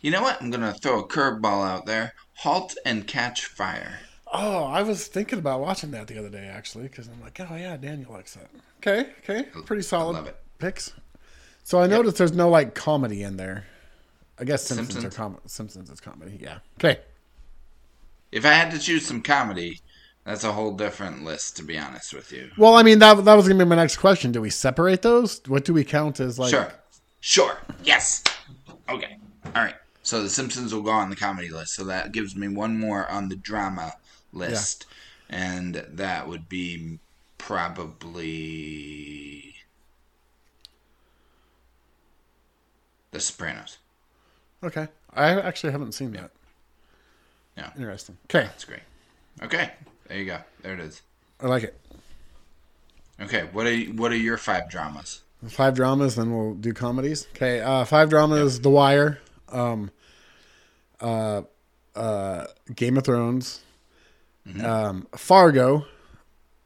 you 0.01 0.11
know 0.11 0.21
what? 0.21 0.41
I'm 0.41 0.49
gonna 0.51 0.73
throw 0.73 0.99
a 0.99 1.07
curveball 1.07 1.67
out 1.67 1.85
there. 1.85 2.13
Halt 2.35 2.75
and 2.85 3.05
Catch 3.07 3.45
Fire. 3.45 3.99
Oh, 4.31 4.63
I 4.65 4.83
was 4.83 5.07
thinking 5.07 5.39
about 5.39 5.59
watching 5.59 5.91
that 5.91 6.07
the 6.07 6.17
other 6.19 6.29
day 6.29 6.45
actually 6.47 6.83
because 6.83 7.07
I'm 7.07 7.19
like, 7.21 7.39
oh 7.39 7.55
yeah, 7.55 7.75
Daniel 7.77 8.13
likes 8.13 8.35
that. 8.35 8.49
Okay, 8.79 9.09
okay, 9.19 9.43
pretty 9.65 9.83
solid 9.83 10.13
love 10.13 10.27
it. 10.27 10.37
picks. 10.57 10.93
So 11.63 11.79
I 11.79 11.87
noticed 11.87 12.17
there's 12.17 12.33
no 12.33 12.49
like 12.49 12.73
comedy 12.73 13.23
in 13.23 13.37
there. 13.37 13.65
I 14.39 14.45
guess 14.45 14.63
Simpsons, 14.63 14.93
Simpsons. 14.93 15.13
are 15.13 15.17
com- 15.17 15.39
Simpsons 15.45 15.89
is 15.89 15.99
comedy. 15.99 16.39
Yeah. 16.41 16.59
Okay. 16.79 16.99
If 18.31 18.45
I 18.45 18.53
had 18.53 18.71
to 18.71 18.79
choose 18.79 19.05
some 19.05 19.21
comedy, 19.21 19.81
that's 20.23 20.43
a 20.45 20.51
whole 20.53 20.71
different 20.75 21.25
list. 21.25 21.57
To 21.57 21.63
be 21.63 21.77
honest 21.77 22.13
with 22.13 22.31
you. 22.31 22.49
Well, 22.57 22.75
I 22.75 22.83
mean 22.83 22.99
that 22.99 23.25
that 23.25 23.33
was 23.33 23.47
gonna 23.47 23.63
be 23.63 23.69
my 23.69 23.75
next 23.75 23.97
question. 23.97 24.31
Do 24.31 24.41
we 24.41 24.49
separate 24.49 25.01
those? 25.01 25.41
What 25.47 25.65
do 25.65 25.73
we 25.73 25.83
count 25.83 26.19
as 26.19 26.39
like? 26.39 26.51
Sure. 26.51 26.71
Sure. 27.19 27.57
Yes. 27.83 28.23
Okay. 28.87 29.17
All 29.47 29.51
right. 29.63 29.75
So 30.03 30.23
The 30.23 30.29
Simpsons 30.29 30.73
will 30.73 30.81
go 30.81 30.91
on 30.91 31.09
the 31.09 31.15
comedy 31.15 31.49
list. 31.49 31.73
So 31.75 31.83
that 31.83 32.13
gives 32.13 32.35
me 32.35 32.47
one 32.47 32.79
more 32.79 33.07
on 33.11 33.27
the 33.29 33.35
drama 33.35 33.93
list. 34.31 34.85
And 35.29 35.75
that 35.89 36.27
would 36.27 36.47
be 36.49 36.97
probably 37.39 38.75
The 43.11 43.19
Sopranos. 43.19 43.79
Okay. 44.63 44.87
I 45.15 45.41
actually 45.41 45.71
haven't 45.71 45.93
seen 45.93 46.11
that. 46.11 46.29
Yeah. 47.57 47.71
Interesting. 47.75 48.17
Okay, 48.25 48.45
That's 48.45 48.65
great. 48.65 48.81
Okay. 49.41 49.71
There 50.07 50.17
you 50.17 50.25
go. 50.25 50.37
There 50.61 50.75
it 50.75 50.79
is. 50.79 51.01
I 51.41 51.47
like 51.47 51.63
it. 51.63 51.75
Okay. 53.19 53.49
What 53.51 53.65
are 53.65 53.75
what 53.75 54.11
are 54.11 54.17
your 54.17 54.37
five 54.37 54.69
dramas? 54.69 55.21
Five 55.47 55.73
dramas, 55.73 56.15
then 56.15 56.35
we'll 56.35 56.53
do 56.53 56.73
comedies. 56.73 57.25
Okay, 57.33 57.61
uh, 57.61 57.85
five 57.85 58.09
dramas: 58.09 58.59
The 58.59 58.69
Wire, 58.69 59.19
um, 59.47 59.89
uh, 60.99 61.43
uh, 61.95 62.45
Game 62.75 62.97
of 62.97 63.05
Thrones, 63.05 63.61
um, 64.61 65.07
Fargo. 65.15 65.85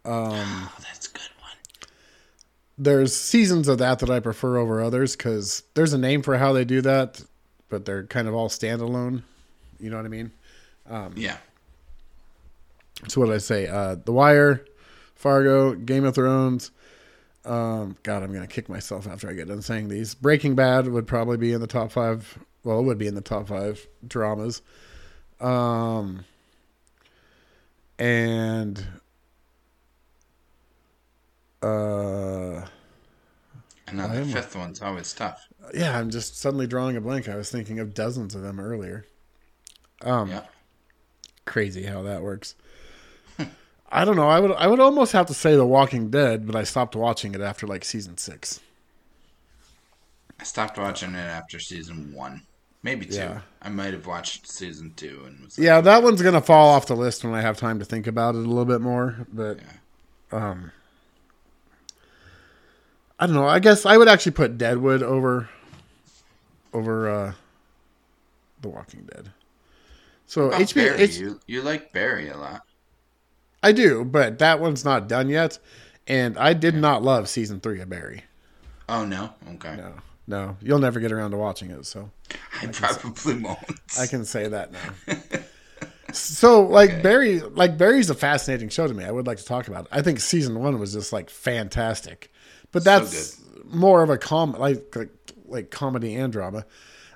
Oh, 0.06 0.74
that's 0.80 1.08
a 1.08 1.12
good 1.12 1.22
one. 1.40 1.52
There's 2.78 3.16
seasons 3.16 3.68
of 3.68 3.78
that 3.78 4.00
that 4.00 4.10
I 4.10 4.20
prefer 4.20 4.58
over 4.58 4.82
others 4.82 5.16
because 5.16 5.64
there's 5.76 5.94
a 5.94 5.98
name 5.98 6.22
for 6.22 6.38
how 6.38 6.54
they 6.54 6.66
do 6.66 6.82
that, 6.82 7.22
but 7.70 7.86
they're 7.86 8.04
kind 8.04 8.28
of 8.28 8.34
all 8.34 8.50
standalone. 8.50 9.24
You 9.80 9.90
know 9.90 9.98
what 9.98 10.06
I 10.06 10.10
mean? 10.10 10.32
Yeah. 11.16 11.38
So 13.08 13.22
what 13.22 13.28
did 13.28 13.36
I 13.36 13.40
say? 13.40 13.68
Uh, 13.68 13.96
the 13.96 14.14
Wire, 14.14 14.66
Fargo, 15.16 15.74
Game 15.74 16.06
of 16.06 16.16
Thrones. 16.16 16.72
Um, 17.46 17.98
God, 18.04 18.24
I'm 18.24 18.34
gonna 18.34 18.48
kick 18.48 18.70
myself 18.70 19.08
after 19.08 19.30
I 19.30 19.34
get 19.34 19.48
done 19.50 19.62
saying 19.62 19.90
these. 19.90 20.16
Breaking 20.16 20.56
Bad 20.56 20.88
would 20.88 21.08
probably 21.08 21.38
be 21.38 21.52
in 21.52 21.60
the 21.62 21.68
top 21.68 21.92
five. 21.92 22.40
Well, 22.64 22.80
it 22.80 22.84
would 22.84 22.98
be 22.98 23.08
in 23.08 23.16
the 23.16 23.22
top 23.22 23.48
five 23.48 23.86
dramas. 24.08 24.62
Um, 25.42 26.24
and 28.00 28.86
uh, 31.64 32.68
Another 33.88 34.24
the 34.24 34.32
fifth 34.32 34.56
one's 34.56 34.82
always 34.82 35.14
tough. 35.14 35.48
yeah, 35.74 35.98
I'm 35.98 36.10
just 36.10 36.38
suddenly 36.40 36.68
drawing 36.68 36.96
a 36.98 37.02
blank. 37.02 37.28
I 37.30 37.36
was 37.36 37.50
thinking 37.52 37.80
of 37.80 37.94
dozens 37.94 38.34
of 38.36 38.42
them 38.42 38.60
earlier. 38.60 39.06
Um, 40.02 40.30
Yeah. 40.30 40.44
crazy 41.46 41.84
how 41.84 42.02
that 42.04 42.22
works. 42.22 42.56
I 43.92 44.06
don't 44.06 44.16
know. 44.16 44.28
I 44.30 44.40
would 44.40 44.52
I 44.54 44.68
would 44.68 44.80
almost 44.80 45.12
have 45.14 45.28
to 45.28 45.34
say 45.34 45.56
The 45.56 45.66
Walking 45.66 46.10
Dead, 46.10 46.46
but 46.48 46.56
I 46.56 46.64
stopped 46.64 46.96
watching 46.96 47.36
it 47.36 47.42
after 47.42 47.68
like 47.68 47.84
season 47.86 48.18
six. 48.18 48.60
I 50.40 50.44
stopped 50.44 50.78
watching 50.78 51.14
it 51.14 51.18
after 51.18 51.60
season 51.60 52.14
one, 52.14 52.42
maybe 52.82 53.06
two. 53.06 53.16
Yeah. 53.16 53.42
I 53.62 53.70
might 53.70 53.94
have 53.94 54.08
watched 54.08 54.48
season 54.52 54.94
two 54.96 55.24
and 55.28 55.40
was 55.46 55.58
like, 55.58 55.66
Yeah, 55.66 55.80
that 55.82 56.04
one's 56.04 56.22
gonna 56.22 56.42
fall 56.42 56.70
off 56.70 56.88
the 56.88 56.96
list 56.96 57.24
when 57.24 57.34
I 57.34 57.42
have 57.42 57.58
time 57.58 57.80
to 57.80 57.86
think 57.86 58.08
about 58.08 58.36
it 58.36 58.40
a 58.40 58.48
little 58.48 58.66
bit 58.66 58.82
more. 58.82 59.16
But 59.32 59.60
um, 60.32 60.72
I 63.20 63.26
don't 63.28 63.36
know. 63.36 63.48
I 63.48 63.60
guess 63.60 63.86
I 63.86 63.98
would 63.98 64.08
actually 64.08 64.34
put 64.34 64.58
Deadwood 64.58 65.02
over 65.04 65.50
over 66.74 67.10
uh, 67.10 67.34
The 68.62 68.70
Walking 68.70 69.08
Dead. 69.14 69.32
So 70.26 70.50
HBO, 70.50 70.98
H- 70.98 71.18
you 71.18 71.40
you 71.48 71.62
like 71.62 71.94
Barry 71.94 72.30
a 72.30 72.38
lot. 72.38 72.62
I 73.62 73.72
do, 73.72 74.04
but 74.04 74.40
that 74.40 74.60
one's 74.60 74.84
not 74.84 75.08
done 75.08 75.30
yet, 75.30 75.60
and 76.08 76.38
I 76.38 76.54
did 76.54 76.76
not 76.76 77.04
love 77.04 77.30
season 77.30 77.60
three 77.62 77.80
of 77.80 77.90
Barry. 77.90 78.24
Oh 78.90 79.06
no, 79.06 79.30
okay. 79.54 79.78
No, 79.78 79.94
no, 80.28 80.58
you'll 80.62 80.80
never 80.80 81.00
get 81.00 81.12
around 81.12 81.32
to 81.32 81.38
watching 81.38 81.70
it. 81.72 81.86
So 81.86 82.10
I 82.62 82.68
probably 82.68 83.36
won't. 83.40 83.60
I 83.98 84.08
can 84.08 84.26
say 84.26 84.48
that 84.50 84.72
now. 84.74 85.16
so 86.12 86.64
like 86.64 86.90
Okay. 86.90 87.02
Barry, 87.02 87.40
like 87.40 87.78
Barry's 87.78 88.10
a 88.10 88.16
fascinating 88.16 88.70
show 88.70 88.88
to 88.88 88.94
me. 88.94 89.06
I 89.06 89.12
would 89.12 89.28
like 89.28 89.38
to 89.38 89.46
talk 89.46 89.68
about 89.68 89.86
it. 89.86 89.92
I 89.92 90.02
think 90.02 90.20
season 90.20 90.60
one 90.60 90.80
was 90.80 90.94
just 90.94 91.14
like 91.14 91.30
fantastic, 91.30 92.32
but 92.74 92.84
that's 92.84 93.40
more 93.66 94.04
of 94.04 94.10
a 94.10 94.18
com 94.18 94.52
like, 94.54 94.94
like 94.96 95.10
like 95.48 95.72
comedy 95.72 96.16
and 96.16 96.34
drama. 96.34 96.66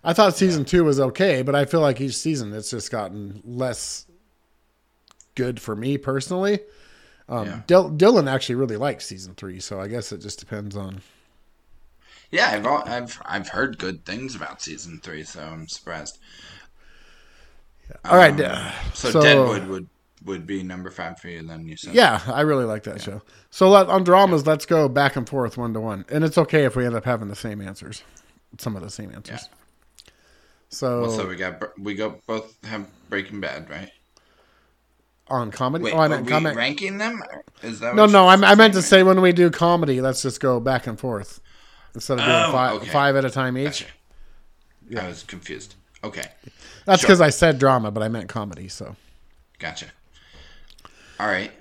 I 0.03 0.13
thought 0.13 0.35
season 0.37 0.63
two 0.63 0.85
was 0.85 0.99
okay, 1.01 1.41
but 1.41 1.53
I 1.55 1.65
feel 1.65 1.81
like 1.81 1.99
each 1.99 2.15
season 2.15 2.53
it's 2.53 2.69
just 2.71 2.89
gotten 2.91 3.41
less 3.43 4.05
good 5.35 5.59
for 5.59 5.75
me 5.75 5.97
personally. 5.97 6.59
Um, 7.27 7.45
Yeah. 7.47 7.61
Dil- 7.67 7.91
Dylan 7.91 8.31
actually 8.31 8.55
really 8.55 8.77
liked 8.77 9.01
season 9.01 9.33
three, 9.35 9.59
so 9.59 9.81
I 9.81 9.87
guess 9.89 10.13
it 10.13 10.19
just 10.21 10.39
depends 10.39 10.77
on. 10.77 11.01
Yeah, 12.31 12.49
I've 12.51 12.65
I've 12.65 13.21
I've 13.25 13.49
heard 13.49 13.77
good 13.77 14.05
things 14.05 14.33
about 14.35 14.61
season 14.61 14.99
three, 15.03 15.23
so 15.23 15.41
I'm 15.41 15.67
surprised. 15.67 16.19
All 18.05 18.17
right, 18.17 18.33
Um, 18.33 18.51
uh, 18.51 18.71
so, 18.93 19.11
so- 19.11 19.21
Deadwood 19.21 19.67
would 19.67 19.87
would 20.27 20.45
be 20.45 20.61
number 20.61 20.91
five 20.91 21.19
for 21.19 21.27
you. 21.29 21.41
Then 21.41 21.67
you 21.67 21.75
said, 21.75 21.95
Yeah, 21.95 22.21
I 22.27 22.41
really 22.41 22.65
like 22.65 22.83
that 22.83 23.01
show. 23.01 23.21
So 23.49 23.69
let, 23.69 23.87
on 23.87 24.03
dramas, 24.03 24.45
let's 24.45 24.65
go 24.67 24.87
back 24.87 25.15
and 25.15 25.27
forth 25.27 25.57
one 25.57 25.73
to 25.73 25.79
one, 25.79 26.05
and 26.09 26.23
it's 26.23 26.37
okay 26.37 26.65
if 26.65 26.75
we 26.75 26.85
end 26.85 26.95
up 26.95 27.05
having 27.05 27.27
the 27.29 27.35
same 27.35 27.61
answers, 27.61 28.03
some 28.59 28.75
of 28.75 28.83
the 28.83 28.89
same 28.91 29.11
answers. 29.13 29.49
So, 30.69 31.01
Well, 31.01 31.11
so 31.11 31.27
we 31.27 31.35
got 31.37 31.79
we 31.79 31.95
go 31.95 32.19
both 32.27 32.57
have 32.65 32.85
Breaking 33.09 33.39
Bad, 33.39 33.69
right? 33.69 33.89
on 35.29 35.51
comedy, 35.51 35.83
Wait, 35.83 35.93
oh, 35.93 35.97
I 35.97 36.05
are 36.05 36.09
meant 36.09 36.25
we 36.25 36.31
comment. 36.31 36.55
ranking 36.55 36.97
them? 36.99 37.21
Is 37.61 37.81
that 37.81 37.95
No, 37.95 38.05
no, 38.05 38.27
I, 38.27 38.35
I 38.35 38.55
meant 38.55 38.73
to 38.75 38.81
say 38.81 39.03
when 39.03 39.19
we 39.19 39.33
do 39.33 39.49
comedy, 39.49 39.99
let's 39.99 40.21
just 40.21 40.39
go 40.39 40.61
back 40.61 40.87
and 40.87 40.97
forth 40.97 41.41
instead 41.93 42.19
of 42.19 42.23
doing 42.25 42.37
Oh, 42.45 42.51
five, 42.53 42.75
okay. 42.81 42.89
five 42.91 43.15
at 43.17 43.25
a 43.25 43.29
time 43.29 43.57
each. 43.57 43.85
Gotcha. 44.89 45.03
I 45.05 45.07
was 45.09 45.23
confused. 45.23 45.75
Okay, 46.03 46.23
That's 46.85 47.01
Sure. 47.01 47.07
because 47.07 47.19
I 47.21 47.29
said 47.29 47.59
drama, 47.59 47.91
but 47.91 48.03
I 48.03 48.07
meant 48.07 48.29
comedy. 48.29 48.69
So, 48.69 48.95
gotcha. 49.59 49.87
All 51.19 51.27
right. 51.27 51.51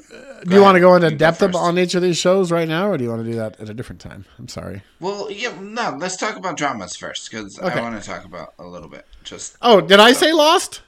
do 0.45 0.55
you 0.55 0.61
want 0.63 0.77
to 0.77 0.81
go 0.81 0.95
into 0.95 1.11
You 1.11 1.17
depth 1.17 1.39
first. 1.39 1.55
on 1.57 1.79
each 1.79 1.95
of 1.95 2.03
these 2.03 2.17
shows 2.19 2.53
right 2.53 2.69
now, 2.69 2.89
or 2.91 2.97
do 2.99 3.05
you 3.05 3.11
want 3.11 3.25
to 3.25 3.31
do 3.31 3.37
that 3.37 3.59
at 3.61 3.69
a 3.69 3.75
different 3.75 4.01
time? 4.01 4.25
I'm 4.39 4.49
sorry. 4.49 4.83
Well, 5.01 5.31
yeah, 5.31 5.55
no. 5.61 5.97
Let's 5.99 6.17
talk 6.17 6.37
about 6.37 6.57
dramas 6.57 6.95
first 6.97 7.31
because 7.31 7.59
Okay. 7.59 7.79
I 7.79 7.83
want 7.83 8.01
to 8.01 8.07
talk 8.07 8.25
about 8.25 8.55
a 8.59 8.65
little 8.67 8.89
bit. 8.89 9.07
Just 9.25 9.57
Oh, 9.63 9.81
did 9.81 9.99
I 10.01 10.13
say 10.13 10.33
Lost? 10.33 10.83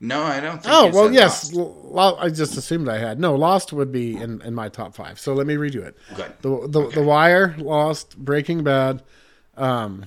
no, 0.00 0.22
I 0.22 0.38
don't. 0.40 0.62
think 0.62 0.74
Oh 0.74 0.90
well, 0.92 1.12
yes. 1.12 1.52
Lost. 1.52 1.84
Lo- 1.84 2.16
I 2.18 2.28
just 2.30 2.56
assumed 2.56 2.88
I 2.88 2.98
had. 2.98 3.18
No, 3.18 3.34
Lost 3.34 3.72
would 3.72 3.90
be 3.92 4.16
in, 4.16 4.40
in 4.42 4.54
my 4.54 4.68
top 4.68 4.94
five. 4.94 5.18
So 5.18 5.34
let 5.34 5.46
me 5.46 5.54
redo 5.56 5.82
it. 5.84 5.96
Good. 6.14 6.32
The 6.42 6.68
the, 6.68 6.88
the 6.90 7.02
Wire, 7.02 7.54
Lost, 7.58 8.16
Breaking 8.16 8.62
Bad, 8.62 9.02
um, 9.56 10.04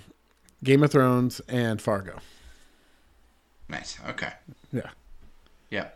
Game 0.64 0.84
of 0.84 0.92
Thrones, 0.92 1.40
and 1.48 1.82
Fargo. 1.82 2.20
Nice. 3.70 3.98
Okay. 4.10 4.32
Yeah. 4.72 4.90
Yeah. 5.70 5.88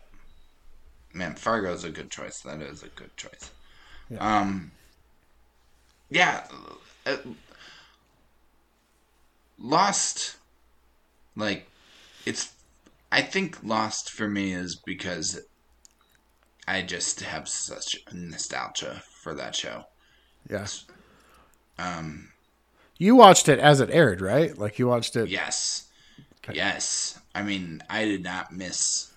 Man, 1.12 1.34
Fargo's 1.34 1.84
a 1.84 1.90
good 1.90 2.10
choice. 2.10 2.40
That 2.40 2.60
is 2.62 2.82
a 2.82 2.88
good 2.88 3.16
choice. 3.16 3.50
Yeah. 4.08 4.38
Um. 4.38 4.72
Yeah. 6.10 6.44
uh, 7.06 7.16
Lost. 9.58 10.36
Like, 11.36 11.68
it's. 12.26 12.52
I 13.10 13.20
think 13.22 13.62
Lost 13.62 14.10
for 14.10 14.28
me 14.28 14.52
is 14.52 14.74
because 14.74 15.40
I 16.66 16.82
just 16.82 17.20
have 17.20 17.48
such 17.48 17.96
nostalgia 18.12 19.02
for 19.10 19.34
that 19.34 19.54
show. 19.54 19.84
Yes. 20.48 20.86
Um. 21.78 22.28
You 22.98 23.16
watched 23.16 23.48
it 23.48 23.58
as 23.58 23.80
it 23.80 23.90
aired, 23.90 24.20
right? 24.20 24.56
Like 24.56 24.78
you 24.78 24.86
watched 24.86 25.16
it. 25.16 25.28
Yes. 25.28 25.88
Okay. 26.44 26.56
Yes. 26.56 27.18
I 27.34 27.42
mean, 27.42 27.82
I 27.88 28.04
did 28.04 28.22
not 28.22 28.52
miss 28.52 29.12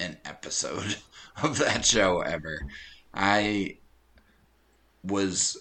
an 0.00 0.16
episode 0.24 0.96
of 1.42 1.58
that 1.58 1.84
show 1.84 2.20
ever. 2.20 2.66
I 3.14 3.78
was 5.02 5.58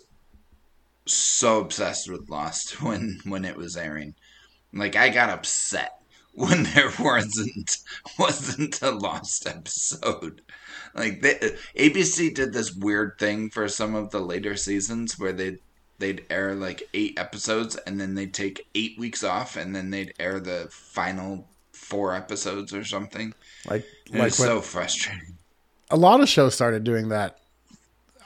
so 1.06 1.60
obsessed 1.60 2.10
with 2.10 2.30
Lost 2.30 2.82
when 2.82 3.20
when 3.26 3.46
it 3.46 3.58
was 3.58 3.78
airing. 3.78 4.16
Like 4.74 4.96
I 4.96 5.10
got 5.10 5.30
upset 5.30 6.00
when 6.34 6.64
there 6.64 6.92
wasn't 7.00 7.78
wasn't 8.18 8.82
a 8.82 8.92
Lost 8.92 9.48
episode. 9.48 10.42
Like 10.94 11.22
they, 11.22 11.36
ABC 11.78 12.34
did 12.34 12.54
this 12.54 12.74
weird 12.74 13.18
thing 13.18 13.50
for 13.50 13.68
some 13.68 13.96
of 13.96 14.12
the 14.12 14.20
later 14.20 14.56
seasons 14.56 15.18
where 15.20 15.34
they 15.34 15.58
they'd 16.00 16.26
air 16.30 16.56
like 16.56 16.84
eight 16.94 17.18
episodes 17.18 17.76
and 17.76 18.02
then 18.02 18.16
they'd 18.16 18.34
take 18.34 18.68
eight 18.76 18.98
weeks 18.98 19.24
off 19.24 19.56
and 19.56 19.76
then 19.76 19.92
they'd 19.92 20.14
air 20.20 20.40
the 20.40 20.68
final 20.72 21.48
four 21.72 22.16
episodes 22.16 22.74
or 22.74 22.84
something. 22.84 23.34
Like 23.70 23.86
It 24.08 24.14
like 24.14 24.24
was 24.24 24.40
when, 24.40 24.48
so 24.48 24.62
frustrating. 24.62 25.31
A 25.92 25.98
lot 25.98 26.22
of 26.22 26.30
shows 26.30 26.54
started 26.56 26.84
doing 26.84 27.10
that. 27.10 27.38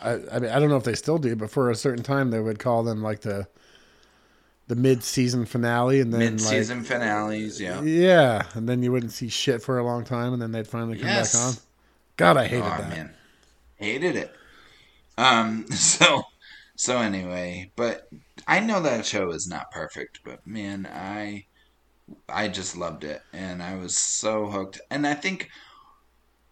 I, 0.02 0.14
I 0.32 0.40
mean, 0.40 0.52
I 0.52 0.60
don't 0.60 0.70
know 0.70 0.78
if 0.78 0.84
they 0.84 0.96
still 0.96 1.18
do, 1.18 1.36
but 1.36 1.50
for 1.52 1.70
a 1.70 1.76
certain 1.76 2.04
time, 2.04 2.32
they 2.32 2.40
would 2.40 2.60
call 2.60 2.84
them 2.84 3.02
like 3.02 3.22
the 3.22 3.48
the 4.68 4.76
mid 4.76 5.04
season 5.04 5.46
finale, 5.46 6.00
and 6.00 6.14
then 6.14 6.20
Mid 6.20 6.42
season 6.42 6.84
finales, 6.84 7.62
yeah. 7.62 7.82
yeah, 7.84 8.48
and 8.54 8.68
then 8.68 8.82
you 8.82 8.92
wouldn't 8.92 9.12
see 9.12 9.30
shit 9.30 9.62
for 9.62 9.78
a 9.78 9.84
long 9.84 10.04
time, 10.04 10.34
and 10.34 10.42
then 10.42 10.52
they'd 10.52 10.68
finally 10.68 10.98
come 10.98 11.08
Yes. 11.08 11.34
back 11.34 11.42
on. 11.42 11.54
God, 12.18 12.38
I 12.38 12.48
hated 12.48 12.64
oh 12.66 12.78
that. 12.78 12.90
man, 12.90 13.16
hated 13.76 14.16
it. 14.16 14.32
Um. 15.18 15.66
So, 15.72 16.24
so 16.76 17.00
anyway, 17.00 17.72
but 17.76 18.08
I 18.48 18.60
know 18.60 18.82
that 18.82 19.06
show 19.06 19.32
is 19.32 19.48
not 19.48 19.72
perfect, 19.72 20.22
but 20.26 20.46
man, 20.48 20.88
I, 20.92 21.46
I 22.30 22.48
just 22.50 22.78
loved 22.78 23.04
it, 23.04 23.22
and 23.34 23.64
I 23.64 23.76
was 23.76 23.98
so 23.98 24.48
hooked. 24.48 24.82
And 24.92 25.08
I 25.08 25.14
think, 25.16 25.50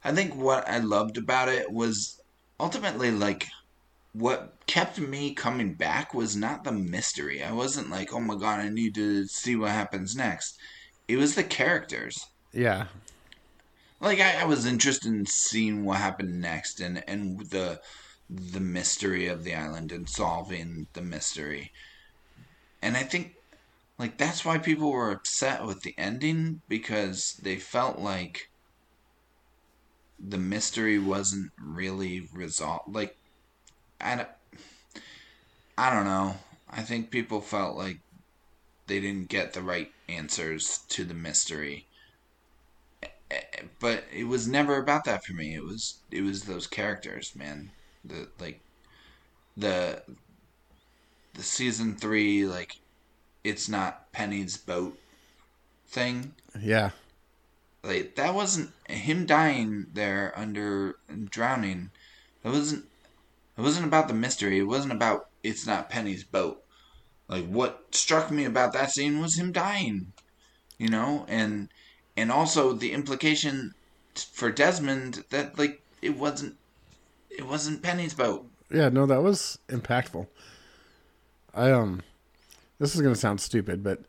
I 0.03 0.11
think 0.11 0.35
what 0.35 0.67
I 0.67 0.79
loved 0.79 1.17
about 1.17 1.49
it 1.49 1.71
was 1.71 2.21
ultimately 2.59 3.11
like 3.11 3.47
what 4.13 4.57
kept 4.67 4.99
me 4.99 5.33
coming 5.33 5.73
back 5.73 6.13
was 6.13 6.35
not 6.35 6.63
the 6.63 6.71
mystery. 6.71 7.43
I 7.43 7.51
wasn't 7.51 7.89
like, 7.89 8.13
oh 8.13 8.19
my 8.19 8.35
god, 8.35 8.59
I 8.59 8.69
need 8.69 8.95
to 8.95 9.25
see 9.27 9.55
what 9.55 9.71
happens 9.71 10.15
next. 10.15 10.57
It 11.07 11.17
was 11.17 11.35
the 11.35 11.43
characters. 11.43 12.27
Yeah, 12.51 12.87
like 14.03 14.19
I, 14.19 14.41
I 14.41 14.45
was 14.45 14.65
interested 14.65 15.11
in 15.11 15.25
seeing 15.25 15.85
what 15.85 15.97
happened 15.97 16.41
next 16.41 16.79
and 16.79 17.03
and 17.07 17.39
the 17.39 17.79
the 18.29 18.59
mystery 18.59 19.27
of 19.27 19.43
the 19.43 19.55
island 19.55 19.91
and 19.91 20.09
solving 20.09 20.87
the 20.93 21.01
mystery 21.01 21.71
and 22.81 22.97
i 22.97 23.03
think 23.03 23.35
like 23.99 24.17
that's 24.17 24.43
why 24.43 24.57
people 24.57 24.91
were 24.91 25.11
upset 25.11 25.65
with 25.65 25.81
the 25.81 25.93
ending 25.97 26.61
because 26.67 27.39
they 27.43 27.57
felt 27.57 27.99
like 27.99 28.49
the 30.27 30.37
mystery 30.37 30.99
wasn't 30.99 31.51
really 31.61 32.27
resolved 32.33 32.93
like 32.93 33.17
i 34.01 34.15
don't, 34.15 34.29
I 35.77 35.91
don't 35.91 36.05
know 36.05 36.37
i 36.69 36.81
think 36.81 37.11
people 37.11 37.41
felt 37.41 37.77
like 37.77 37.99
they 38.87 38.99
didn't 38.99 39.29
get 39.29 39.53
the 39.53 39.61
right 39.61 39.91
answers 40.09 40.79
to 40.89 41.05
the 41.05 41.13
mystery 41.13 41.87
eh, 43.01 43.07
eh, 43.31 43.63
but 43.79 44.03
it 44.11 44.25
was 44.25 44.47
never 44.47 44.77
about 44.77 45.05
that 45.05 45.25
for 45.25 45.33
me. 45.33 45.55
It 45.55 45.63
was 45.63 45.99
it 46.11 46.21
was 46.21 46.43
those 46.43 46.67
characters, 46.67 47.35
man. 47.35 47.71
The 48.03 48.27
like 48.39 48.61
the 49.57 50.03
the 51.33 51.43
season 51.43 51.95
three 51.95 52.45
like 52.45 52.77
it's 53.43 53.67
not 53.69 54.11
Penny's 54.11 54.57
boat 54.57 54.97
thing. 55.87 56.33
Yeah. 56.59 56.91
Like 57.83 58.15
that 58.15 58.33
wasn't 58.33 58.71
him 58.87 59.25
dying 59.25 59.87
there 59.93 60.33
under 60.37 60.95
drowning. 61.29 61.91
It 62.43 62.49
wasn't. 62.49 62.85
It 63.57 63.61
wasn't 63.61 63.85
about 63.85 64.07
the 64.07 64.13
mystery. 64.13 64.59
It 64.59 64.63
wasn't 64.63 64.93
about 64.93 65.27
it's 65.43 65.67
not 65.67 65.89
Penny's 65.89 66.23
boat. 66.23 66.63
Like 67.27 67.45
what 67.45 67.87
struck 67.91 68.31
me 68.31 68.45
about 68.45 68.73
that 68.73 68.91
scene 68.91 69.19
was 69.19 69.37
him 69.37 69.51
dying. 69.51 70.13
You 70.77 70.89
know, 70.89 71.25
and 71.27 71.69
and 72.15 72.31
also 72.31 72.73
the 72.73 72.93
implication 72.93 73.73
for 74.15 74.49
Desmond 74.51 75.25
that 75.29 75.57
like 75.57 75.81
it 76.01 76.17
wasn't 76.17 76.55
it 77.29 77.45
wasn't 77.45 77.81
Penny's 77.81 78.13
boat. 78.13 78.47
Yeah, 78.71 78.89
no, 78.89 79.05
that 79.05 79.21
was 79.21 79.59
impactful. 79.67 80.27
I 81.53 81.71
um, 81.71 82.01
this 82.79 82.95
is 82.95 83.01
gonna 83.01 83.15
sound 83.15 83.41
stupid, 83.41 83.83
but 83.83 83.99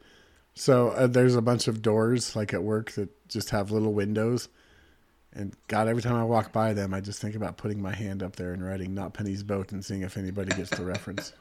so 0.54 0.88
uh, 0.90 1.06
there's 1.06 1.34
a 1.36 1.42
bunch 1.42 1.68
of 1.68 1.82
doors 1.82 2.34
like 2.36 2.54
at 2.54 2.62
work 2.62 2.92
that 2.92 3.08
just 3.28 3.50
have 3.50 3.70
little 3.70 3.92
windows, 3.92 4.48
and 5.32 5.54
God, 5.68 5.88
every 5.88 6.02
time 6.02 6.14
I 6.14 6.24
walk 6.24 6.52
by 6.52 6.72
them, 6.72 6.94
I 6.94 7.00
just 7.00 7.20
think 7.20 7.34
about 7.34 7.56
putting 7.56 7.82
my 7.82 7.94
hand 7.94 8.22
up 8.22 8.36
there 8.36 8.52
and 8.52 8.64
writing 8.64 8.94
"Not 8.94 9.14
Penny's 9.14 9.42
Boat" 9.42 9.72
and 9.72 9.84
seeing 9.84 10.02
if 10.02 10.16
anybody 10.16 10.54
gets 10.56 10.70
the 10.70 10.84
reference. 10.84 11.32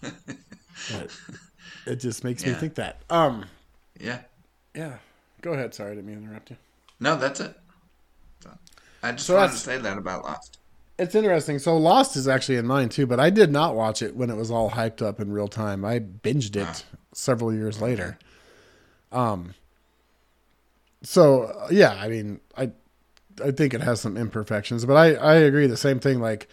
But 0.00 1.10
it 1.86 1.96
just 1.96 2.24
makes 2.24 2.44
me 2.46 2.52
think 2.54 2.74
that. 2.76 3.02
Um, 3.10 3.44
Yeah. 4.00 4.20
yeah. 4.74 4.96
Go 5.42 5.52
ahead. 5.52 5.74
Sorry, 5.74 5.92
I 5.92 5.94
didn't 5.94 6.06
mean 6.06 6.16
to 6.20 6.24
interrupt 6.24 6.50
you. 6.50 6.56
No, 6.98 7.16
that's 7.16 7.40
it. 7.40 7.54
I 9.02 9.12
just 9.12 9.26
So 9.26 9.36
wanted 9.36 9.52
to 9.52 9.58
say 9.58 9.78
that 9.78 9.96
about 9.96 10.24
Lost. 10.24 10.58
It's 10.98 11.14
interesting. 11.14 11.58
So 11.58 11.76
Lost 11.78 12.16
is 12.16 12.28
actually 12.28 12.56
in 12.56 12.66
mine 12.66 12.90
too, 12.90 13.06
but 13.06 13.18
I 13.18 13.30
did 13.30 13.50
not 13.50 13.74
watch 13.74 14.02
it 14.02 14.14
when 14.14 14.28
it 14.28 14.36
was 14.36 14.50
all 14.50 14.70
hyped 14.70 15.00
up 15.00 15.20
in 15.20 15.32
real 15.32 15.48
time. 15.48 15.84
I 15.84 16.00
binged 16.00 16.56
it 16.56 16.84
several 17.14 17.52
years 17.52 17.80
later. 17.80 18.18
Um. 19.12 19.54
So 21.02 21.44
uh, 21.44 21.68
yeah, 21.70 21.94
I 21.94 22.08
mean, 22.08 22.40
I 22.56 22.70
I 23.44 23.50
think 23.52 23.72
it 23.74 23.80
has 23.80 24.00
some 24.00 24.16
imperfections, 24.16 24.84
but 24.84 24.94
I 24.94 25.14
I 25.14 25.34
agree. 25.36 25.66
The 25.66 25.76
same 25.76 25.98
thing. 25.98 26.20
Like 26.20 26.48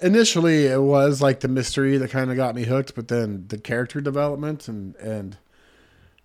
initially, 0.00 0.66
it 0.66 0.80
was 0.82 1.22
like 1.22 1.40
the 1.40 1.48
mystery 1.48 1.96
that 1.96 2.10
kind 2.10 2.30
of 2.30 2.36
got 2.36 2.54
me 2.54 2.64
hooked, 2.64 2.94
but 2.94 3.08
then 3.08 3.46
the 3.48 3.58
character 3.58 4.00
development 4.00 4.68
and 4.68 4.94
and 4.96 5.38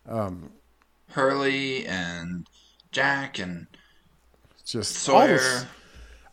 um, 0.08 0.52
Hurley 1.12 1.86
and 1.88 2.48
Jack 2.92 3.40
and 3.40 3.68
just 4.66 5.08
all 5.10 5.22
Sawyer. 5.22 5.38
this- 5.38 5.66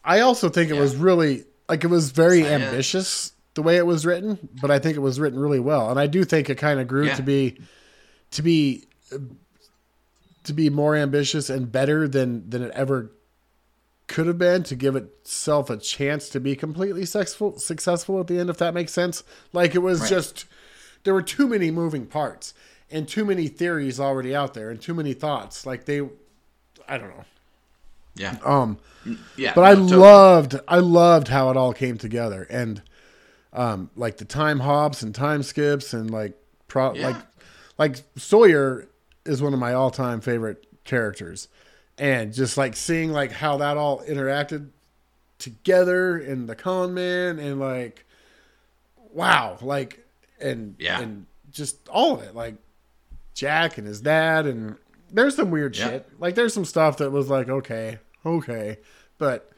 I 0.02 0.20
also 0.20 0.48
think 0.48 0.70
it 0.70 0.76
was 0.78 0.96
really 0.96 1.44
like 1.68 1.84
it 1.84 1.88
was 1.88 2.10
very 2.10 2.40
Sayid. 2.42 2.60
ambitious 2.62 3.32
the 3.54 3.62
way 3.62 3.76
it 3.76 3.86
was 3.86 4.06
written, 4.06 4.48
but 4.60 4.70
I 4.70 4.78
think 4.78 4.96
it 4.96 5.00
was 5.00 5.20
written 5.20 5.38
really 5.38 5.60
well, 5.60 5.90
and 5.90 6.00
I 6.00 6.06
do 6.06 6.24
think 6.24 6.48
it 6.50 6.56
kind 6.56 6.80
of 6.80 6.88
grew 6.88 7.06
Yeah. 7.06 7.16
to 7.16 7.22
be 7.22 7.58
to 8.32 8.42
be 8.42 8.86
to 10.44 10.52
be 10.52 10.70
more 10.70 10.96
ambitious 10.96 11.50
and 11.50 11.70
better 11.70 12.08
than 12.08 12.48
than 12.48 12.62
it 12.62 12.70
ever 12.74 13.12
could 14.06 14.26
have 14.26 14.38
been 14.38 14.62
to 14.64 14.74
give 14.74 14.96
itself 14.96 15.70
a 15.70 15.76
chance 15.76 16.28
to 16.30 16.40
be 16.40 16.56
completely 16.56 17.04
successful 17.04 17.58
successful 17.58 18.18
at 18.20 18.26
the 18.26 18.38
end 18.38 18.50
if 18.50 18.58
that 18.58 18.74
makes 18.74 18.92
sense 18.92 19.22
like 19.52 19.74
it 19.74 19.78
was 19.80 20.00
Right. 20.00 20.10
just 20.10 20.46
there 21.04 21.14
were 21.14 21.22
too 21.22 21.46
many 21.46 21.70
moving 21.70 22.06
parts 22.06 22.52
and 22.90 23.06
too 23.06 23.24
many 23.24 23.46
theories 23.46 24.00
already 24.00 24.34
out 24.34 24.54
there 24.54 24.70
and 24.70 24.80
too 24.80 24.94
many 24.94 25.12
thoughts 25.12 25.64
like 25.64 25.84
they 25.84 26.00
i 26.88 26.98
don't 26.98 27.10
know 27.10 27.24
Yeah. 28.16 28.36
um 28.44 28.78
Yeah. 29.36 29.52
but 29.54 29.62
I 29.64 29.74
totally. 29.74 29.96
loved 29.96 30.60
I 30.66 30.78
loved 30.78 31.28
how 31.28 31.50
it 31.50 31.56
all 31.56 31.72
came 31.72 31.96
together 31.96 32.46
and 32.50 32.82
um 33.52 33.90
like 33.94 34.16
the 34.16 34.24
time 34.24 34.58
hops 34.60 35.02
and 35.02 35.14
time 35.14 35.44
skips 35.44 35.92
and 35.94 36.10
like 36.10 36.34
pro 36.66 36.94
Yeah. 36.94 37.08
like 37.08 37.16
like 37.78 37.96
Sawyer 38.16 38.88
is 39.24 39.42
one 39.42 39.52
of 39.52 39.58
my 39.60 39.72
all-time 39.74 40.20
favorite 40.20 40.66
characters 40.84 41.48
and 41.98 42.32
just 42.32 42.56
like 42.56 42.74
seeing 42.74 43.12
like 43.12 43.30
how 43.32 43.58
that 43.58 43.76
all 43.76 44.00
interacted 44.04 44.68
together 45.38 46.18
in 46.18 46.46
the 46.46 46.54
con 46.54 46.94
man 46.94 47.38
and 47.38 47.60
like 47.60 48.04
wow 49.12 49.56
like 49.60 50.04
and 50.40 50.74
Yeah. 50.78 51.00
and 51.00 51.26
just 51.50 51.88
all 51.88 52.14
of 52.14 52.22
it 52.22 52.34
like 52.34 52.54
Jack 53.34 53.78
and 53.78 53.86
his 53.86 54.00
dad 54.00 54.46
and 54.46 54.76
there's 55.10 55.36
some 55.36 55.50
weird 55.50 55.76
Yeah. 55.76 55.88
shit 55.90 56.08
like 56.20 56.34
there's 56.34 56.54
some 56.54 56.64
stuff 56.64 56.98
that 56.98 57.10
was 57.10 57.28
like 57.28 57.48
okay 57.48 57.98
okay 58.24 58.78
but 59.18 59.50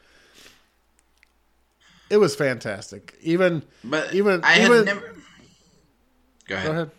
it 2.09 2.17
was 2.17 2.35
fantastic 2.35 3.15
even 3.21 3.63
But 3.83 4.13
even 4.13 4.43
I 4.43 4.59
even 4.63 4.77
had 4.77 4.85
never. 4.85 5.15
Go 6.47 6.55
ahead. 6.55 6.65
Go 6.67 6.71
ahead. 6.73 6.91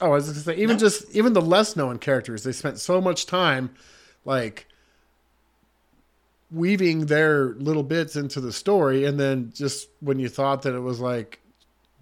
Oh, 0.00 0.06
I 0.06 0.14
was 0.14 0.28
gonna 0.28 0.40
say, 0.40 0.56
even 0.56 0.76
No. 0.76 0.80
just 0.80 1.10
even 1.14 1.32
the 1.32 1.40
less 1.42 1.74
known 1.76 1.98
characters, 1.98 2.42
they 2.42 2.52
spent 2.52 2.78
so 2.78 3.00
much 3.00 3.26
time, 3.26 3.74
like 4.24 4.66
weaving 6.50 7.06
their 7.06 7.54
little 7.54 7.82
bits 7.82 8.14
into 8.14 8.40
the 8.40 8.52
story, 8.52 9.04
and 9.04 9.18
then 9.18 9.52
just 9.54 9.88
when 10.00 10.18
you 10.18 10.28
thought 10.28 10.62
that 10.62 10.74
it 10.74 10.80
was 10.80 11.00
like 11.00 11.40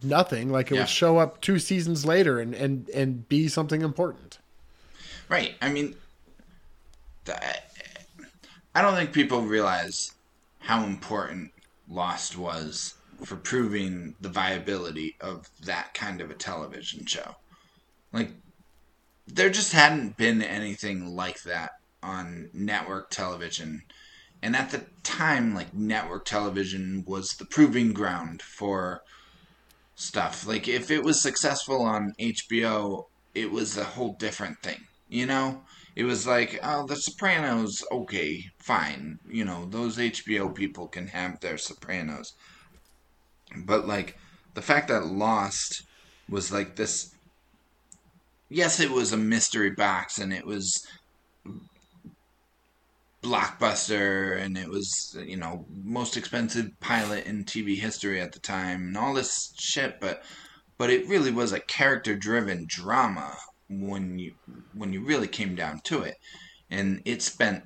nothing, 0.02 0.50
like 0.50 0.70
it 0.70 0.74
Yeah. 0.74 0.80
would 0.82 0.88
show 0.88 1.18
up 1.18 1.40
two 1.40 1.58
seasons 1.58 2.04
later 2.04 2.40
and 2.40 2.54
and 2.54 2.88
and 2.90 3.28
be 3.28 3.48
something 3.48 3.80
important. 3.82 4.38
Right. 5.28 5.54
I 5.62 5.70
mean, 5.70 5.94
I 8.74 8.82
don't 8.82 8.94
think 8.96 9.12
people 9.12 9.40
realize 9.42 10.12
how 10.58 10.84
important 10.84 11.52
Lost 11.88 12.36
was 12.36 12.94
for 13.24 13.36
proving 13.36 14.14
the 14.20 14.28
viability 14.28 15.16
of 15.20 15.48
that 15.64 15.94
kind 15.94 16.20
of 16.20 16.30
a 16.30 16.34
television 16.34 17.06
show. 17.06 17.36
Like, 18.14 18.30
there 19.26 19.50
just 19.50 19.72
hadn't 19.72 20.16
been 20.16 20.40
anything 20.40 21.16
like 21.16 21.42
that 21.42 21.72
on 22.00 22.48
network 22.52 23.10
television. 23.10 23.82
And 24.40 24.54
at 24.54 24.70
the 24.70 24.84
time, 25.02 25.52
like, 25.52 25.74
network 25.74 26.24
television 26.24 27.04
was 27.08 27.30
the 27.30 27.44
proving 27.44 27.92
ground 27.92 28.40
for 28.40 29.02
stuff. 29.96 30.46
Like, 30.46 30.68
if 30.68 30.92
it 30.92 31.02
was 31.02 31.20
successful 31.20 31.82
on 31.82 32.14
HBO, 32.20 33.06
it 33.34 33.50
was 33.50 33.76
a 33.76 33.84
whole 33.84 34.12
different 34.12 34.62
thing. 34.62 34.86
You 35.08 35.26
know? 35.26 35.62
It 35.96 36.04
was 36.04 36.26
like, 36.26 36.60
oh, 36.62 36.86
The 36.86 36.96
Sopranos, 36.96 37.82
okay, 37.90 38.44
fine. 38.58 39.18
You 39.28 39.44
know, 39.44 39.66
those 39.66 39.96
HBO 39.96 40.54
people 40.54 40.86
can 40.86 41.08
have 41.08 41.40
their 41.40 41.58
Sopranos. 41.58 42.34
But, 43.56 43.88
like, 43.88 44.18
the 44.54 44.62
fact 44.62 44.88
that 44.88 45.06
Lost 45.06 45.82
was 46.28 46.52
like 46.52 46.76
this. 46.76 47.13
Yes, 48.54 48.78
it 48.78 48.92
was 48.92 49.12
a 49.12 49.16
mystery 49.16 49.72
box 49.72 50.18
and 50.18 50.32
it 50.32 50.46
was 50.46 50.86
blockbuster 53.20 54.40
and 54.40 54.56
it 54.56 54.68
was, 54.68 55.18
you 55.26 55.36
know, 55.36 55.66
most 55.82 56.16
expensive 56.16 56.70
pilot 56.78 57.26
in 57.26 57.42
TV 57.42 57.76
history 57.76 58.20
at 58.20 58.30
the 58.30 58.38
time 58.38 58.82
and 58.82 58.96
all 58.96 59.12
this 59.12 59.52
shit, 59.58 59.98
but 60.00 60.22
but 60.78 60.88
it 60.88 61.08
really 61.08 61.32
was 61.32 61.50
a 61.50 61.58
character 61.58 62.14
driven 62.14 62.64
drama 62.68 63.36
when 63.68 64.20
you 64.20 64.34
when 64.72 64.92
you 64.92 65.04
really 65.04 65.26
came 65.26 65.56
down 65.56 65.80
to 65.86 66.02
it. 66.02 66.14
And 66.70 67.02
it 67.04 67.22
spent 67.22 67.64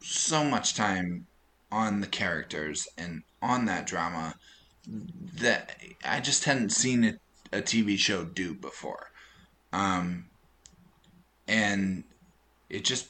so 0.00 0.44
much 0.44 0.74
time 0.74 1.26
on 1.72 2.00
the 2.00 2.06
characters 2.06 2.86
and 2.96 3.24
on 3.42 3.64
that 3.64 3.88
drama 3.88 4.36
that 5.40 5.76
I 6.04 6.20
just 6.20 6.44
hadn't 6.44 6.70
seen 6.70 7.02
it, 7.02 7.18
a 7.52 7.60
TV 7.60 7.98
show 7.98 8.24
do 8.24 8.54
before 8.54 9.08
um 9.74 10.26
and 11.48 12.04
it 12.70 12.84
just 12.84 13.08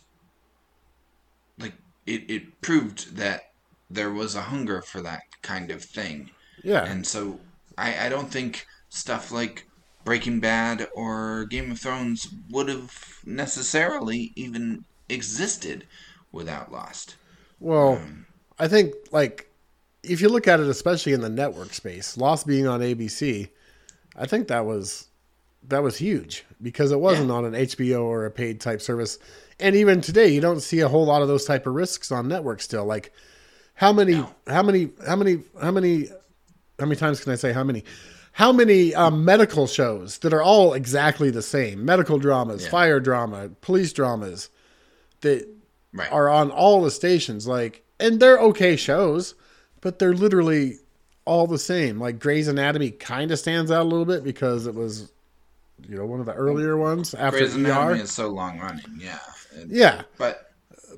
like 1.59 1.75
it, 2.07 2.31
it 2.31 2.61
proved 2.61 3.17
that 3.17 3.43
there 3.91 4.11
was 4.13 4.35
a 4.35 4.43
hunger 4.43 4.83
for 4.83 5.01
that 5.03 5.23
kind 5.43 5.71
of 5.71 5.83
thing 5.85 6.31
Yeah, 6.63 6.91
and 6.91 7.07
so 7.07 7.41
I, 7.79 8.07
I 8.07 8.09
don't 8.09 8.31
think 8.31 8.67
stuff 8.89 9.31
like 9.33 9.67
Breaking 10.05 10.41
Bad 10.41 10.89
or 10.95 11.47
Game 11.47 11.71
of 11.73 11.81
Thrones 11.81 12.29
would 12.51 12.69
have 12.69 12.93
necessarily 13.25 14.33
even 14.37 14.85
existed 15.09 15.87
without 16.33 16.73
Lost. 16.73 17.17
well, 17.61 18.01
I 18.59 18.69
think 18.69 18.95
like 19.13 19.51
if 20.03 20.21
you 20.21 20.29
look 20.29 20.49
at 20.49 20.61
it, 20.61 20.67
especially 20.69 21.13
in 21.13 21.21
the 21.21 21.29
network 21.29 21.73
space, 21.75 22.17
Lost 22.17 22.47
being 22.47 22.67
on 22.67 22.83
ABC, 22.83 23.51
I 24.17 24.27
think 24.27 24.49
that 24.49 24.67
was 24.67 25.09
that 25.69 25.83
was 25.83 25.97
huge 25.97 26.45
because 26.63 26.93
it 26.93 27.01
wasn't 27.01 27.31
on 27.31 27.45
an 27.45 27.55
HBO 27.55 28.03
or 28.05 28.27
a 28.27 28.31
paid 28.31 28.61
type 28.61 28.81
service. 28.83 29.19
And 29.61 29.75
even 29.77 30.01
today, 30.01 30.29
you 30.29 30.41
don't 30.41 30.61
see 30.61 30.81
a 30.81 30.89
whole 30.89 31.07
lot 31.07 31.23
of 31.23 31.29
those 31.29 31.45
type 31.45 31.67
of 31.67 31.75
risks 31.75 32.11
on 32.13 32.29
networks 32.29 32.65
still. 32.65 32.85
Like 32.85 33.13
how 33.75 33.93
many, 33.93 34.13
No. 34.15 34.35
how 34.47 34.63
many, 34.63 34.91
how 35.07 35.17
many, 35.17 35.43
how 35.61 35.71
many, 35.71 36.09
how 36.79 36.87
many 36.87 36.97
times 36.97 37.21
can 37.23 37.33
I 37.33 37.37
say 37.37 37.53
how 37.53 37.65
many? 37.65 37.85
How 38.33 38.51
many 38.53 38.93
um, 38.97 39.25
medical 39.25 39.69
shows 39.69 40.19
that 40.19 40.33
are 40.33 40.43
all 40.43 40.75
exactly 40.75 41.31
the 41.31 41.43
same? 41.43 41.85
Medical 41.85 42.19
dramas, 42.19 42.65
Yeah. 42.65 42.71
fire 42.71 42.99
drama, 43.01 43.51
police 43.61 43.93
dramas 43.93 44.51
that 45.21 45.49
Right. 45.93 46.11
are 46.11 46.29
on 46.29 46.51
all 46.51 46.83
the 46.83 46.91
stations. 46.91 47.47
Like, 47.47 47.85
and 48.01 48.19
they're 48.19 48.39
okay 48.41 48.75
shows, 48.75 49.37
but 49.81 50.01
they're 50.01 50.15
literally 50.15 50.79
all 51.25 51.47
the 51.47 51.59
same. 51.61 52.01
Like 52.01 52.19
Grey's 52.19 52.49
Anatomy 52.49 52.91
kind 52.91 53.31
of 53.31 53.39
stands 53.39 53.71
out 53.71 53.83
a 53.83 53.89
little 53.89 54.05
bit 54.05 54.25
because 54.25 54.67
it 54.67 54.75
was, 54.75 55.13
you 55.89 55.97
know, 55.97 56.07
one 56.07 56.21
of 56.21 56.27
the 56.27 56.33
earlier 56.35 56.77
ones 56.77 57.15
after 57.15 57.39
Grey's 57.41 57.55
Anatomy 57.55 57.99
ER. 58.01 58.03
is 58.03 58.13
so 58.13 58.29
long 58.29 58.59
running. 58.59 58.85
Yeah. 58.99 59.19
It- 59.53 59.69
Yeah, 59.69 60.03
But 60.19 60.51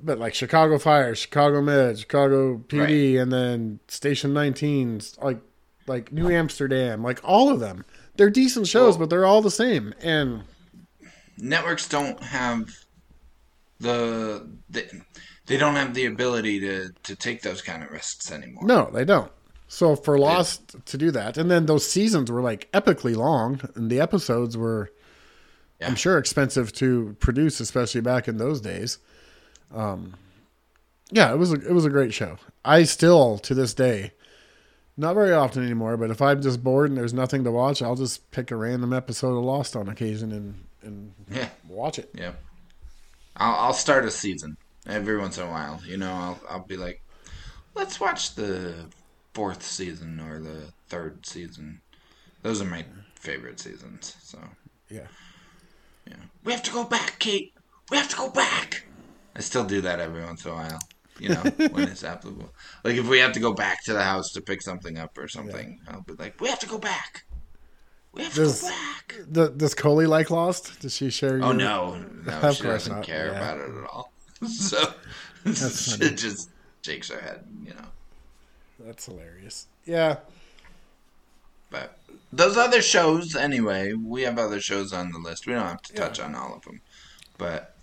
but 0.02 0.18
like 0.18 0.34
Chicago 0.34 0.78
Fire, 0.78 1.14
Chicago 1.14 1.60
Med, 1.62 1.98
Chicago 1.98 2.58
PD, 2.58 3.18
and 3.20 3.32
then 3.32 3.80
Station 3.88 4.32
19, 4.34 5.00
like 5.22 5.40
like 5.86 6.12
New 6.12 6.28
Amsterdam, 6.30 7.02
like 7.02 7.20
all 7.24 7.48
of 7.50 7.60
them. 7.60 7.84
They're 8.16 8.30
decent 8.30 8.66
shows, 8.66 8.92
Well- 8.94 9.00
but 9.06 9.10
they're 9.10 9.26
all 9.26 9.42
the 9.42 9.50
same. 9.50 9.94
And 10.02 10.42
networks 11.38 11.88
don't 11.88 12.22
have 12.22 12.70
the, 13.80 14.48
the 14.70 14.84
they 15.46 15.56
don't 15.58 15.74
have 15.76 15.94
the 15.94 16.06
ability 16.06 16.60
to 16.60 16.90
to 17.04 17.14
take 17.16 17.42
those 17.42 17.62
kind 17.62 17.82
of 17.82 17.90
risks 17.90 18.30
anymore. 18.32 18.64
no, 18.66 18.90
they 18.92 19.04
don't. 19.04 19.30
So 19.68 19.96
for 19.96 20.18
Lost 20.18 20.76
to 20.86 20.96
do 20.98 21.10
that, 21.10 21.36
and 21.36 21.50
then 21.50 21.66
those 21.66 21.88
seasons 21.88 22.30
were 22.30 22.40
like 22.40 22.70
epically 22.72 23.16
long, 23.16 23.60
and 23.74 23.90
the 23.90 24.00
episodes 24.00 24.56
were, 24.56 24.90
Yeah. 25.80 25.88
I'm 25.88 25.96
sure, 25.96 26.18
expensive 26.18 26.72
to 26.74 27.16
produce, 27.20 27.58
especially 27.60 28.00
back 28.00 28.28
in 28.28 28.38
those 28.38 28.60
days. 28.60 28.98
Um, 29.74 30.14
yeah, 31.10 31.32
it 31.32 31.36
was 31.36 31.52
a, 31.52 31.56
it 31.56 31.72
was 31.72 31.84
a 31.84 31.90
great 31.90 32.14
show. 32.14 32.38
I 32.64 32.84
still 32.84 33.38
to 33.38 33.54
this 33.54 33.74
day, 33.74 34.12
not 34.96 35.14
very 35.14 35.32
often 35.32 35.64
anymore, 35.64 35.96
but 35.96 36.10
if 36.10 36.22
I'm 36.22 36.40
just 36.42 36.62
bored 36.64 36.88
and 36.90 36.96
there's 36.96 37.12
nothing 37.14 37.44
to 37.44 37.50
watch, 37.50 37.82
I'll 37.82 37.96
just 37.96 38.30
pick 38.30 38.50
a 38.50 38.56
random 38.56 38.92
episode 38.92 39.36
of 39.36 39.44
Lost 39.44 39.74
on 39.76 39.88
occasion 39.88 40.32
and 40.32 40.62
and 40.82 41.12
Yeah. 41.30 41.48
watch 41.68 41.98
it. 41.98 42.10
Yeah. 42.14 42.32
I'll 43.36 43.54
I'll 43.66 43.72
start 43.74 44.04
a 44.04 44.10
season 44.10 44.56
every 44.86 45.18
once 45.18 45.36
in 45.38 45.44
a 45.46 45.50
while. 45.50 45.80
You 45.84 45.96
know, 45.96 46.12
I'll 46.12 46.40
I'll 46.48 46.66
be 46.66 46.76
like, 46.76 47.02
let's 47.74 47.98
watch 48.00 48.34
the 48.36 48.74
fourth 49.36 49.62
season 49.62 50.18
or 50.18 50.40
the 50.40 50.72
third 50.88 51.26
season. 51.26 51.82
Those 52.42 52.62
are 52.62 52.64
my 52.64 52.86
favorite 53.14 53.60
seasons. 53.60 54.16
So 54.22 54.38
Yeah. 54.88 55.08
yeah, 56.08 56.14
we 56.42 56.52
have 56.52 56.62
to 56.62 56.70
go 56.72 56.84
back, 56.84 57.18
Kate. 57.18 57.52
We 57.90 57.98
have 57.98 58.08
to 58.08 58.16
go 58.16 58.30
back. 58.30 58.86
I 59.36 59.40
still 59.40 59.64
do 59.64 59.82
that 59.82 60.00
every 60.00 60.24
once 60.24 60.44
in 60.46 60.52
a 60.52 60.54
while. 60.54 60.78
You 61.18 61.28
know, 61.30 61.42
when 61.72 61.88
it's 61.88 62.02
applicable. 62.02 62.50
Like 62.82 62.96
if 62.96 63.06
we 63.08 63.18
have 63.18 63.32
to 63.32 63.40
go 63.40 63.52
back 63.52 63.84
to 63.84 63.92
the 63.92 64.02
house 64.02 64.32
to 64.32 64.40
pick 64.40 64.62
something 64.62 64.96
up 64.98 65.18
or 65.18 65.28
something, 65.28 65.80
I'll 65.88 66.00
be 66.00 66.14
like, 66.14 66.40
we 66.40 66.48
have 66.48 66.60
to 66.60 66.66
go 66.66 66.78
back. 66.78 67.24
We 68.14 68.22
have 68.22 68.32
to 68.34 68.40
go 68.46 68.68
back. 68.68 69.14
The, 69.28 69.48
does 69.50 69.74
Coley 69.74 70.06
like 70.06 70.30
Lost? 70.30 70.80
Does 70.80 70.94
she 70.96 71.10
share? 71.10 71.40
Oh 71.42 71.52
no, 71.52 71.96
no, 72.26 72.32
Of 72.40 72.56
she 72.56 72.62
doesn't 72.62 72.94
not, 72.96 73.04
care 73.04 73.26
yeah. 73.26 73.36
about 73.36 73.58
it 73.58 73.70
at 73.76 73.84
all. 73.92 74.12
So 74.48 74.78
That's 75.44 75.92
funny. 75.96 76.08
she 76.10 76.14
just 76.14 76.48
shakes 76.82 77.10
her 77.10 77.20
head, 77.20 77.44
you 77.62 77.74
know. 77.74 77.88
That's 78.86 79.06
hilarious. 79.06 79.66
Yeah. 79.84 80.18
But 81.70 81.98
those 82.32 82.56
other 82.56 82.80
shows, 82.80 83.34
anyway, 83.34 83.92
we 83.94 84.22
have 84.22 84.38
other 84.38 84.60
shows 84.60 84.92
on 84.92 85.10
the 85.10 85.18
list. 85.18 85.46
We 85.46 85.54
don't 85.54 85.66
have 85.66 85.82
to 85.82 85.92
touch 85.92 86.20
on 86.20 86.36
all 86.36 86.54
of 86.54 86.62
them, 86.62 86.80
but 87.36 87.74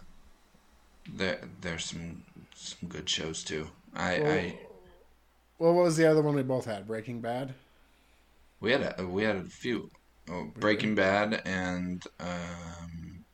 there 1.11 1.41
there's 1.59 1.83
some 1.83 2.23
some 2.55 2.87
good 2.87 3.09
shows 3.09 3.43
too. 3.43 3.67
I, 3.93 4.13
I 4.15 4.59
Well, 5.59 5.73
what 5.73 5.83
was 5.83 5.97
the 5.97 6.09
other 6.09 6.21
one 6.21 6.35
we 6.35 6.43
both 6.43 6.65
had? 6.65 6.87
Breaking 6.87 7.19
Bad. 7.19 7.53
we 8.61 8.71
had 8.71 8.95
a 8.97 9.05
we 9.05 9.23
had 9.23 9.35
a 9.35 9.43
few. 9.43 9.91
Oh, 10.31 10.47
Breaking 10.57 10.95
Bad 10.95 11.41
and 11.43 12.01
um, 12.21 13.25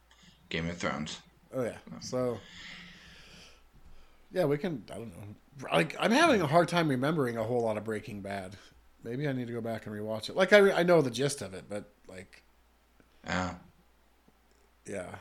Game 0.50 0.68
of 0.68 0.78
Thrones. 0.78 1.20
Oh 1.54 1.62
yeah. 1.62 1.78
So 2.02 2.40
yeah, 4.32 4.46
we 4.46 4.58
can. 4.58 4.84
I 4.92 4.96
don't 4.96 5.10
know. 5.16 5.36
Like 5.72 5.96
I'm 6.00 6.12
having 6.12 6.42
a 6.42 6.48
hard 6.48 6.68
time 6.70 6.88
remembering 6.90 7.38
a 7.38 7.44
whole 7.44 7.62
lot 7.64 7.78
of 7.78 7.84
Breaking 7.84 8.22
Bad. 8.22 8.56
Maybe 9.04 9.28
I 9.28 9.32
need 9.34 9.48
to 9.48 9.54
go 9.54 9.62
back 9.62 9.86
and 9.86 9.96
rewatch 9.96 10.30
it. 10.30 10.36
Like 10.36 10.54
I, 10.54 10.72
I 10.72 10.84
know 10.84 11.02
the 11.02 11.10
gist 11.12 11.42
of 11.42 11.54
it, 11.54 11.66
but 11.70 11.86
like, 12.08 12.44
Uh, 13.28 13.54
yeah, 14.86 15.16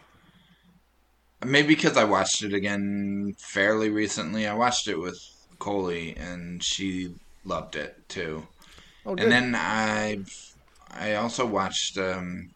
Maybe 1.44 1.74
because 1.74 1.96
I 1.96 2.04
watched 2.04 2.42
it 2.42 2.52
again 2.52 3.34
fairly 3.38 3.90
recently. 3.90 4.46
I 4.46 4.54
watched 4.54 4.88
it 4.88 4.96
with 4.98 5.18
Coley, 5.58 6.16
and 6.16 6.62
she 6.62 7.14
loved 7.44 7.76
it 7.76 8.08
too. 8.08 8.48
oh. 9.06 9.14
And 9.16 9.30
then 9.30 9.54
I, 9.54 10.18
I 10.90 11.14
also 11.14 11.46
watched 11.46 11.96
um, 11.98 12.50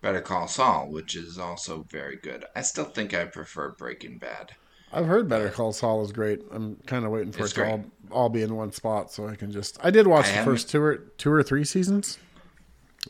Better 0.00 0.20
Call 0.22 0.48
Saul, 0.48 0.90
which 0.90 1.14
is 1.16 1.38
also 1.38 1.82
very 1.90 2.16
good. 2.16 2.44
I 2.56 2.62
still 2.62 2.84
think 2.84 3.14
I 3.14 3.24
prefer 3.26 3.70
Breaking 3.70 4.18
Bad. 4.18 4.54
I've 4.92 5.06
heard 5.06 5.28
Better 5.28 5.48
Call 5.50 5.72
Saul 5.72 6.02
is 6.02 6.12
great. 6.12 6.42
I'm 6.50 6.76
kind 6.86 7.04
of 7.04 7.10
waiting 7.10 7.32
for 7.32 7.44
It's 7.44 7.52
it 7.52 7.56
to 7.56 7.66
all, 7.70 7.76
great. 7.78 7.90
all 8.10 8.28
be 8.28 8.42
in 8.42 8.54
one 8.54 8.72
spot 8.72 9.10
so 9.12 9.26
I 9.26 9.34
can 9.36 9.50
just. 9.50 9.78
I 9.82 9.90
did 9.90 10.06
watch 10.06 10.26
I 10.28 10.38
the 10.38 10.44
first 10.44 10.68
two 10.70 10.82
or 10.82 10.96
two 11.18 11.32
or 11.32 11.42
three 11.42 11.64
seasons, 11.64 12.18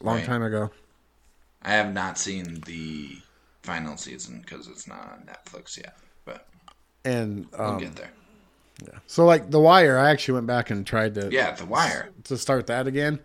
a 0.00 0.04
long 0.04 0.16
Right. 0.16 0.24
time 0.24 0.42
ago. 0.42 0.70
I 1.62 1.70
have 1.72 1.92
not 1.92 2.18
seen 2.18 2.60
the 2.66 3.18
final 3.62 3.96
season 3.96 4.40
because 4.40 4.66
it's 4.68 4.86
not 4.88 5.00
on 5.12 5.26
Netflix 5.26 5.76
yet, 5.76 5.96
but 6.24 6.48
And 7.04 7.46
we'll 7.56 7.62
um, 7.68 7.78
get 7.78 7.94
there. 7.96 8.10
Yeah. 8.84 8.98
So, 9.06 9.24
like 9.24 9.50
The 9.50 9.60
Wire, 9.60 9.96
I 9.98 10.10
actually 10.10 10.34
went 10.34 10.46
back 10.48 10.70
and 10.70 10.84
tried 10.86 11.14
to 11.14 11.30
Yeah, 11.30 11.52
The 11.52 11.66
Wire. 11.66 12.10
to 12.24 12.36
start 12.36 12.66
that 12.66 12.86
again. 12.88 13.20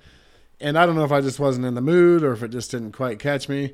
And 0.60 0.78
I 0.78 0.86
don't 0.86 0.95
know 0.95 1.03
if 1.03 1.12
I 1.12 1.22
just 1.22 1.39
wasn't 1.39 1.66
in 1.66 1.74
the 1.76 1.82
mood 1.82 2.24
or 2.24 2.32
if 2.34 2.41
it 2.43 2.49
just 2.49 2.72
didn't 2.72 2.91
quite 2.91 3.20
catch 3.20 3.47
me. 3.49 3.74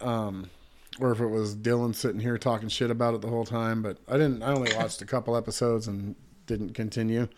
Um, 0.00 0.50
or 0.98 1.12
if 1.12 1.20
it 1.20 1.26
was 1.28 1.54
Dylan 1.54 1.94
sitting 1.94 2.20
here 2.20 2.36
talking 2.38 2.68
shit 2.68 2.90
about 2.90 3.14
it 3.14 3.20
the 3.20 3.28
whole 3.28 3.44
time, 3.44 3.82
but 3.82 3.98
I 4.08 4.14
didn't. 4.14 4.42
I 4.42 4.52
only 4.52 4.74
watched 4.74 5.00
a 5.02 5.06
couple 5.06 5.36
episodes 5.36 5.86
and 5.86 6.16
didn't 6.46 6.74
continue. 6.74 7.28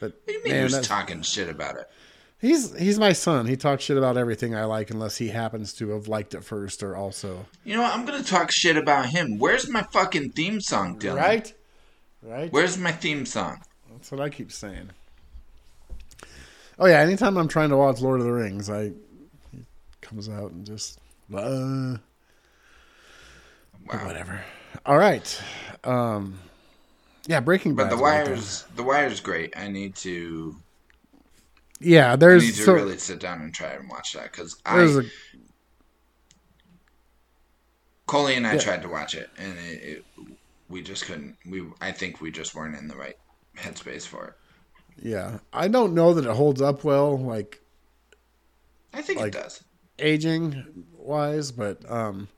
But 0.00 0.12
What 0.12 0.26
do 0.26 0.32
you 0.32 0.42
mean 0.44 0.52
man, 0.52 0.68
he 0.68 0.76
was 0.76 0.86
talking 0.86 1.22
shit 1.22 1.48
about 1.48 1.76
it? 1.76 1.88
he's 2.40 2.76
he's 2.76 2.98
my 2.98 3.12
son. 3.12 3.46
He 3.46 3.56
talks 3.56 3.84
shit 3.84 3.96
about 3.96 4.16
everything 4.18 4.54
I 4.54 4.64
like, 4.64 4.90
unless 4.90 5.16
he 5.16 5.28
happens 5.28 5.72
to 5.74 5.90
have 5.90 6.08
liked 6.08 6.34
it 6.34 6.44
first 6.44 6.82
or 6.82 6.96
also 6.96 7.46
You 7.64 7.76
know 7.76 7.82
what? 7.82 7.94
I'm 7.94 8.04
gonna 8.04 8.22
talk 8.22 8.50
shit 8.50 8.76
about 8.76 9.06
him. 9.06 9.38
Where's 9.38 9.68
my 9.70 9.82
fucking 9.92 10.32
theme 10.32 10.60
song, 10.60 10.98
Dylan? 10.98 11.16
right, 11.16 11.54
right. 12.22 12.52
Where's 12.52 12.76
my 12.76 12.92
theme 12.92 13.24
song? 13.24 13.62
That's 13.90 14.10
what 14.10 14.20
I 14.20 14.28
keep 14.28 14.52
saying. 14.52 14.90
Oh 16.78 16.86
yeah, 16.86 16.98
anytime 17.00 17.36
I'm 17.36 17.48
trying 17.48 17.70
to 17.70 17.76
watch 17.76 18.00
Lord 18.00 18.20
of 18.20 18.26
the 18.26 18.32
Rings, 18.32 18.68
I 18.68 18.92
he 19.52 19.64
comes 20.00 20.28
out 20.28 20.50
and 20.50 20.66
just 20.66 20.98
uh, 21.32 21.96
Wow. 23.98 24.06
whatever. 24.06 24.40
All 24.86 24.96
right. 24.98 25.42
Um 25.84 26.38
yeah, 27.26 27.40
Breaking 27.40 27.74
Bad. 27.76 27.90
But 27.90 27.96
the 27.96 28.02
wire's 28.02 28.64
the 28.76 28.82
wire's 28.82 29.20
great. 29.20 29.56
I 29.56 29.68
need 29.68 29.94
to 29.96 30.56
Yeah, 31.80 32.08
I 32.08 32.10
need 32.12 32.20
there's 32.20 32.56
to 32.56 32.62
so 32.64 32.72
really 32.74 32.98
sit 32.98 33.20
down 33.20 33.40
and 33.42 33.54
try 33.54 33.68
and 33.68 33.88
watch 33.88 34.12
that 34.14 34.32
because 34.32 34.56
there's 34.64 34.98
I 34.98 35.00
a 35.02 35.04
Coley 38.06 38.34
and 38.34 38.46
I 38.46 38.54
Yeah. 38.54 38.58
tried 38.60 38.82
to 38.82 38.88
watch 38.88 39.14
it 39.14 39.30
and 39.38 39.58
it, 39.58 39.82
it 39.82 40.04
we 40.68 40.82
just 40.82 41.04
couldn't. 41.04 41.36
We 41.46 41.64
I 41.80 41.92
think 41.92 42.20
we 42.20 42.30
just 42.30 42.54
weren't 42.54 42.76
in 42.76 42.88
the 42.88 42.96
right 42.96 43.16
headspace 43.56 44.06
for 44.06 44.28
it. 44.28 44.34
yeah. 45.06 45.38
I 45.52 45.68
don't 45.68 45.94
know 45.94 46.14
that 46.14 46.24
it 46.26 46.34
holds 46.34 46.60
up 46.62 46.84
well 46.84 47.18
like 47.18 47.60
I 48.92 49.02
think 49.02 49.20
Like- 49.20 49.34
it 49.34 49.42
does. 49.42 49.62
aging 49.98 50.84
wise, 50.96 51.52
but 51.52 51.88
um 51.90 52.28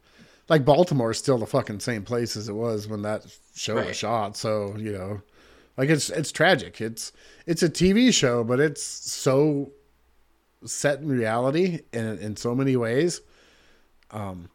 like 0.48 0.64
Baltimore 0.64 1.10
is 1.10 1.18
still 1.18 1.38
the 1.38 1.46
fucking 1.46 1.80
same 1.80 2.02
place 2.04 2.36
as 2.36 2.48
it 2.48 2.54
was 2.54 2.86
when 2.88 3.02
that 3.02 3.24
show 3.54 3.76
Right. 3.76 3.86
was 3.88 3.96
shot. 3.96 4.36
So, 4.36 4.76
you 4.76 4.92
know, 4.92 5.22
like 5.76 5.88
it's 5.90 6.10
it's 6.10 6.32
tragic. 6.32 6.80
It's 6.80 7.12
it's 7.46 7.62
a 7.62 7.68
TV 7.68 8.12
show, 8.12 8.44
but 8.44 8.60
it's 8.60 8.82
so 8.82 9.72
set 10.64 11.00
in 11.00 11.08
reality 11.08 11.80
in 11.92 12.18
in 12.18 12.36
so 12.36 12.54
many 12.54 12.76
ways. 12.76 13.20
Um 14.10 14.50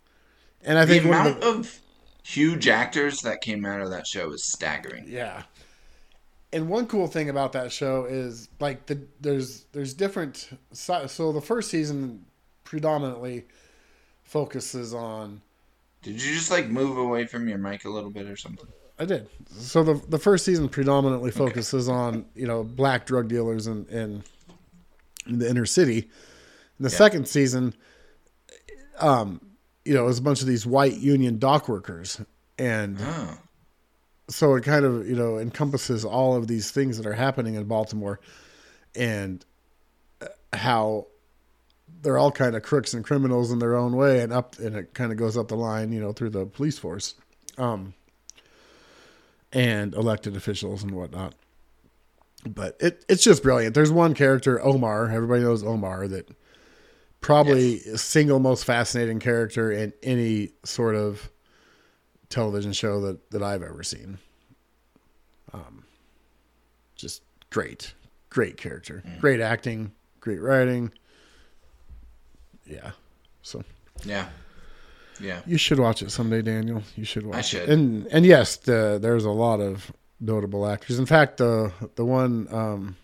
and 0.64 0.78
I 0.78 0.86
The 0.86 1.00
think 1.00 1.06
amount 1.06 1.42
the, 1.42 1.48
of 1.48 1.80
huge 2.24 2.68
actors 2.68 3.22
that 3.22 3.42
came 3.42 3.66
out 3.66 3.82
of 3.82 3.90
that 3.92 4.08
show 4.08 4.32
is 4.32 4.44
staggering. 4.52 5.06
Yeah. 5.08 5.44
And 6.52 6.68
one 6.70 6.88
cool 6.88 7.08
thing 7.08 7.30
about 7.30 7.52
that 7.54 7.72
show 7.72 8.06
is 8.06 8.50
like 8.60 8.88
the 8.88 9.02
there's 9.22 9.66
there's 9.72 9.94
different 9.94 10.50
so 10.74 11.32
the 11.32 11.42
first 11.42 11.70
season 11.70 12.26
predominantly 12.64 13.46
focuses 14.24 14.94
on 14.94 15.42
Did 16.02 16.22
you 16.24 16.34
just 16.34 16.50
like 16.52 16.68
move 16.68 16.98
away 16.98 17.26
from 17.26 17.48
your 17.48 17.58
mic 17.58 17.86
a 17.86 17.90
little 17.90 18.10
bit 18.10 18.28
or 18.28 18.38
something? 18.38 18.68
I 18.98 19.06
did. 19.06 19.30
So 19.50 19.84
the 19.84 19.94
the 20.08 20.20
first 20.20 20.46
season 20.46 20.70
predominantly 20.70 21.32
focuses 21.32 21.88
on 21.90 22.26
you 22.36 22.48
know 22.48 22.64
black 22.64 23.06
drug 23.06 23.28
dealers 23.28 23.68
in 23.68 23.86
in, 23.88 24.24
in 25.28 25.40
the 25.40 25.50
inner 25.50 25.66
city. 25.66 26.10
And 26.78 26.86
the 26.88 26.92
Yeah. 26.92 26.98
second 26.98 27.28
season, 27.28 27.74
um, 29.00 29.42
you 29.86 29.94
know, 29.94 30.08
is 30.08 30.20
a 30.20 30.22
bunch 30.22 30.42
of 30.42 30.48
these 30.48 30.66
white 30.66 30.98
union 30.98 31.40
dock 31.40 31.68
workers, 31.70 32.22
and 32.58 32.98
Oh, 33.02 33.38
so 34.30 34.56
it 34.56 34.64
kind 34.64 34.86
of 34.86 35.08
you 35.08 35.16
know 35.16 35.38
encompasses 35.38 36.04
all 36.06 36.36
of 36.36 36.48
these 36.48 36.72
things 36.72 36.98
that 36.98 37.06
are 37.06 37.14
happening 37.14 37.56
in 37.56 37.66
Baltimore, 37.66 38.20
and 38.96 39.46
uh, 40.22 40.28
how 40.54 41.08
they're 42.02 42.18
all 42.18 42.32
kind 42.32 42.56
of 42.56 42.64
crooks 42.64 42.94
and 42.94 43.04
criminals 43.04 43.52
in 43.52 43.60
their 43.60 43.76
own 43.76 43.96
way, 43.96 44.22
and 44.22 44.32
up 44.32 44.58
and 44.60 44.76
it 44.76 44.94
kind 44.94 45.12
of 45.12 45.18
goes 45.18 45.36
up 45.38 45.48
the 45.50 45.56
line, 45.56 45.92
you 45.92 46.00
know, 46.00 46.12
through 46.14 46.30
the 46.32 46.46
police 46.46 46.78
force. 46.80 47.16
Um, 47.58 47.94
and 49.52 49.94
elected 49.96 50.36
officials 50.36 50.84
and 50.84 50.92
whatnot. 50.92 51.34
But 52.48 52.78
it 52.80 53.04
it's 53.10 53.24
just 53.24 53.44
brilliant. 53.44 53.76
There's 53.76 53.92
one 53.92 54.14
character, 54.14 54.64
Omar. 54.64 55.10
Everybody 55.10 55.42
knows 55.42 55.64
Omar. 55.64 56.08
That 56.08 56.30
probably 57.20 57.80
single 57.98 58.40
most 58.40 58.64
fascinating 58.64 59.20
character 59.20 59.72
in 59.72 59.92
any 60.04 60.52
sort 60.64 60.96
of 60.96 61.30
television 62.30 62.72
show 62.72 63.02
that 63.02 63.32
that 63.32 63.44
I've 63.44 63.64
ever 63.64 63.84
seen. 63.84 64.20
Um, 65.52 65.84
just 66.96 67.24
great, 67.50 67.94
great 68.30 68.56
character, 68.56 69.04
Mm. 69.06 69.20
great 69.20 69.42
acting, 69.42 69.92
great 70.22 70.40
writing. 70.42 70.92
Yeah, 72.70 72.92
so 73.42 73.64
Yeah. 74.06 74.28
Yeah. 75.20 75.42
you 75.46 75.58
should 75.58 75.80
watch 75.80 76.02
it 76.02 76.12
someday, 76.12 76.42
Daniel. 76.42 76.82
You 76.96 77.04
should 77.04 77.26
watch 77.26 77.36
I 77.38 77.42
should. 77.42 77.62
it. 77.64 77.70
And 77.70 78.08
and 78.08 78.26
yes, 78.26 78.56
the, 78.58 79.00
there's 79.02 79.26
a 79.26 79.32
lot 79.32 79.60
of 79.60 79.92
notable 80.22 80.66
actors. 80.68 80.98
In 81.00 81.06
fact, 81.06 81.38
the 81.38 81.74
the 81.96 82.06
one 82.06 82.48
um, 82.52 82.96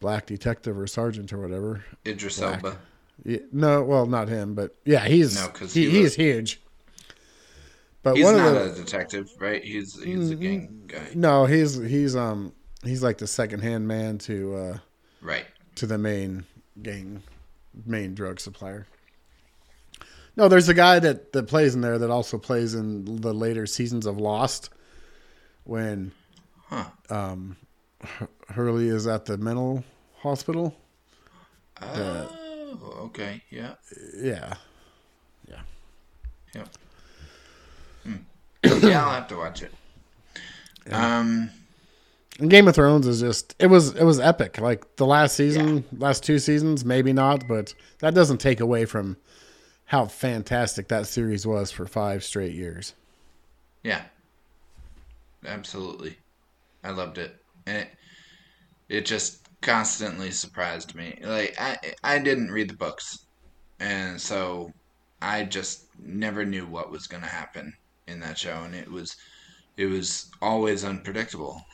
black 0.00 0.26
detective 0.26 0.78
or 0.78 0.86
sergeant 0.86 1.32
or 1.32 1.38
whatever. 1.38 1.84
Idris 2.06 2.38
Black. 2.38 2.62
Elba. 2.62 2.78
Yeah, 3.24 3.38
no, 3.52 3.82
well, 3.82 4.06
not 4.06 4.28
him, 4.28 4.54
but 4.54 4.74
yeah, 4.84 5.04
he's 5.06 5.34
No, 5.36 5.50
he, 5.66 5.88
he 5.88 5.90
he's 5.90 6.14
huge. 6.14 6.60
But 8.02 8.16
He's 8.16 8.24
one 8.24 8.36
not 8.36 8.56
of 8.56 8.74
the 8.76 8.82
a 8.82 8.84
detective, 8.84 9.30
right? 9.38 9.62
He's 9.62 10.02
he's 10.02 10.30
a 10.30 10.34
gang 10.34 10.82
guy. 10.88 11.08
no, 11.14 11.46
he's 11.46 11.76
he's 11.76 12.16
um 12.16 12.52
he's 12.84 13.00
like 13.02 13.18
the 13.18 13.28
second 13.28 13.60
hand 13.60 13.86
man 13.86 14.18
to 14.18 14.56
uh 14.56 14.78
Right. 15.20 15.46
to 15.76 15.86
the 15.86 15.98
main 15.98 16.44
gang 16.82 17.22
main 17.86 18.14
drug 18.14 18.40
supplier. 18.40 18.86
No, 20.36 20.48
there's 20.48 20.68
a 20.68 20.74
guy 20.74 20.98
that 20.98 21.32
that 21.32 21.46
plays 21.48 21.74
in 21.74 21.80
there 21.82 21.98
that 21.98 22.10
also 22.10 22.38
plays 22.38 22.74
in 22.74 23.20
the 23.20 23.34
later 23.34 23.66
seasons 23.66 24.06
of 24.06 24.18
Lost 24.18 24.70
when 25.64 26.12
Huh. 26.68 26.84
um 27.10 27.56
Hurley 28.48 28.88
is 28.88 29.06
at 29.06 29.26
the 29.26 29.36
mental 29.36 29.84
hospital. 30.18 30.74
Oh, 31.80 32.98
okay. 33.06 33.42
Yeah. 33.50 33.74
Yeah. 34.16 34.54
Yep. 36.54 36.68
Hmm. 38.04 38.16
yeah, 38.86 39.04
I'll 39.06 39.14
have 39.14 39.28
to 39.28 39.36
watch 39.36 39.62
it. 39.62 39.72
Um. 40.90 41.50
And 42.38 42.50
Game 42.50 42.66
of 42.66 42.74
Thrones 42.74 43.06
is 43.06 43.20
just 43.20 43.54
it 43.58 43.66
was 43.66 43.94
it 43.94 44.04
was 44.04 44.18
epic. 44.18 44.58
Like 44.60 44.96
the 44.96 45.06
last 45.06 45.36
season, 45.36 45.84
last 45.96 46.24
two 46.24 46.38
seasons, 46.38 46.84
maybe 46.84 47.12
not, 47.12 47.46
but 47.46 47.74
that 47.98 48.14
doesn't 48.14 48.38
take 48.38 48.60
away 48.60 48.84
from 48.84 49.16
how 49.86 50.06
fantastic 50.06 50.88
that 50.88 51.06
series 51.06 51.46
was 51.46 51.70
for 51.70 51.86
five 51.86 52.24
straight 52.24 52.54
years. 52.54 52.94
Yeah. 53.82 54.02
Absolutely. 55.44 56.16
I 56.82 56.90
loved 56.90 57.18
it. 57.18 57.36
And 57.66 57.76
it 57.76 57.88
it 58.88 59.06
just 59.06 59.48
constantly 59.60 60.30
surprised 60.30 60.94
me. 60.94 61.18
Like 61.22 61.54
I 61.60 61.76
I 62.02 62.18
didn't 62.18 62.50
read 62.50 62.70
the 62.70 62.76
books. 62.76 63.26
And 63.78 64.20
so 64.20 64.72
I 65.20 65.44
just 65.44 65.86
never 65.98 66.44
knew 66.44 66.66
what 66.66 66.90
was 66.90 67.06
going 67.06 67.22
to 67.22 67.28
happen 67.28 67.74
in 68.06 68.20
that 68.20 68.38
show 68.38 68.62
and 68.64 68.74
it 68.74 68.90
was 68.90 69.16
it 69.76 69.86
was 69.86 70.30
always 70.40 70.84
unpredictable. 70.84 71.64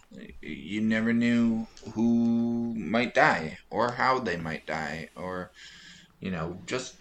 You 0.40 0.80
never 0.80 1.12
knew 1.12 1.66
who 1.92 2.74
might 2.74 3.14
die 3.14 3.58
or 3.70 3.92
how 3.92 4.18
they 4.18 4.36
might 4.36 4.66
die 4.66 5.10
or 5.16 5.50
you 6.20 6.30
know, 6.30 6.58
just 6.66 6.96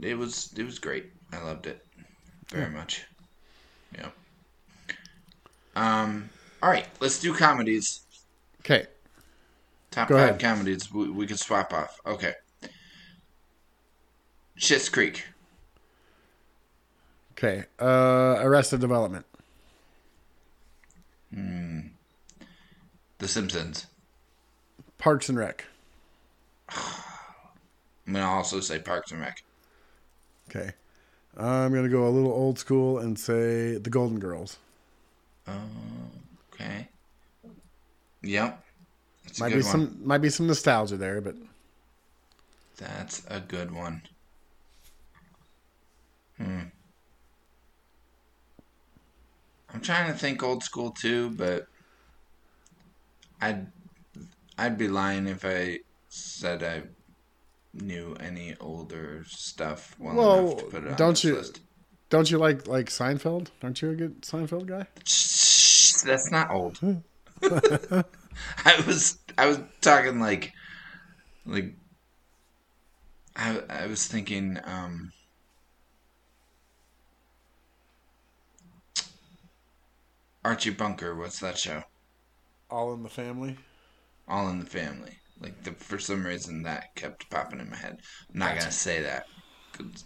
it 0.00 0.16
was 0.16 0.52
it 0.56 0.64
was 0.64 0.78
great. 0.78 1.12
I 1.32 1.42
loved 1.42 1.66
it 1.66 1.84
very 2.50 2.70
much. 2.70 3.04
Yeah. 3.96 4.10
Um. 5.76 6.30
All 6.62 6.70
right, 6.70 6.86
let's 7.00 7.20
do 7.20 7.34
comedies. 7.34 8.00
Okay. 8.60 8.86
Top 9.90 10.08
Go 10.08 10.16
five 10.16 10.36
ahead. 10.36 10.40
comedies 10.40 10.92
we, 10.92 11.10
we 11.10 11.26
could 11.26 11.38
swap 11.38 11.72
off. 11.72 12.00
Okay. 12.06 12.34
Schitt's 14.58 14.88
Creek. 14.88 15.24
Okay. 17.32 17.64
Uh 17.78 18.36
Arrested 18.40 18.80
Development. 18.80 19.26
The 23.18 23.28
Simpsons. 23.28 23.86
Parks 24.98 25.28
and 25.28 25.38
Rec. 25.38 25.64
I'm 26.68 28.12
gonna 28.12 28.26
also 28.26 28.60
say 28.60 28.78
Parks 28.78 29.12
and 29.12 29.20
Rec. 29.20 29.42
Okay. 30.48 30.72
I'm 31.36 31.72
gonna 31.74 31.88
go 31.88 32.06
a 32.06 32.10
little 32.10 32.32
old 32.32 32.58
school 32.58 32.98
and 32.98 33.18
say 33.18 33.76
the 33.78 33.90
Golden 33.90 34.18
Girls. 34.18 34.58
Okay. 36.54 36.88
Yep. 38.22 38.64
That's 39.24 39.40
Might 39.40 39.48
be 39.50 39.54
one. 39.56 39.62
some 39.62 40.00
might 40.04 40.18
be 40.18 40.30
some 40.30 40.46
nostalgia 40.46 40.96
there, 40.96 41.20
but 41.20 41.34
That's 42.76 43.22
a 43.28 43.40
good 43.40 43.70
one. 43.70 44.02
Hmm. 46.38 46.60
I'm 49.74 49.80
trying 49.80 50.10
to 50.12 50.16
think 50.18 50.42
old 50.42 50.62
school 50.62 50.92
too, 50.92 51.30
but 51.30 51.66
I'd 53.40 53.66
I'd 54.56 54.78
be 54.78 54.88
lying 54.88 55.26
if 55.26 55.44
I 55.44 55.80
said 56.08 56.62
I 56.62 56.82
knew 57.74 58.14
any 58.20 58.54
older 58.60 59.24
stuff 59.26 59.96
well, 59.98 60.14
Well, 60.14 60.46
enough 60.52 60.58
to 60.58 60.64
put 60.66 60.84
it 60.84 60.96
don't 60.96 61.24
you- 61.24 61.34
list. 61.36 61.60
don't 62.08 62.30
you 62.30 62.38
like 62.38 62.68
like 62.68 62.86
Seinfeld? 62.88 63.48
Aren't 63.62 63.82
you 63.82 63.90
a 63.90 63.94
good 63.94 64.22
Seinfeld 64.22 64.66
guy? 64.66 64.86
Shh, 65.04 66.02
that's 66.02 66.30
not 66.30 66.50
old. 66.50 66.78
I 67.42 68.82
was 68.86 69.18
I 69.36 69.46
was 69.46 69.58
talking 69.80 70.20
like 70.20 70.52
like 71.44 71.74
I 73.36 73.60
I 73.68 73.86
was 73.86 74.06
thinking 74.06 74.58
um 74.64 75.12
Archie 80.44 80.70
Bunker, 80.70 81.14
what's 81.14 81.38
that 81.40 81.58
show? 81.58 81.82
All 82.70 82.92
in 82.94 83.02
the 83.02 83.08
Family. 83.08 83.56
All 84.28 84.48
in 84.48 84.58
the 84.58 84.66
Family. 84.66 85.12
Like 85.40 85.62
the 85.64 85.72
for 85.72 85.98
some 85.98 86.24
reason 86.24 86.62
that 86.62 86.94
kept 86.94 87.28
popping 87.30 87.60
in 87.60 87.70
my 87.70 87.76
head. 87.76 87.98
I'm 88.32 88.38
not 88.38 88.58
gonna 88.58 88.70
say 88.70 89.02
that. 89.02 89.26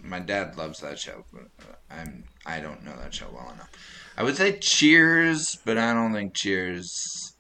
my 0.03 0.19
dad 0.19 0.57
loves 0.57 0.81
that 0.81 0.99
show, 0.99 1.25
but 1.33 1.49
I'm 1.91 2.25
I 2.47 2.61
don't 2.61 2.85
know 2.85 2.97
that 2.97 3.13
show 3.15 3.29
well 3.33 3.51
enough. 3.53 3.71
I 4.17 4.23
would 4.23 4.37
say 4.37 4.59
Cheers, 4.59 5.57
but 5.65 5.77
I 5.79 5.93
don't 5.93 6.13
think 6.13 6.35
Cheers 6.35 7.35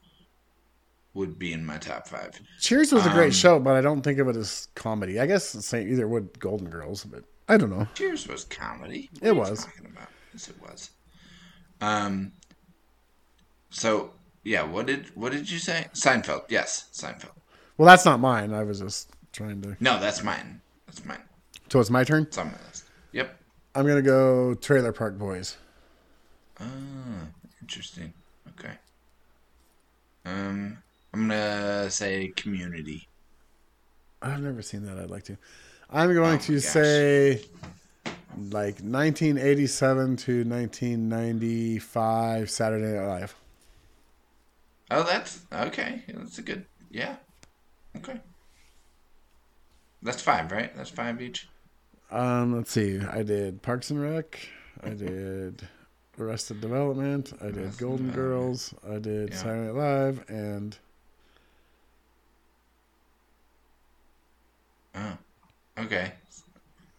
would 1.15 1.39
be 1.39 1.53
in 1.53 1.65
my 1.65 1.79
top 1.79 2.07
five. 2.07 2.39
Cheers 2.61 2.93
was 2.93 3.07
a 3.07 3.09
Um, 3.09 3.15
great 3.17 3.35
show, 3.35 3.59
but 3.59 3.75
I 3.75 3.81
don't 3.81 4.03
think 4.03 4.19
of 4.19 4.29
it 4.29 4.37
as 4.37 4.69
comedy. 4.75 5.19
I 5.19 5.27
guess 5.27 5.53
the 5.53 5.63
same 5.63 5.89
either 5.91 6.07
would 6.07 6.39
Golden 6.39 6.69
Girls, 6.69 7.05
but 7.05 7.25
I 7.49 7.57
don't 7.57 7.71
know. 7.71 7.89
Cheers 7.95 8.29
was 8.29 8.45
comedy. 8.45 9.09
What 9.15 9.23
It 9.23 9.31
are 9.31 9.35
you 9.35 9.41
was. 9.41 9.65
Talking 9.65 9.87
about? 9.87 10.09
Yes, 10.33 10.49
it 10.49 10.61
was. 10.61 10.91
Um. 11.81 12.33
So 13.71 14.13
yeah, 14.45 14.63
what 14.63 14.87
did 14.87 15.07
what 15.15 15.33
did 15.33 15.51
you 15.51 15.59
say? 15.59 15.87
Seinfeld. 15.95 16.45
Yes, 16.49 16.89
Seinfeld. 16.93 17.33
Well, 17.77 17.87
that's 17.87 18.05
not 18.05 18.21
mine. 18.21 18.53
I 18.53 18.65
was 18.65 18.81
just 18.81 19.11
trying 19.33 19.61
to. 19.63 19.77
No, 19.81 19.99
that's 20.01 20.23
mine. 20.23 20.61
That's 20.87 21.05
mine. 21.05 21.19
So 21.71 21.81
it's 21.81 21.91
my 21.91 22.05
turn. 22.05 22.25
It's 22.25 22.39
on 22.39 22.49
my 22.49 22.59
list. 22.67 22.85
Yep. 23.13 23.37
I'm 23.75 23.87
gonna 23.87 24.03
go 24.03 24.55
Trailer 24.55 24.93
Park 24.93 25.19
Boys. 25.19 25.57
Ah, 26.61 26.65
interesting. 27.61 28.13
Okay. 28.59 28.73
Um, 30.25 30.79
I'm 31.15 31.29
gonna 31.29 31.91
say 31.91 32.33
Community. 32.37 33.07
I've 34.21 34.43
never 34.43 34.63
seen 34.63 34.85
that. 34.87 34.99
I'd 34.99 35.11
like 35.11 35.23
to. 35.25 35.37
I'm 35.91 36.13
going 36.13 36.37
Oh 36.37 36.41
to 36.43 36.55
gosh. 36.55 36.63
say 36.65 37.43
like 38.51 38.81
1987 38.81 40.17
to 40.17 40.45
1995 40.45 42.51
Saturday 42.51 42.99
Night 42.99 43.07
Live. 43.07 43.35
Oh, 44.91 45.03
that's 45.03 45.41
okay. 45.53 46.03
That's 46.09 46.39
a 46.39 46.43
good. 46.43 46.65
Yeah. 46.91 47.17
Okay. 47.97 48.19
That's 50.03 50.23
five, 50.23 50.51
right? 50.53 50.75
That's 50.77 50.91
five 50.91 51.21
each. 51.21 51.49
Um, 52.11 52.57
let's 52.57 52.71
see. 52.71 53.01
I 53.01 53.23
did 53.23 53.61
Parks 53.63 53.91
and 53.91 54.01
Rec. 54.01 54.49
I 54.83 54.89
did 54.95 55.67
Arrested 56.19 56.61
Development. 56.61 57.33
I 57.43 57.47
did 57.47 57.59
Arrested 57.59 57.81
Golden 57.81 58.11
Girls. 58.13 58.73
I 58.89 58.99
did 58.99 59.31
Yeah. 59.31 59.43
Night 59.43 59.75
Live, 59.75 60.25
and 60.29 60.77
Oh, 64.95 65.17
okay. 65.79 66.13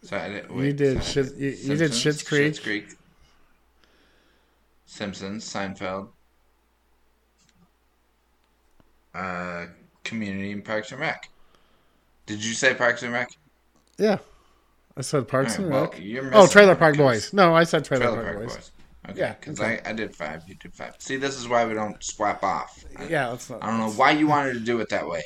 So 0.02 0.16
I 0.16 0.28
did, 0.28 0.50
You 0.50 0.72
did 0.72 1.02
so 1.02 1.20
I 1.20 1.24
Schitt- 1.24 1.38
you- 1.38 1.48
you 1.50 1.76
did 1.76 1.90
Schitt's 1.90 2.22
Creek. 2.22 2.52
Schitt's 2.54 2.60
Creek. 2.60 2.88
Simpsons, 4.86 5.44
Seinfeld, 5.44 6.08
uh, 9.14 9.66
Community, 10.04 10.52
and 10.52 10.64
Parks 10.64 10.92
and 10.92 11.00
Rec. 11.00 11.28
Did 12.26 12.44
you 12.44 12.54
say 12.54 12.74
Parks 12.74 13.02
and 13.02 13.12
Rec? 13.12 13.28
yeah, 13.98 14.18
I 14.96 15.02
said 15.02 15.28
Parks 15.28 15.58
All 15.58 15.64
and 15.64 15.74
right, 15.74 15.80
well, 15.92 16.22
Rec. 16.24 16.32
oh, 16.34 16.46
Trailer 16.46 16.74
Park 16.76 16.96
Boys. 16.96 17.32
No, 17.32 17.54
I 17.54 17.64
said 17.64 17.84
Trailer, 17.84 18.04
Trailer 18.06 18.22
Park, 18.22 18.36
Park 18.36 18.46
Boys. 18.46 18.56
Boys. 18.56 18.70
Okay. 19.08 19.18
Yeah, 19.20 19.34
Because 19.40 19.60
okay. 19.60 19.80
I, 19.84 19.90
I 19.90 19.92
did 19.94 20.14
five. 20.14 20.42
You 20.46 20.54
did 20.56 20.74
five. 20.74 20.94
See, 20.98 21.16
this 21.16 21.36
is 21.38 21.48
why 21.48 21.64
we 21.64 21.74
don't 21.74 22.02
swap 22.04 22.42
off. 22.44 22.84
I, 22.96 23.04
Yeah, 23.06 23.30
that's 23.30 23.48
not. 23.50 23.64
I 23.64 23.68
don't 23.68 23.78
know 23.80 23.90
why 23.90 24.10
you 24.12 24.26
wanted 24.26 24.54
to 24.54 24.60
do 24.60 24.78
it 24.80 24.90
that 24.90 25.08
way. 25.08 25.22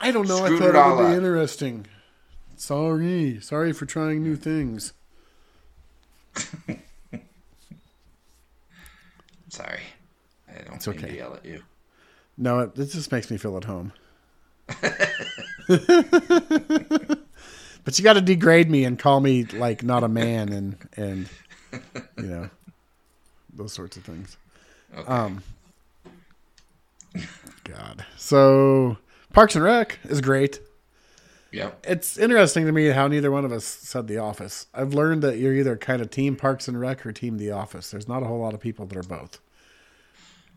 I 0.00 0.10
don't 0.10 0.26
know. 0.26 0.44
I 0.44 0.48
thought 0.50 0.62
it 0.62 0.74
it, 0.74 0.74
would 0.76 0.96
be 0.96 1.04
up. 1.04 1.12
interesting. 1.12 1.86
Sorry, 2.56 3.38
sorry 3.40 3.72
for 3.72 3.84
trying 3.86 4.22
new 4.22 4.36
things. 4.36 4.92
Sorry. 9.48 9.80
I 10.48 10.62
don't 10.62 10.76
It's 10.76 10.86
mean 10.86 10.98
okay. 10.98 11.08
to 11.08 11.16
yell 11.16 11.34
at 11.34 11.44
you. 11.44 11.62
No, 12.38 12.60
it, 12.60 12.78
it 12.78 12.86
just 12.86 13.10
makes 13.10 13.30
me 13.30 13.36
feel 13.36 13.56
at 13.56 13.64
home. 13.64 13.92
but 17.84 17.98
you 17.98 18.04
got 18.04 18.12
to 18.14 18.20
degrade 18.20 18.70
me 18.70 18.84
and 18.84 18.98
call 18.98 19.20
me 19.20 19.44
like 19.44 19.82
not 19.82 20.04
a 20.04 20.08
man 20.08 20.52
and 20.52 20.76
and 20.96 21.28
you 22.16 22.26
know 22.26 22.50
those 23.52 23.72
sorts 23.72 23.96
of 23.96 24.04
things. 24.04 24.36
Okay. 24.96 25.08
Um, 25.08 25.42
God. 27.64 28.04
So 28.16 28.98
Parks 29.32 29.56
and 29.56 29.64
Rec 29.64 29.98
is 30.04 30.20
great. 30.20 30.60
Yeah. 31.50 31.70
It's 31.84 32.18
interesting 32.18 32.66
to 32.66 32.72
me 32.72 32.88
how 32.88 33.08
neither 33.08 33.30
one 33.30 33.44
of 33.44 33.52
us 33.52 33.64
said 33.64 34.06
The 34.06 34.18
Office. 34.18 34.66
I've 34.74 34.92
learned 34.92 35.22
that 35.22 35.38
you're 35.38 35.54
either 35.54 35.76
kind 35.76 36.02
of 36.02 36.10
team 36.10 36.36
Parks 36.36 36.68
and 36.68 36.78
Rec 36.78 37.04
or 37.06 37.12
team 37.12 37.38
The 37.38 37.50
Office. 37.50 37.90
There's 37.90 38.08
not 38.08 38.22
a 38.22 38.26
whole 38.26 38.38
lot 38.38 38.54
of 38.54 38.60
people 38.60 38.86
that 38.86 38.96
are 38.96 39.02
both. 39.02 39.40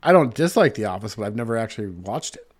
I 0.04 0.12
don't 0.12 0.34
dislike 0.34 0.76
The 0.76 0.86
Office, 0.86 1.16
but 1.16 1.26
I've 1.26 1.36
never 1.36 1.58
actually 1.58 1.89
watched 1.89 2.36
it. 2.36 2.52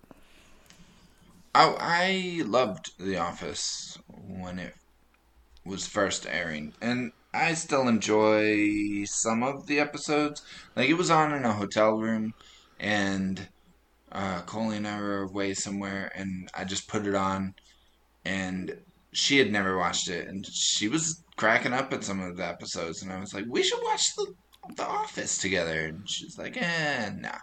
Oh, 1.54 1.76
I 1.78 2.42
loved 2.46 2.92
The 2.98 3.18
Office 3.18 3.98
when 4.06 4.58
it 4.58 4.74
was 5.64 5.86
first 5.86 6.26
airing, 6.26 6.72
and 6.80 7.12
I 7.34 7.54
still 7.54 7.88
enjoy 7.88 9.04
some 9.04 9.42
of 9.42 9.66
the 9.66 9.80
episodes. 9.80 10.42
Like 10.76 10.88
it 10.88 10.94
was 10.94 11.10
on 11.10 11.32
in 11.32 11.44
a 11.44 11.52
hotel 11.52 11.98
room, 11.98 12.34
and 12.78 13.48
uh, 14.12 14.42
Coley 14.42 14.76
and 14.76 14.86
I 14.86 15.00
were 15.00 15.22
away 15.22 15.54
somewhere, 15.54 16.12
and 16.14 16.48
I 16.54 16.64
just 16.64 16.88
put 16.88 17.06
it 17.06 17.14
on, 17.14 17.54
and 18.24 18.76
she 19.12 19.38
had 19.38 19.52
never 19.52 19.76
watched 19.76 20.08
it, 20.08 20.28
and 20.28 20.46
she 20.46 20.88
was 20.88 21.22
cracking 21.36 21.72
up 21.72 21.92
at 21.92 22.04
some 22.04 22.20
of 22.20 22.36
the 22.36 22.46
episodes, 22.46 23.02
and 23.02 23.12
I 23.12 23.20
was 23.20 23.34
like, 23.34 23.44
"We 23.48 23.62
should 23.62 23.82
watch 23.82 24.14
the 24.14 24.34
The 24.76 24.86
Office 24.86 25.38
together," 25.38 25.86
and 25.86 26.08
she's 26.08 26.38
like, 26.38 26.56
"Eh, 26.56 27.10
nah." 27.16 27.38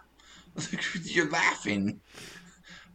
You're 1.02 1.30
laughing, 1.30 2.00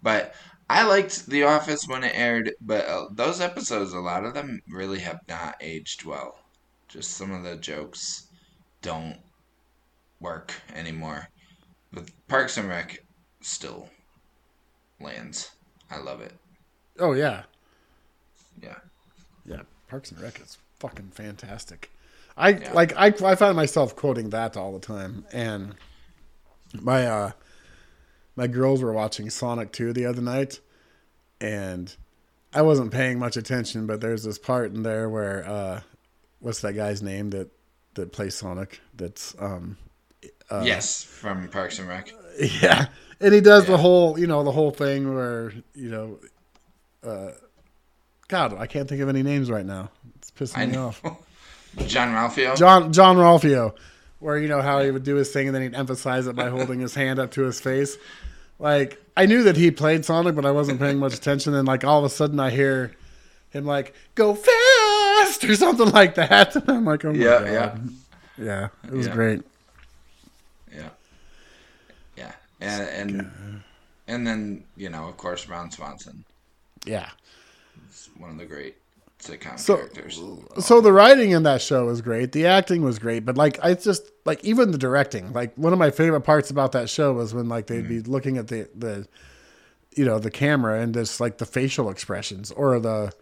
but 0.01 0.33
I 0.69 0.83
liked 0.83 1.27
The 1.27 1.43
Office 1.43 1.87
when 1.87 2.03
it 2.03 2.13
aired, 2.15 2.53
but 2.61 2.85
uh, 2.85 3.05
those 3.11 3.39
episodes, 3.41 3.93
a 3.93 3.99
lot 3.99 4.25
of 4.25 4.33
them 4.33 4.61
really 4.67 4.99
have 4.99 5.19
not 5.27 5.55
aged 5.61 6.05
well. 6.05 6.39
Just 6.87 7.11
some 7.11 7.31
of 7.31 7.43
the 7.43 7.55
jokes 7.57 8.27
don't 8.81 9.17
work 10.19 10.53
anymore. 10.73 11.29
But 11.91 12.09
Parks 12.27 12.57
and 12.57 12.67
Rec 12.67 13.03
still 13.41 13.89
lands. 14.99 15.51
I 15.89 15.97
love 15.99 16.21
it. 16.21 16.33
Oh 16.99 17.13
yeah, 17.13 17.43
Yeah. 18.61 18.77
yeah. 19.45 19.61
Parks 19.87 20.11
and 20.11 20.19
Rec 20.21 20.39
is 20.41 20.57
fucking 20.79 21.11
fantastic. 21.11 21.91
I 22.37 22.49
Yeah. 22.49 22.73
like 22.73 22.93
I 22.97 23.07
I 23.07 23.35
find 23.35 23.55
myself 23.55 23.95
quoting 23.95 24.29
that 24.31 24.57
all 24.57 24.73
the 24.73 24.85
time, 24.85 25.25
and 25.31 25.75
my 26.81 27.05
uh 27.07 27.31
my 28.35 28.47
girls 28.47 28.81
were 28.83 28.91
watching 28.91 29.29
Sonic 29.29 29.71
2 29.71 29.93
the 29.93 30.05
other 30.05 30.21
night, 30.21 30.59
and 31.39 31.95
I 32.53 32.61
wasn't 32.61 32.91
paying 32.91 33.19
much 33.19 33.37
attention, 33.37 33.87
but 33.87 34.01
there's 34.01 34.23
this 34.23 34.37
part 34.37 34.73
in 34.73 34.83
there 34.83 35.09
where 35.09 35.47
uh 35.47 35.81
what's 36.39 36.61
that 36.61 36.73
guy's 36.73 37.01
name 37.01 37.29
that 37.31 37.49
that 37.93 38.11
plays 38.11 38.35
Sonic? 38.35 38.81
That's 38.95 39.33
um 39.39 39.77
yes, 40.51 41.03
from 41.03 41.47
Parks 41.49 41.79
and 41.79 41.87
Rec. 41.87 42.11
Yeah, 42.61 42.87
and 43.21 43.33
he 43.33 43.39
does 43.39 43.65
the 43.65 43.77
whole, 43.77 44.19
you 44.19 44.27
know, 44.27 44.43
the 44.43 44.51
whole 44.51 44.71
thing 44.71 45.15
where 45.15 45.53
you 45.73 45.89
know, 45.89 46.19
uh, 47.01 47.31
God, 48.27 48.57
I 48.59 48.67
can't 48.67 48.89
think 48.89 48.99
of 49.01 49.07
any 49.07 49.23
names 49.23 49.49
right 49.49 49.65
now. 49.65 49.89
It's 50.17 50.31
pissing 50.31 50.71
me 50.71 50.75
off. 50.77 51.01
Jean-Ralphio. 51.87 52.55
John 52.57 52.91
Jean-Ralphio, 52.93 53.73
where 54.19 54.37
you 54.37 54.47
know 54.47 54.61
how 54.61 54.81
he 54.81 54.91
would 54.91 55.03
do 55.03 55.15
his 55.15 55.31
thing 55.31 55.47
and 55.47 55.55
then 55.55 55.61
he'd 55.63 55.75
emphasize 55.75 56.27
it 56.27 56.35
by 56.35 56.49
holding 56.49 56.79
his 56.79 56.95
hand 56.95 57.19
up 57.19 57.31
to 57.31 57.41
his 57.43 57.59
face. 57.59 57.97
Like 58.59 59.01
I 59.17 59.25
knew 59.25 59.43
that 59.43 59.57
he 59.57 59.71
played 59.71 60.05
Sonic, 60.05 60.35
but 60.35 60.45
I 60.45 60.51
wasn't 60.51 60.79
paying 60.79 60.97
much 60.99 61.13
attention. 61.13 61.53
And 61.53 61.67
like 61.67 61.83
all 61.83 61.99
of 61.99 62.05
a 62.05 62.09
sudden, 62.09 62.39
I 62.39 62.49
hear 62.49 62.93
him 63.49 63.65
like 63.65 63.93
"Go 64.15 64.33
fast" 64.35 65.43
or 65.43 65.55
something 65.55 65.89
like 65.89 66.15
that. 66.15 66.55
And 66.55 66.69
I'm 66.69 66.85
like, 66.85 67.03
oh 67.05 67.11
my 67.13 67.17
Yeah, 67.19 67.39
god, 67.39 67.89
yeah. 68.37 68.43
yeah, 68.45 68.67
it 68.85 68.91
was 68.93 69.07
Yeah. 69.07 69.13
great. 69.13 69.41
Yeah. 70.73 70.89
Yeah. 72.17 72.31
And 72.61 73.11
and 73.11 73.61
and 74.07 74.27
then, 74.27 74.63
you 74.77 74.89
know, 74.89 75.07
of 75.07 75.17
course 75.17 75.47
Ron 75.49 75.71
Swanson. 75.71 76.23
Yeah. 76.85 77.09
is 77.89 78.09
one 78.17 78.29
of 78.29 78.37
the 78.37 78.45
great 78.45 78.75
sitcom 79.19 79.59
So- 79.59 79.77
characters. 79.77 80.21
So 80.59 80.81
the 80.81 80.91
writing 80.93 81.31
in 81.31 81.43
that 81.43 81.61
show 81.61 81.85
was 81.85 82.01
great. 82.01 82.31
The 82.31 82.45
acting 82.45 82.83
was 82.83 82.99
great, 82.99 83.25
but 83.25 83.37
like 83.37 83.59
I 83.63 83.73
just 83.73 84.11
like 84.25 84.43
even 84.43 84.71
the 84.71 84.77
directing. 84.77 85.33
Like 85.33 85.55
one 85.55 85.73
of 85.73 85.79
my 85.79 85.91
favorite 85.91 86.21
parts 86.21 86.49
about 86.49 86.71
that 86.73 86.89
show 86.89 87.13
was 87.13 87.33
when 87.33 87.47
like 87.49 87.67
they'd 87.67 87.87
be 87.87 88.01
mm. 88.01 88.07
looking 88.07 88.37
at 88.37 88.47
the 88.47 88.69
the 88.75 89.07
you 89.95 90.05
know 90.05 90.19
the 90.19 90.31
camera 90.31 90.81
and 90.81 90.93
just 90.93 91.19
like 91.19 91.37
the 91.37 91.45
facial 91.45 91.89
expressions 91.89 92.51
or 92.51 92.79
the 92.79 93.13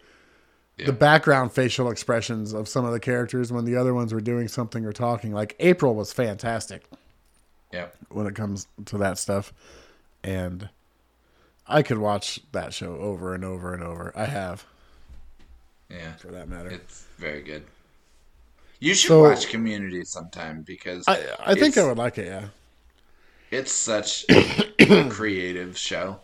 Yeah. 0.76 0.86
the 0.86 0.92
background 0.92 1.52
facial 1.52 1.88
expressions 1.90 2.52
of 2.52 2.68
some 2.68 2.84
of 2.84 2.92
the 2.92 3.00
characters 3.00 3.52
when 3.52 3.64
the 3.64 3.76
other 3.76 3.94
ones 3.94 4.12
were 4.12 4.20
doing 4.20 4.48
something 4.48 4.84
or 4.84 4.92
talking. 4.92 5.32
Like 5.32 5.54
April 5.60 5.94
was 5.94 6.12
fantastic 6.12 6.84
Yeah. 7.72 7.86
when 8.08 8.26
it 8.26 8.34
comes 8.34 8.66
to 8.86 8.98
that 8.98 9.18
stuff, 9.18 9.52
and 10.24 10.68
I 11.66 11.82
could 11.82 11.98
watch 11.98 12.40
that 12.52 12.74
show 12.74 12.96
over 12.96 13.34
and 13.34 13.44
over 13.44 13.72
and 13.72 13.82
over. 13.82 14.12
I 14.16 14.24
have, 14.26 14.66
Yeah. 15.94 16.12
for 16.16 16.28
that 16.28 16.48
matter. 16.48 16.70
It's 16.70 17.04
very 17.18 17.42
good. 17.42 17.64
You 18.80 18.94
should 18.94 19.08
So- 19.08 19.22
watch 19.22 19.48
Community 19.48 20.04
sometime 20.04 20.62
because 20.62 21.04
I 21.08 21.24
I 21.40 21.54
think 21.54 21.76
I 21.78 21.86
would 21.86 21.98
like 21.98 22.18
it. 22.18 22.26
Yeah. 22.26 22.48
It's 23.50 23.72
such 23.72 24.24
a 24.30 25.08
creative 25.08 25.78
show. 25.78 26.20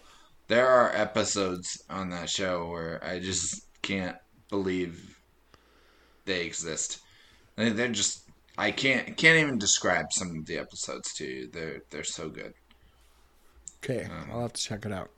There 0.48 0.66
are 0.66 0.90
episodes 0.94 1.82
on 1.88 2.10
that 2.10 2.28
show 2.28 2.68
where 2.68 3.02
I 3.04 3.20
just 3.20 3.66
can't 3.82 4.16
believe 4.48 5.16
they 6.24 6.44
exist. 6.44 6.98
They- 7.56 7.70
They're 7.70 7.88
just 7.88 8.22
I 8.58 8.70
can't 8.72 9.16
can't 9.16 9.38
even 9.38 9.58
describe 9.58 10.12
some 10.12 10.36
of 10.38 10.46
the 10.46 10.58
episodes 10.58 11.14
to 11.14 11.24
you. 11.24 11.46
They're 11.52 11.82
they're 11.90 12.04
so 12.04 12.28
good. 12.28 12.52
Okay, 13.82 14.04
um, 14.04 14.28
I'll 14.30 14.42
have 14.42 14.52
to 14.52 14.62
check 14.62 14.84
it 14.84 14.92
out. 14.92 15.10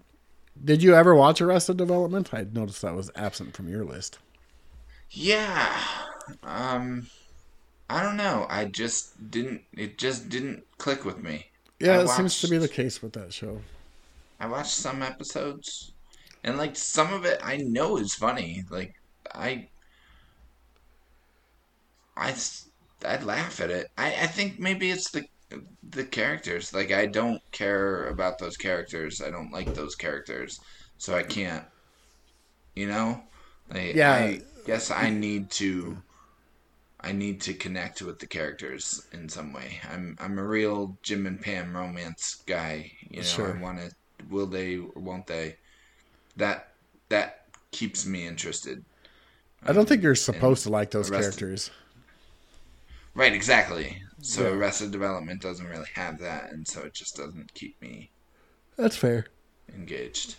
Did 0.65 0.83
you 0.83 0.95
ever 0.95 1.15
watch 1.15 1.41
Arrested 1.41 1.79
Development? 1.79 2.33
I 2.33 2.47
noticed 2.53 2.83
that 2.83 2.95
was 2.95 3.11
absent 3.17 3.57
from 3.57 3.69
your 3.69 3.85
list. 3.85 4.19
Yeah. 5.13 5.81
Um 6.43 7.07
I 7.91 8.03
don't 8.03 8.17
know. 8.17 8.47
I 8.51 8.67
just 8.67 9.31
didn't 9.31 9.63
it 9.75 9.99
just 9.99 10.29
didn't 10.29 10.65
click 10.79 11.05
with 11.05 11.23
me. 11.23 11.51
Yeah, 11.81 11.99
I 11.99 12.03
it 12.03 12.09
seems 12.09 12.41
to 12.41 12.49
be 12.49 12.59
the 12.59 12.69
case 12.69 13.03
with 13.03 13.13
that 13.15 13.33
show. 13.33 13.61
I 14.39 14.47
watched 14.47 14.75
some 14.75 15.03
episodes, 15.03 15.93
and 16.45 16.59
like 16.59 16.77
some 16.77 17.13
of 17.15 17.25
it, 17.25 17.41
I 17.43 17.57
know 17.59 17.97
is 17.97 18.15
funny. 18.15 18.65
Like 18.71 18.95
I, 19.35 19.71
I, 22.17 22.35
I 23.05 23.23
laugh 23.23 23.61
at 23.61 23.71
it. 23.71 23.89
I, 23.99 24.09
I 24.23 24.27
think 24.27 24.59
maybe 24.59 24.91
it's 24.91 25.11
the 25.11 25.25
the 25.83 26.05
characters. 26.05 26.73
Like 26.73 26.93
I 26.93 27.07
don't 27.07 27.43
care 27.53 28.07
about 28.09 28.39
those 28.39 28.57
characters. 28.57 29.21
I 29.21 29.31
don't 29.31 29.53
like 29.53 29.75
those 29.75 29.95
characters, 29.95 30.61
so 30.99 31.15
I 31.15 31.23
can't. 31.23 31.67
You 32.75 32.87
know, 32.89 33.23
like, 33.71 33.95
Yeah. 33.95 34.13
I 34.15 34.41
guess 34.65 34.91
I 34.91 35.11
need 35.11 35.51
to. 35.53 35.99
I 37.05 37.11
need 37.11 37.41
to 37.43 37.55
connect 37.55 38.01
with 38.03 38.21
the 38.21 38.29
characters 38.29 39.07
in 39.13 39.29
some 39.29 39.53
way. 39.53 39.81
I'm 39.93 40.17
I'm 40.21 40.39
a 40.39 40.45
real 40.47 40.97
Jim 41.03 41.27
and 41.27 41.41
Pam 41.41 41.77
romance 41.77 42.43
guy. 42.47 42.93
You 43.11 43.19
know, 43.19 43.23
Sure. 43.25 43.57
I 43.57 43.61
want 43.61 43.79
to. 43.81 43.91
Will 44.31 44.47
they 44.47 44.77
or 44.77 45.03
won't 45.03 45.27
they? 45.27 45.57
That 46.37 46.69
that 47.09 47.47
keeps 47.73 48.07
me 48.07 48.27
interested. 48.27 48.85
I 49.65 49.73
don't 49.73 49.89
think 49.89 50.03
you're 50.03 50.13
um, 50.13 50.17
supposed 50.17 50.63
to 50.65 50.71
like 50.71 50.91
those 50.93 51.11
Arrested- 51.11 51.39
characters. 51.39 51.71
Right, 53.15 53.33
exactly. 53.33 54.03
So 54.23 54.43
Yeah. 54.45 54.55
Arrested 54.55 54.91
Development 54.93 55.41
doesn't 55.43 55.67
really 55.67 55.89
have 55.95 56.19
that, 56.21 56.53
and 56.53 56.67
so 56.67 56.81
it 56.83 56.95
just 56.95 57.17
doesn't 57.17 57.53
keep 57.55 57.81
me 57.83 58.11
That's 58.77 58.97
fair. 58.97 59.27
engaged. 59.75 60.37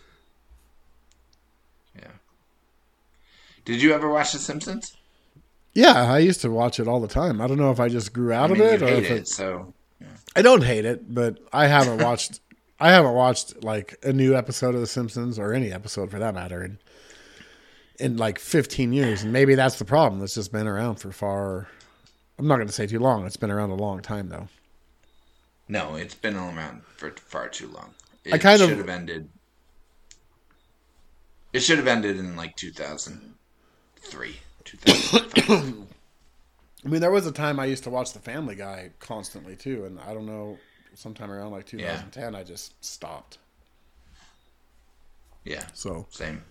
Did 3.66 3.82
you 3.82 3.94
ever 3.94 4.10
watch 4.10 4.32
The 4.34 4.40
Simpsons? 4.40 4.96
Yeah, 5.74 6.12
I 6.12 6.20
used 6.20 6.42
to 6.42 6.52
watch 6.52 6.80
it 6.80 6.88
all 6.88 7.00
the 7.00 7.08
time. 7.08 7.42
I 7.42 7.48
don't 7.48 7.58
know 7.58 7.72
if 7.72 7.80
I 7.80 7.90
just 7.90 8.14
grew 8.14 8.32
out 8.32 8.52
I 8.52 8.54
mean, 8.54 8.62
of 8.62 8.68
it 8.74 8.82
or 8.82 8.88
hate 8.88 9.04
if 9.06 9.12
it, 9.12 9.18
it, 9.22 9.28
so 9.28 9.74
I 10.36 10.42
don't 10.42 10.64
hate 10.64 10.86
it, 10.86 11.14
but 11.14 11.40
I 11.52 11.68
haven't 11.68 11.98
watched. 12.04 12.40
I 12.80 12.92
haven't 12.92 13.14
watched 13.14 13.64
like 13.64 13.96
a 14.04 14.12
new 14.14 14.36
episode 14.36 14.76
of 14.76 14.82
The 14.82 14.88
Simpsons 14.88 15.40
or 15.40 15.54
any 15.54 15.72
episode 15.72 16.12
for 16.12 16.20
that 16.20 16.34
matter 16.36 16.64
in 16.64 16.78
in 18.00 18.18
like 18.18 18.38
15 18.40 18.92
years, 18.94 19.24
and 19.24 19.32
maybe 19.32 19.56
that's 19.56 19.78
the 19.78 19.86
problem. 19.86 20.22
It's 20.24 20.36
just 20.36 20.52
been 20.52 20.68
around 20.68 20.96
for 20.98 21.12
far 21.12 21.68
I'm 22.38 22.48
not 22.48 22.56
going 22.56 22.68
to 22.68 22.74
say 22.74 22.88
too 22.88 23.00
long. 23.00 23.26
It's 23.26 23.38
been 23.38 23.52
around 23.52 23.70
a 23.70 23.76
long 23.76 24.02
time 24.02 24.30
though. 24.30 24.48
No, 25.68 25.96
it's 25.96 26.16
been 26.16 26.36
around 26.36 26.84
for 26.84 27.12
far 27.12 27.48
too 27.48 27.68
long. 27.70 27.94
It 28.26 28.34
I 28.34 28.38
kind 28.38 28.62
of- 28.62 28.70
should 28.70 28.78
have 28.80 28.90
ended. 28.90 29.30
It 31.54 31.60
should 31.62 31.78
have 31.78 31.88
ended 31.88 32.18
in 32.18 32.36
like 32.36 32.56
2003, 32.56 33.30
2005. 34.10 35.74
I 36.86 36.90
mean, 36.90 37.00
there 37.02 37.12
was 37.12 37.26
a 37.26 37.32
time 37.32 37.60
I 37.60 37.66
used 37.66 37.84
to 37.86 37.90
watch 37.90 38.14
The 38.14 38.20
Family 38.20 38.56
Guy 38.56 38.92
constantly 39.00 39.56
too, 39.56 39.86
and 39.86 40.00
I 40.00 40.14
don't 40.14 40.26
know, 40.26 40.58
sometime 40.96 41.32
around 41.32 41.52
like 41.52 41.66
2010, 41.66 42.36
I 42.36 42.44
just 42.44 42.74
stopped. 42.84 43.38
yeah, 45.46 45.64
So 45.74 46.06
same. 46.10 46.44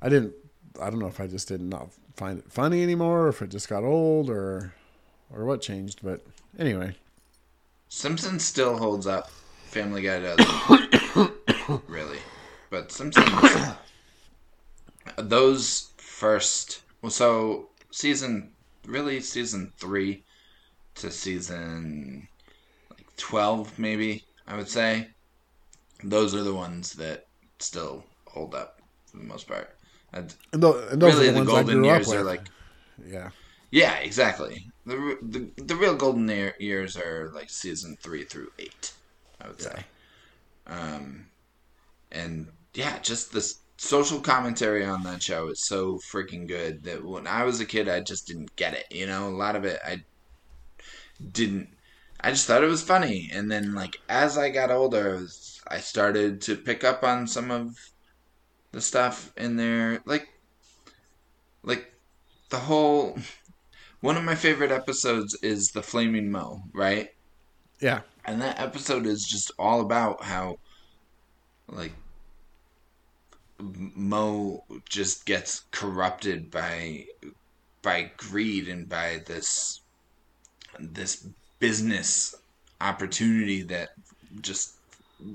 I 0.00 0.08
didn't. 0.08 0.34
I 0.80 0.90
don't 0.90 0.98
know 0.98 1.06
if 1.06 1.20
I 1.20 1.26
just 1.26 1.48
did 1.48 1.60
not 1.60 1.88
find 2.16 2.38
it 2.38 2.52
funny 2.52 2.82
anymore, 2.82 3.22
or 3.22 3.28
if 3.28 3.42
it 3.42 3.50
just 3.50 3.68
got 3.68 3.84
old, 3.84 4.28
or 4.28 4.74
or 5.32 5.44
what 5.44 5.60
changed. 5.62 6.00
But 6.02 6.20
anyway, 6.58 6.96
Simpsons 7.88 8.44
still 8.44 8.76
holds 8.76 9.06
up. 9.06 9.30
Family 9.66 10.02
Guy 10.02 10.20
doesn't. 10.20 11.32
really. 11.88 12.18
But 12.70 12.92
Simpsons. 12.92 13.26
those 15.16 15.88
first. 16.24 16.82
Well, 17.02 17.10
so 17.10 17.68
season. 17.90 18.50
Really, 18.86 19.20
season 19.20 19.72
three 19.78 20.24
to 20.96 21.10
season 21.10 22.28
like 22.90 23.06
12, 23.16 23.78
maybe, 23.78 24.24
I 24.46 24.56
would 24.56 24.68
say. 24.68 25.08
Those 26.02 26.34
are 26.34 26.42
the 26.42 26.54
ones 26.54 26.92
that 26.94 27.26
still 27.60 28.04
hold 28.26 28.54
up 28.54 28.80
for 29.06 29.16
the 29.16 29.24
most 29.24 29.48
part. 29.48 29.76
And 30.12 30.34
and, 30.52 30.62
th- 30.62 30.74
and 30.90 31.00
those 31.00 31.14
really, 31.14 31.28
are 31.28 31.32
the, 31.32 31.40
the 31.40 31.46
golden 31.46 31.84
years 31.84 32.12
are 32.12 32.24
like 32.24 32.46
yeah, 33.06 33.30
yeah, 33.70 33.96
exactly. 33.96 34.66
The 34.86 35.18
the, 35.22 35.62
the 35.62 35.76
real 35.76 35.96
golden 35.96 36.28
years 36.58 36.96
are 36.96 37.32
like 37.34 37.50
season 37.50 37.96
three 38.02 38.24
through 38.24 38.50
eight, 38.58 38.92
I 39.40 39.48
would 39.48 39.60
say. 39.60 39.84
Um, 40.66 41.26
and 42.12 42.48
yeah, 42.74 42.98
just 42.98 43.32
this 43.32 43.60
social 43.76 44.20
commentary 44.20 44.84
on 44.84 45.02
that 45.04 45.22
show 45.22 45.48
is 45.48 45.66
so 45.66 45.98
freaking 46.12 46.46
good 46.46 46.84
that 46.84 47.04
when 47.04 47.26
I 47.26 47.44
was 47.44 47.60
a 47.60 47.66
kid, 47.66 47.88
I 47.88 48.00
just 48.00 48.26
didn't 48.26 48.54
get 48.56 48.74
it. 48.74 48.86
You 48.90 49.06
know, 49.06 49.28
a 49.28 49.30
lot 49.30 49.56
of 49.56 49.64
it 49.64 49.80
I 49.84 50.04
didn't. 51.32 51.68
I 52.20 52.30
just 52.30 52.46
thought 52.46 52.64
it 52.64 52.68
was 52.68 52.82
funny, 52.82 53.30
and 53.32 53.50
then 53.50 53.74
like 53.74 53.96
as 54.08 54.38
I 54.38 54.48
got 54.50 54.70
older, 54.70 55.16
I 55.16 55.20
was- 55.20 55.50
I 55.66 55.80
started 55.80 56.42
to 56.42 56.56
pick 56.56 56.84
up 56.84 57.02
on 57.02 57.26
some 57.26 57.50
of 57.50 57.76
the 58.72 58.80
stuff 58.82 59.32
in 59.36 59.56
there, 59.56 60.02
like 60.04 60.28
like 61.62 61.94
the 62.50 62.58
whole 62.58 63.18
one 64.00 64.16
of 64.16 64.24
my 64.24 64.34
favorite 64.34 64.70
episodes 64.70 65.34
is 65.42 65.70
the 65.70 65.82
Flaming 65.82 66.30
Moe 66.30 66.62
right 66.74 67.08
yeah, 67.80 68.02
and 68.24 68.40
that 68.42 68.60
episode 68.60 69.06
is 69.06 69.24
just 69.24 69.50
all 69.58 69.80
about 69.80 70.22
how 70.24 70.58
like 71.68 71.92
Moe 73.58 74.64
just 74.88 75.26
gets 75.26 75.64
corrupted 75.70 76.50
by 76.50 77.06
by 77.82 78.10
greed 78.16 78.68
and 78.68 78.88
by 78.88 79.22
this 79.26 79.80
this 80.78 81.28
business 81.58 82.34
opportunity 82.80 83.62
that 83.62 83.90
just 84.40 84.76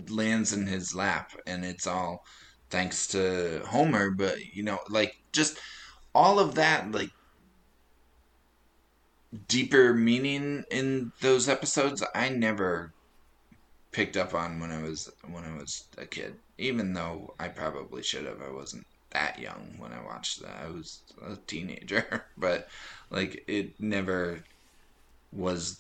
lands 0.09 0.53
in 0.53 0.67
his 0.67 0.93
lap 0.93 1.32
and 1.47 1.63
it's 1.63 1.88
all 1.88 2.26
thanks 2.70 3.07
to 3.07 3.63
homer 3.65 4.11
but 4.11 4.38
you 4.53 4.61
know 4.63 4.80
like 4.89 5.15
just 5.32 5.57
all 6.13 6.39
of 6.39 6.55
that 6.55 6.91
like 6.91 7.11
deeper 9.47 9.93
meaning 9.93 10.63
in 10.72 11.11
those 11.22 11.47
episodes 11.47 12.03
I 12.15 12.30
never 12.30 12.93
picked 13.91 14.17
up 14.17 14.34
on 14.34 14.59
when 14.59 14.72
I 14.72 14.82
was 14.82 15.11
when 15.30 15.43
I 15.43 15.55
was 15.57 15.86
a 15.97 16.05
kid. 16.05 16.36
Even 16.60 16.93
though 16.93 17.34
I 17.39 17.47
probably 17.47 18.03
should 18.03 18.26
have. 18.26 18.41
I 18.41 18.51
wasn't 18.51 18.86
that 19.12 19.39
young 19.39 19.74
when 19.78 19.91
I 19.91 20.03
watched 20.05 20.41
that. 20.41 20.62
I 20.64 20.70
was 20.70 20.99
a 21.26 21.36
teenager, 21.47 22.26
but 22.38 22.68
like 23.10 23.43
it 23.47 23.80
never 23.80 24.43
was 25.32 25.80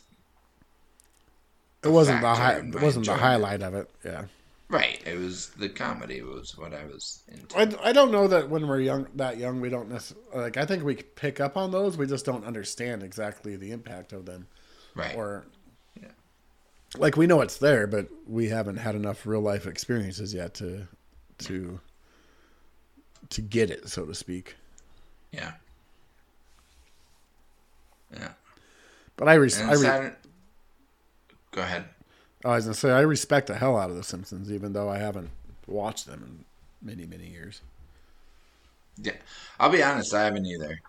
it 1.83 1.89
wasn't 1.89 2.21
the 2.21 2.33
high. 2.33 2.55
It 2.59 2.81
wasn't 2.81 3.05
the 3.05 3.15
highlight 3.15 3.61
of 3.61 3.73
it. 3.73 3.89
Yeah, 4.03 4.25
right. 4.69 5.01
It 5.05 5.17
was 5.17 5.49
the 5.49 5.69
comedy 5.69 6.21
was 6.21 6.57
what 6.57 6.73
I 6.73 6.85
was 6.85 7.23
into. 7.27 7.57
I, 7.57 7.89
I 7.89 7.91
don't 7.93 8.11
know 8.11 8.27
that 8.27 8.49
when 8.49 8.67
we're 8.67 8.81
young, 8.81 9.07
that 9.15 9.37
young, 9.37 9.61
we 9.61 9.69
don't 9.69 9.89
necessarily 9.89 10.41
like. 10.43 10.57
I 10.57 10.65
think 10.65 10.83
we 10.83 10.95
pick 10.95 11.39
up 11.39 11.55
on 11.57 11.71
those. 11.71 11.97
We 11.97 12.05
just 12.07 12.25
don't 12.25 12.45
understand 12.45 13.03
exactly 13.03 13.55
the 13.55 13.71
impact 13.71 14.13
of 14.13 14.25
them, 14.25 14.47
Right. 14.95 15.15
or. 15.15 15.45
Like 16.97 17.17
we 17.17 17.27
know 17.27 17.41
it's 17.41 17.57
there, 17.57 17.87
but 17.87 18.07
we 18.27 18.49
haven't 18.49 18.77
had 18.77 18.95
enough 18.95 19.25
real 19.25 19.41
life 19.41 19.65
experiences 19.67 20.33
yet 20.33 20.53
to 20.55 20.87
to 21.39 21.79
to 23.29 23.41
get 23.41 23.69
it, 23.69 23.87
so 23.89 24.05
to 24.05 24.15
speak. 24.15 24.55
yeah. 25.31 25.53
Yeah. 28.13 28.31
But 29.17 29.27
I, 29.27 29.33
res- 29.35 29.61
I, 29.61 29.71
re- 29.73 29.77
Saturn- 29.77 30.15
Go 31.51 31.61
ahead. 31.61 31.85
Oh, 32.43 32.51
I 32.51 32.55
was 32.55 32.65
gonna 32.65 32.73
say 32.73 32.91
I 32.91 33.01
respect 33.01 33.47
the 33.47 33.55
hell 33.55 33.77
out 33.77 33.89
of 33.89 33.95
the 33.95 34.03
Simpsons, 34.03 34.51
even 34.51 34.73
though 34.73 34.89
I 34.89 34.97
haven't 34.97 35.29
watched 35.67 36.07
them 36.07 36.23
in 36.81 36.87
many 36.87 37.05
many 37.05 37.27
years. 37.27 37.61
Yeah, 38.97 39.13
I'll 39.59 39.69
be 39.69 39.83
honest. 39.83 40.13
I 40.13 40.23
haven't 40.23 40.45
either. 40.45 40.79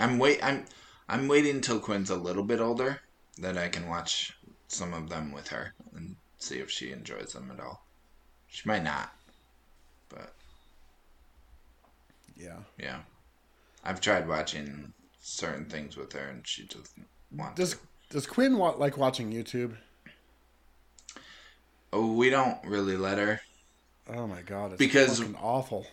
I'm 0.00 0.18
wait. 0.18 0.40
I'm 0.42 0.64
I'm 1.08 1.28
waiting 1.28 1.56
until 1.56 1.78
Quinn's 1.78 2.10
a 2.10 2.16
little 2.16 2.42
bit 2.42 2.60
older 2.60 3.00
that 3.38 3.56
I 3.56 3.68
can 3.68 3.88
watch 3.88 4.36
some 4.68 4.92
of 4.94 5.08
them 5.08 5.32
with 5.32 5.48
her 5.48 5.74
and 5.94 6.16
see 6.38 6.58
if 6.58 6.70
she 6.70 6.92
enjoys 6.92 7.32
them 7.32 7.50
at 7.50 7.60
all. 7.60 7.84
She 8.48 8.68
might 8.68 8.82
not, 8.84 9.14
but 10.08 10.32
Yeah. 12.36 12.58
yeah, 12.78 13.00
I've 13.84 14.00
tried 14.00 14.28
watching 14.28 14.92
certain 15.20 15.66
things 15.66 15.96
with 15.96 16.12
her 16.12 16.28
and 16.28 16.46
she 16.46 16.64
doesn't 16.64 17.06
want 17.32 17.56
Does 17.56 17.72
to. 17.72 17.78
does 18.10 18.26
Quinn 18.26 18.58
wa- 18.58 18.70
like 18.76 18.96
watching 18.96 19.32
YouTube? 19.32 19.76
Oh, 21.92 22.12
we 22.12 22.30
don't 22.30 22.62
really 22.64 22.96
let 22.96 23.18
her. 23.18 23.40
Oh 24.08 24.26
my 24.26 24.42
god, 24.42 24.72
it's 24.72 24.78
Because- 24.78 25.18
fucking 25.18 25.36
awful. 25.36 25.86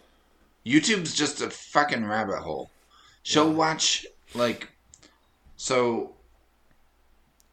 YouTube's 0.65 1.13
just 1.13 1.41
a 1.41 1.49
fucking 1.49 2.05
rabbit 2.05 2.39
hole. 2.41 2.69
She'll 3.24 3.51
watch 3.53 4.05
like 4.34 4.69
so 5.57 6.15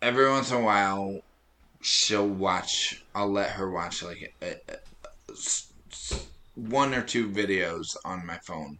every 0.03 0.29
once 0.29 0.51
in 0.51 0.57
a 0.59 0.61
while 0.65 1.21
she'll 1.81 2.29
watch 2.29 3.03
I'll 3.15 3.31
let 3.33 3.51
her 3.53 3.71
watch 3.71 4.03
like 4.03 4.35
a, 4.43 4.47
a- 4.47 4.75
a- 4.75 5.33
s- 5.33 5.73
s- 5.91 6.27
one 6.55 6.95
or 6.95 7.03
two 7.03 7.29
videos 7.29 7.97
on 8.05 8.27
my 8.27 8.39
phone 8.39 8.79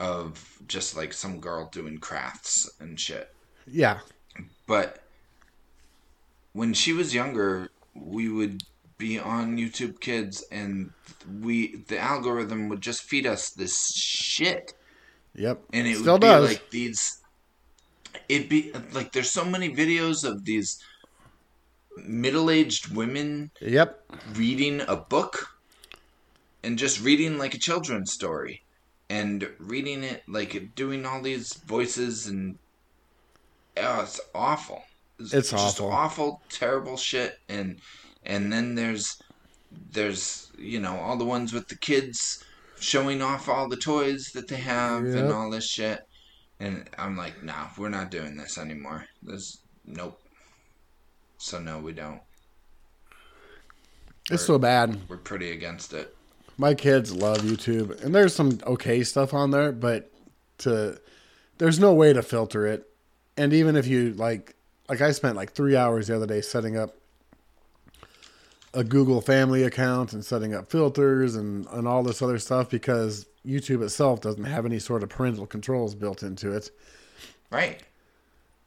of 0.00 0.58
just 0.68 0.96
like 0.96 1.12
some 1.12 1.40
girl 1.40 1.68
doing 1.72 1.98
crafts 1.98 2.70
and 2.80 2.98
shit. 3.00 3.34
Yeah, 3.66 4.00
But 4.66 5.02
when 6.52 6.72
she 6.74 6.92
was 6.92 7.14
younger, 7.14 7.68
we 7.94 8.28
would 8.28 8.62
be 8.96 9.18
on 9.18 9.56
YouTube 9.56 10.00
Kids 10.00 10.44
and 10.50 10.90
we 11.40 11.76
the 11.88 11.98
algorithm 11.98 12.68
would 12.68 12.80
just 12.80 13.02
feed 13.02 13.26
us 13.26 13.50
this 13.50 13.92
shit 13.94 14.72
yep, 15.34 15.60
and 15.72 15.86
it 15.86 15.96
still 15.98 16.14
would 16.14 16.20
does. 16.22 16.48
be 16.48 16.54
like 16.54 16.70
these 16.70 17.20
it'd 18.28 18.48
be 18.48 18.72
like 18.92 19.12
there's 19.12 19.30
so 19.30 19.44
many 19.44 19.74
videos 19.74 20.24
of 20.24 20.44
these 20.44 20.82
middle-aged 21.96 22.94
women 22.94 23.50
yep, 23.60 24.04
reading 24.34 24.80
a 24.82 24.96
book 24.96 25.48
and 26.62 26.78
just 26.78 27.00
reading 27.02 27.38
like 27.38 27.54
a 27.54 27.58
children's 27.58 28.12
story 28.12 28.62
and 29.10 29.48
reading 29.58 30.04
it 30.04 30.22
like 30.28 30.74
doing 30.74 31.06
all 31.06 31.22
these 31.22 31.54
voices 31.54 32.26
and 32.26 32.58
oh 33.76 34.02
it's 34.02 34.20
awful. 34.34 34.82
It's 35.18 35.50
just 35.50 35.80
awful. 35.80 35.90
awful 35.90 36.42
terrible 36.48 36.96
shit. 36.96 37.38
And 37.48 37.80
and 38.24 38.52
then 38.52 38.74
there's 38.74 39.20
there's 39.90 40.50
you 40.58 40.80
know 40.80 40.96
all 40.98 41.16
the 41.16 41.24
ones 41.24 41.52
with 41.52 41.68
the 41.68 41.76
kids 41.76 42.44
showing 42.80 43.22
off 43.22 43.48
all 43.48 43.68
the 43.68 43.76
toys 43.76 44.30
that 44.34 44.48
they 44.48 44.56
have 44.56 45.04
and 45.04 45.32
all 45.32 45.50
this 45.50 45.66
shit 45.66 46.07
and 46.60 46.88
i'm 46.98 47.16
like 47.16 47.42
nah 47.42 47.66
we're 47.76 47.88
not 47.88 48.10
doing 48.10 48.36
this 48.36 48.58
anymore 48.58 49.04
there's 49.22 49.58
nope 49.84 50.20
so 51.38 51.58
no 51.58 51.78
we 51.78 51.92
don't 51.92 52.20
it's 54.30 54.44
so 54.44 54.58
bad. 54.58 54.98
we're 55.08 55.16
pretty 55.16 55.52
against 55.52 55.92
it 55.92 56.14
My 56.60 56.74
kids 56.74 57.14
love 57.14 57.38
YouTube, 57.38 58.02
and 58.02 58.12
there's 58.12 58.34
some 58.34 58.58
okay 58.66 59.04
stuff 59.04 59.32
on 59.32 59.52
there, 59.52 59.70
but 59.70 60.10
to 60.58 61.00
there's 61.58 61.78
no 61.78 61.94
way 61.94 62.12
to 62.12 62.20
filter 62.20 62.66
it. 62.66 62.90
And 63.36 63.52
even 63.52 63.76
if 63.76 63.86
you 63.86 64.12
like, 64.14 64.56
like 64.88 65.00
I 65.00 65.12
spent 65.12 65.36
like 65.36 65.52
three 65.52 65.76
hours 65.76 66.08
the 66.08 66.16
other 66.16 66.26
day 66.26 66.40
setting 66.40 66.76
up 66.76 66.96
a 68.74 68.82
Google 68.82 69.20
Family 69.20 69.62
account 69.62 70.12
and 70.12 70.24
setting 70.24 70.52
up 70.52 70.68
filters 70.68 71.36
and 71.36 71.64
and 71.68 71.86
all 71.86 72.02
this 72.02 72.22
other 72.22 72.40
stuff 72.40 72.68
because 72.68 73.26
YouTube 73.46 73.82
itself 73.82 74.20
doesn't 74.20 74.44
have 74.44 74.66
any 74.66 74.78
sort 74.78 75.02
of 75.02 75.08
parental 75.08 75.46
controls 75.46 75.94
built 75.94 76.22
into 76.22 76.52
it. 76.52 76.70
right 77.50 77.80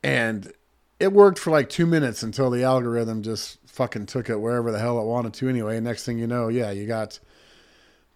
and 0.03 0.51
it 0.99 1.11
worked 1.13 1.39
for 1.39 1.49
like 1.51 1.69
two 1.69 1.85
minutes 1.85 2.21
until 2.23 2.49
the 2.49 2.63
algorithm 2.63 3.23
just 3.23 3.57
fucking 3.65 4.05
took 4.05 4.29
it 4.29 4.37
wherever 4.39 4.71
the 4.71 4.79
hell 4.79 4.99
it 4.99 5.05
wanted 5.05 5.33
to 5.33 5.49
anyway. 5.49 5.79
Next 5.79 6.05
thing 6.05 6.19
you 6.19 6.27
know, 6.27 6.47
yeah, 6.47 6.69
you 6.71 6.85
got 6.85 7.19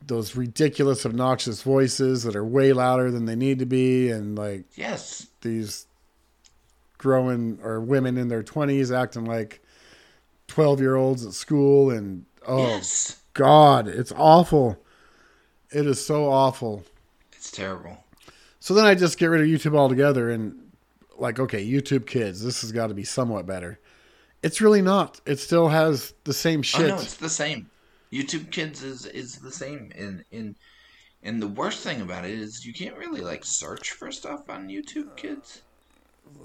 those 0.05 0.35
ridiculous, 0.35 1.03
obnoxious 1.05 1.63
voices 1.63 2.21
that 2.23 2.35
are 2.35 2.45
way 2.45 2.73
louder 2.73 3.09
than 3.09 3.25
they 3.25 3.35
need 3.35 3.57
to 3.59 3.65
be, 3.65 4.11
and 4.11 4.37
like 4.37 4.65
Yes. 4.75 5.27
these 5.41 5.87
growing 6.97 7.59
or 7.63 7.79
women 7.81 8.17
in 8.17 8.27
their 8.27 8.43
20s 8.43 8.95
acting 8.95 9.25
like 9.25 9.63
12 10.47 10.79
year 10.79 10.95
olds 10.95 11.25
at 11.25 11.33
school 11.33 11.89
and 11.89 12.25
oh 12.47 12.59
Yes. 12.59 13.17
god 13.33 13.87
it's 13.87 14.13
awful 14.15 14.77
it 15.75 15.85
is 15.85 16.03
so 16.03 16.29
awful 16.31 16.83
It's 17.33 17.51
terrible. 17.51 18.03
so 18.59 18.73
then 18.73 18.85
i 18.85 18.95
just 18.95 19.17
get 19.17 19.27
rid 19.27 19.41
of 19.41 19.47
youtube 19.47 19.77
altogether 19.77 20.29
and 20.31 20.59
like 21.17 21.39
okay 21.39 21.65
youtube 21.65 22.05
kids 22.07 22.43
this 22.43 22.61
has 22.61 22.71
got 22.71 22.87
to 22.87 22.93
be 22.93 23.03
somewhat 23.03 23.45
better 23.45 23.79
it's 24.43 24.61
really 24.61 24.81
not 24.81 25.19
it 25.25 25.39
still 25.39 25.67
has 25.69 26.13
the 26.23 26.33
same 26.33 26.61
shit. 26.61 26.91
Oh 26.91 26.95
no, 26.95 27.01
it's 27.01 27.15
the 27.15 27.29
same. 27.29 27.67
YouTube 28.13 28.51
Kids 28.51 28.83
is 28.83 29.07
is 29.07 29.37
the 29.39 29.51
same. 29.51 29.91
In 29.95 30.23
in 30.29 30.55
and 31.23 31.41
the 31.41 31.47
worst 31.47 31.79
thing 31.79 32.01
about 32.01 32.25
it 32.25 32.31
is 32.37 32.63
you 32.63 32.71
can't 32.71 32.95
really 32.95 33.21
like 33.21 33.43
search 33.43 33.91
for 33.93 34.11
stuff 34.11 34.47
on 34.47 34.67
YouTube 34.67 35.15
Kids. 35.15 35.63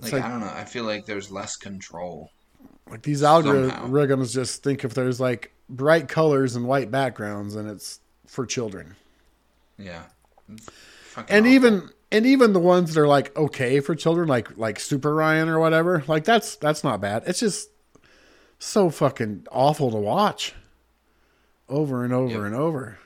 Like, 0.00 0.12
like- 0.14 0.24
I 0.24 0.28
don't 0.28 0.40
know. 0.40 0.46
I 0.54 0.64
feel 0.64 0.84
like 0.84 1.04
there's 1.04 1.30
less 1.30 1.56
control. 1.56 2.30
like 2.90 3.02
these 3.02 3.20
algorithms 3.20 4.32
just 4.32 4.62
think 4.62 4.82
if 4.82 4.94
there's 4.94 5.20
like 5.20 5.52
bright 5.68 6.08
colors 6.08 6.56
and 6.56 6.66
white 6.66 6.90
backgrounds 6.90 7.54
and 7.54 7.68
it's 7.68 8.00
for 8.26 8.46
children 8.46 8.96
Yeah. 9.80 10.02
And 11.16 11.28
awful. 11.30 11.46
even 11.46 11.90
and 12.12 12.26
even 12.26 12.52
the 12.52 12.60
ones 12.60 12.94
that 12.94 13.00
are 13.00 13.06
like 13.08 13.36
okay 13.36 13.80
for 13.80 13.94
children 13.94 14.28
like 14.28 14.56
like 14.56 14.78
super 14.80 15.14
ryan 15.14 15.48
or 15.48 15.58
whatever 15.58 16.02
like 16.08 16.24
that's 16.24 16.56
that's 16.56 16.82
not 16.84 17.00
bad 17.00 17.22
it's 17.26 17.40
just 17.40 17.68
so 18.58 18.90
fucking 18.90 19.46
awful 19.50 19.90
to 19.90 19.96
watch 19.96 20.54
over 21.68 22.04
and 22.04 22.12
over 22.12 22.34
Yep. 22.34 22.42
and 22.46 22.54
over 22.54 22.98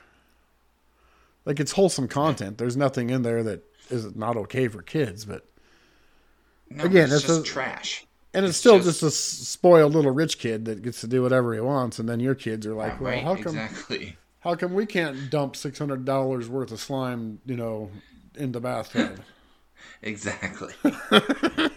like 1.45 1.59
it's 1.59 1.73
wholesome 1.73 2.07
content 2.07 2.57
there's 2.57 2.75
nothing 2.77 3.09
in 3.11 3.21
there 3.21 3.43
that 3.43 3.63
is 3.89 4.15
not 4.15 4.37
okay 4.37 4.67
for 4.67 4.81
kids 4.81 5.25
but 5.25 5.45
no, 6.69 6.83
again, 6.85 7.05
it's 7.05 7.13
it's 7.15 7.27
just 7.27 7.39
a- 7.41 7.43
trash. 7.43 8.05
and 8.33 8.43
it's, 8.43 8.51
It's 8.53 8.57
still 8.59 8.77
just- 8.79 9.01
just, 9.01 9.03
a 9.03 9.11
spoiled 9.11 9.93
little 9.93 10.11
rich 10.11 10.39
kid 10.39 10.65
that 10.65 10.81
gets 10.81 11.01
to 11.01 11.07
do 11.07 11.21
whatever 11.21 11.53
he 11.53 11.59
wants 11.59 11.99
and 11.99 12.09
then 12.09 12.19
your 12.19 12.33
kids 12.35 12.65
are 12.65 12.73
like 12.73 12.99
well 12.99 13.11
right? 13.11 13.23
how 13.23 13.35
come 13.35 13.57
exactly. 13.57 14.17
How 14.45 14.55
come 14.55 14.73
we 14.73 14.85
can't 14.85 15.29
dump 15.29 15.55
$600 15.55 16.47
worth 16.47 16.71
of 16.71 16.79
slime 16.79 17.39
you 17.45 17.57
know 17.57 17.91
in 18.35 18.53
the 18.53 18.61
bathtub 18.61 19.19
Exactly. 20.01 20.73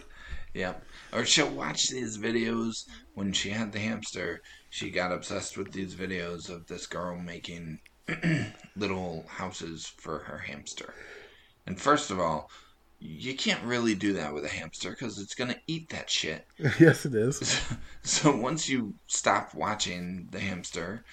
yep. 0.54 0.84
Or 1.12 1.24
she'll 1.24 1.50
watch 1.50 1.88
these 1.88 2.18
videos 2.18 2.86
when 3.14 3.32
she 3.32 3.50
had 3.50 3.72
the 3.72 3.78
hamster. 3.78 4.42
She 4.70 4.90
got 4.90 5.12
obsessed 5.12 5.56
with 5.56 5.72
these 5.72 5.94
videos 5.94 6.50
of 6.50 6.66
this 6.66 6.86
girl 6.86 7.16
making 7.16 7.80
little 8.76 9.24
houses 9.28 9.86
for 9.86 10.18
her 10.20 10.38
hamster. 10.38 10.94
And 11.66 11.80
first 11.80 12.10
of 12.10 12.20
all, 12.20 12.50
you 13.00 13.34
can't 13.36 13.62
really 13.64 13.94
do 13.94 14.12
that 14.14 14.34
with 14.34 14.44
a 14.44 14.48
hamster 14.48 14.90
because 14.90 15.18
it's 15.18 15.34
going 15.34 15.50
to 15.50 15.60
eat 15.66 15.88
that 15.90 16.10
shit. 16.10 16.46
yes 16.78 17.06
it 17.06 17.14
is 17.14 17.62
So 18.02 18.36
once 18.36 18.68
you 18.68 18.94
stop 19.06 19.54
watching 19.54 20.28
the 20.32 20.40
hamster 20.40 21.04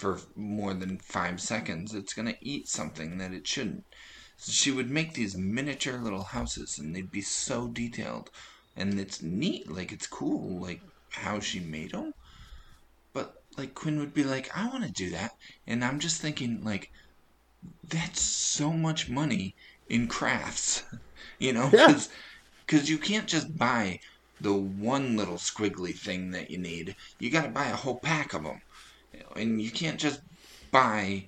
for 0.00 0.18
more 0.34 0.72
than 0.72 0.98
five 0.98 1.40
seconds, 1.40 1.94
it's 1.94 2.14
going 2.14 2.28
to 2.28 2.38
eat 2.40 2.68
something 2.68 3.18
that 3.18 3.32
it 3.32 3.46
shouldn't. 3.46 3.84
So 4.38 4.50
she 4.52 4.70
would 4.70 4.90
make 4.90 5.12
these 5.12 5.36
miniature 5.36 5.98
little 5.98 6.24
houses, 6.24 6.78
and 6.78 6.96
they'd 6.96 7.10
be 7.10 7.20
so 7.20 7.68
detailed, 7.68 8.30
and 8.74 8.98
it's 8.98 9.20
neat, 9.22 9.70
like 9.70 9.92
it's 9.92 10.06
cool, 10.06 10.60
like 10.60 10.80
how 11.10 11.40
she 11.40 11.60
made 11.60 11.92
them. 11.92 12.14
But 13.12 13.34
like 13.58 13.74
Quinn 13.74 13.98
would 13.98 14.14
be 14.14 14.24
like, 14.24 14.56
"I 14.56 14.68
want 14.68 14.84
to 14.84 14.90
do 14.90 15.10
that," 15.10 15.32
and 15.66 15.84
I'm 15.84 15.98
just 15.98 16.20
thinking 16.22 16.64
like, 16.64 16.90
that's 17.86 18.20
so 18.22 18.72
much 18.72 19.10
money 19.10 19.54
in 19.88 20.06
crafts, 20.08 20.82
you 21.38 21.52
know? 21.52 21.68
Yeah. 21.72 22.00
Because 22.66 22.88
you 22.88 22.96
can't 22.98 23.26
just 23.26 23.58
buy 23.58 24.00
the 24.40 24.54
one 24.54 25.16
little 25.16 25.36
squiggly 25.36 25.94
thing 25.94 26.30
that 26.30 26.50
you 26.50 26.56
need. 26.58 26.96
You 27.18 27.30
got 27.30 27.44
to 27.44 27.50
buy 27.50 27.66
a 27.66 27.76
whole 27.76 27.98
pack 27.98 28.32
of 28.32 28.44
them, 28.44 28.62
and 29.36 29.60
you 29.60 29.70
can't 29.70 29.98
just 29.98 30.20
buy 30.70 31.24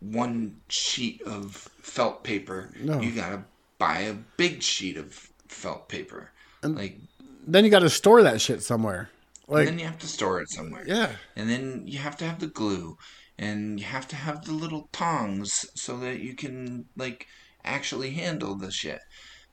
one 0.00 0.56
sheet 0.68 1.22
of 1.22 1.54
felt 1.80 2.24
paper. 2.24 2.70
No. 2.80 3.00
You 3.00 3.12
got 3.12 3.30
to 3.30 3.44
buy 3.78 4.00
a 4.00 4.14
big 4.36 4.62
sheet 4.62 4.96
of 4.96 5.12
felt 5.48 5.88
paper. 5.88 6.30
And 6.62 6.76
like, 6.76 6.98
then 7.46 7.64
you 7.64 7.70
got 7.70 7.80
to 7.80 7.90
store 7.90 8.22
that 8.22 8.40
shit 8.40 8.62
somewhere 8.62 9.10
like 9.52 9.68
and 9.68 9.68
then 9.68 9.78
you 9.78 9.86
have 9.86 9.98
to 9.98 10.08
store 10.08 10.40
it 10.40 10.50
somewhere. 10.50 10.84
yeah 10.86 11.12
And 11.36 11.48
then 11.48 11.82
you 11.86 11.98
have 11.98 12.16
to 12.18 12.24
have 12.24 12.40
the 12.40 12.46
glue, 12.46 12.96
and 13.38 13.78
you 13.78 13.86
have 13.86 14.08
to 14.08 14.16
have 14.16 14.44
the 14.44 14.52
little 14.52 14.88
tongs 14.92 15.66
so 15.74 15.98
that 15.98 16.20
you 16.20 16.34
can 16.34 16.86
like 16.96 17.26
actually 17.64 18.10
handle 18.10 18.56
the 18.56 18.70
shit. 18.70 19.00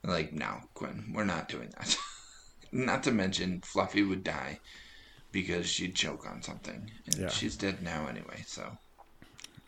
Like, 0.03 0.31
no, 0.31 0.61
Quinn, 0.73 1.11
we're 1.13 1.25
not 1.25 1.49
doing 1.49 1.69
that. 1.77 1.97
not 2.71 3.03
to 3.03 3.11
mention, 3.11 3.61
Fluffy 3.61 4.03
would 4.03 4.23
die 4.23 4.59
because 5.31 5.67
she'd 5.67 5.95
choke 5.95 6.25
on 6.29 6.41
something, 6.41 6.89
and 7.05 7.15
Yeah. 7.15 7.29
she's 7.29 7.55
dead 7.55 7.81
now 7.83 8.07
anyway. 8.07 8.43
So, 8.47 8.77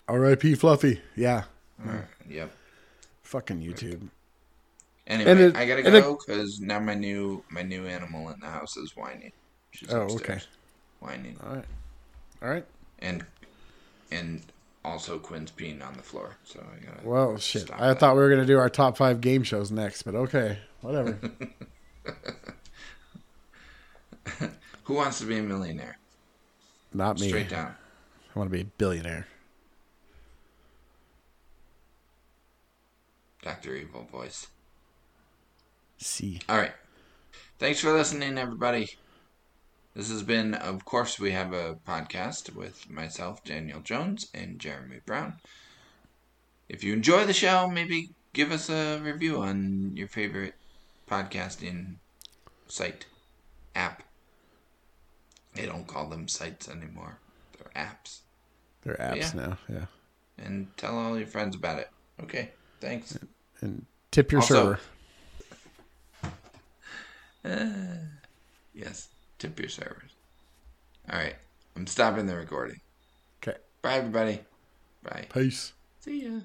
R.I.P. 0.07 0.55
Fluffy. 0.55 1.01
Yeah. 1.15 1.43
alright, 1.85 2.05
yep. 2.29 2.51
Fucking 3.23 3.59
YouTube. 3.61 4.07
Anyway, 5.07 5.31
it- 5.31 5.55
I 5.55 5.65
gotta 5.65 5.81
go 5.83 6.17
because 6.25 6.59
now 6.59 6.79
my 6.79 6.93
new 6.93 7.43
my 7.49 7.61
new 7.63 7.85
animal 7.87 8.29
in 8.29 8.39
the 8.39 8.45
house 8.47 8.77
is 8.77 8.95
whining. 8.95 9.31
She's 9.71 9.91
Oh, 9.91 10.03
upstairs, 10.03 10.21
okay. 10.21 10.39
whining, 10.99 11.37
All 11.43 11.55
right. 11.55 11.65
All 12.43 12.49
right. 12.49 12.65
and 12.99 13.25
and 14.11 14.41
also 14.83 15.17
Quinn's 15.19 15.51
peeing 15.51 15.85
on 15.85 15.93
the 15.95 16.03
floor. 16.03 16.35
So 16.43 16.59
I 16.59 16.85
gotta. 16.85 17.07
Well, 17.07 17.37
shit. 17.37 17.71
I 17.71 17.89
that. 17.89 17.99
thought 17.99 18.15
we 18.15 18.21
were 18.21 18.29
gonna 18.29 18.45
do 18.45 18.59
our 18.59 18.69
top 18.69 18.97
five 18.97 19.21
game 19.21 19.43
shows 19.43 19.71
next, 19.71 20.03
but 20.03 20.15
okay, 20.15 20.59
whatever. 20.81 21.17
Who 24.91 24.97
wants 24.97 25.19
to 25.19 25.25
be 25.25 25.37
a 25.37 25.41
millionaire? 25.41 25.97
Not 26.93 27.17
me. 27.17 27.29
Straight 27.29 27.47
down. 27.47 27.75
I 28.35 28.37
want 28.37 28.51
to 28.51 28.53
be 28.53 28.63
a 28.63 28.65
billionaire. 28.65 29.25
Dr. 33.41 33.73
Evil 33.73 34.03
voice. 34.11 34.47
See. 35.97 36.41
All 36.49 36.57
right. 36.57 36.73
Thanks 37.57 37.79
for 37.79 37.93
listening, 37.93 38.37
everybody. 38.37 38.97
This 39.95 40.11
has 40.11 40.23
been, 40.23 40.55
of 40.55 40.83
course, 40.83 41.17
we 41.17 41.31
have 41.31 41.53
a 41.53 41.77
podcast 41.87 42.53
with 42.53 42.89
myself, 42.89 43.45
Daniel 43.45 43.79
Jones, 43.79 44.27
and 44.33 44.59
Jeremy 44.59 44.99
Brown. 45.05 45.35
If 46.67 46.83
you 46.83 46.91
enjoy 46.91 47.25
the 47.25 47.31
show, 47.31 47.69
maybe 47.69 48.09
give 48.33 48.51
us 48.51 48.69
a 48.69 48.99
review 48.99 49.37
on 49.37 49.93
your 49.95 50.09
favorite 50.09 50.55
podcasting 51.09 51.95
site, 52.67 53.05
app. 53.73 54.03
They 55.53 55.65
don't 55.65 55.85
call 55.87 56.07
them 56.07 56.27
sites 56.27 56.69
anymore, 56.69 57.17
they're 57.57 57.71
apps. 57.85 58.19
They're 58.83 58.95
apps 58.95 59.33
Yeah. 59.35 59.47
now. 59.47 59.57
Yeah. 59.69 59.85
And 60.37 60.75
tell 60.77 60.97
all 60.97 61.17
your 61.17 61.27
friends 61.27 61.55
about 61.55 61.79
it. 61.79 61.89
Okay, 62.23 62.51
thanks. 62.79 63.17
And 63.61 63.85
tip 64.11 64.31
your 64.31 64.41
Also- 64.41 64.55
server. 64.63 64.79
Yes, 68.73 69.09
tip 69.39 69.59
your 69.59 69.67
servers. 69.69 70.11
All 71.11 71.19
right, 71.19 71.35
I'm 71.75 71.85
stopping 71.87 72.25
the 72.25 72.35
recording. 72.35 72.79
Okay. 73.43 73.57
Bye, 73.81 73.95
everybody. 73.95 74.39
Bye. 75.03 75.27
Peace. 75.33 75.73
See 75.99 76.23
ya. 76.25 76.39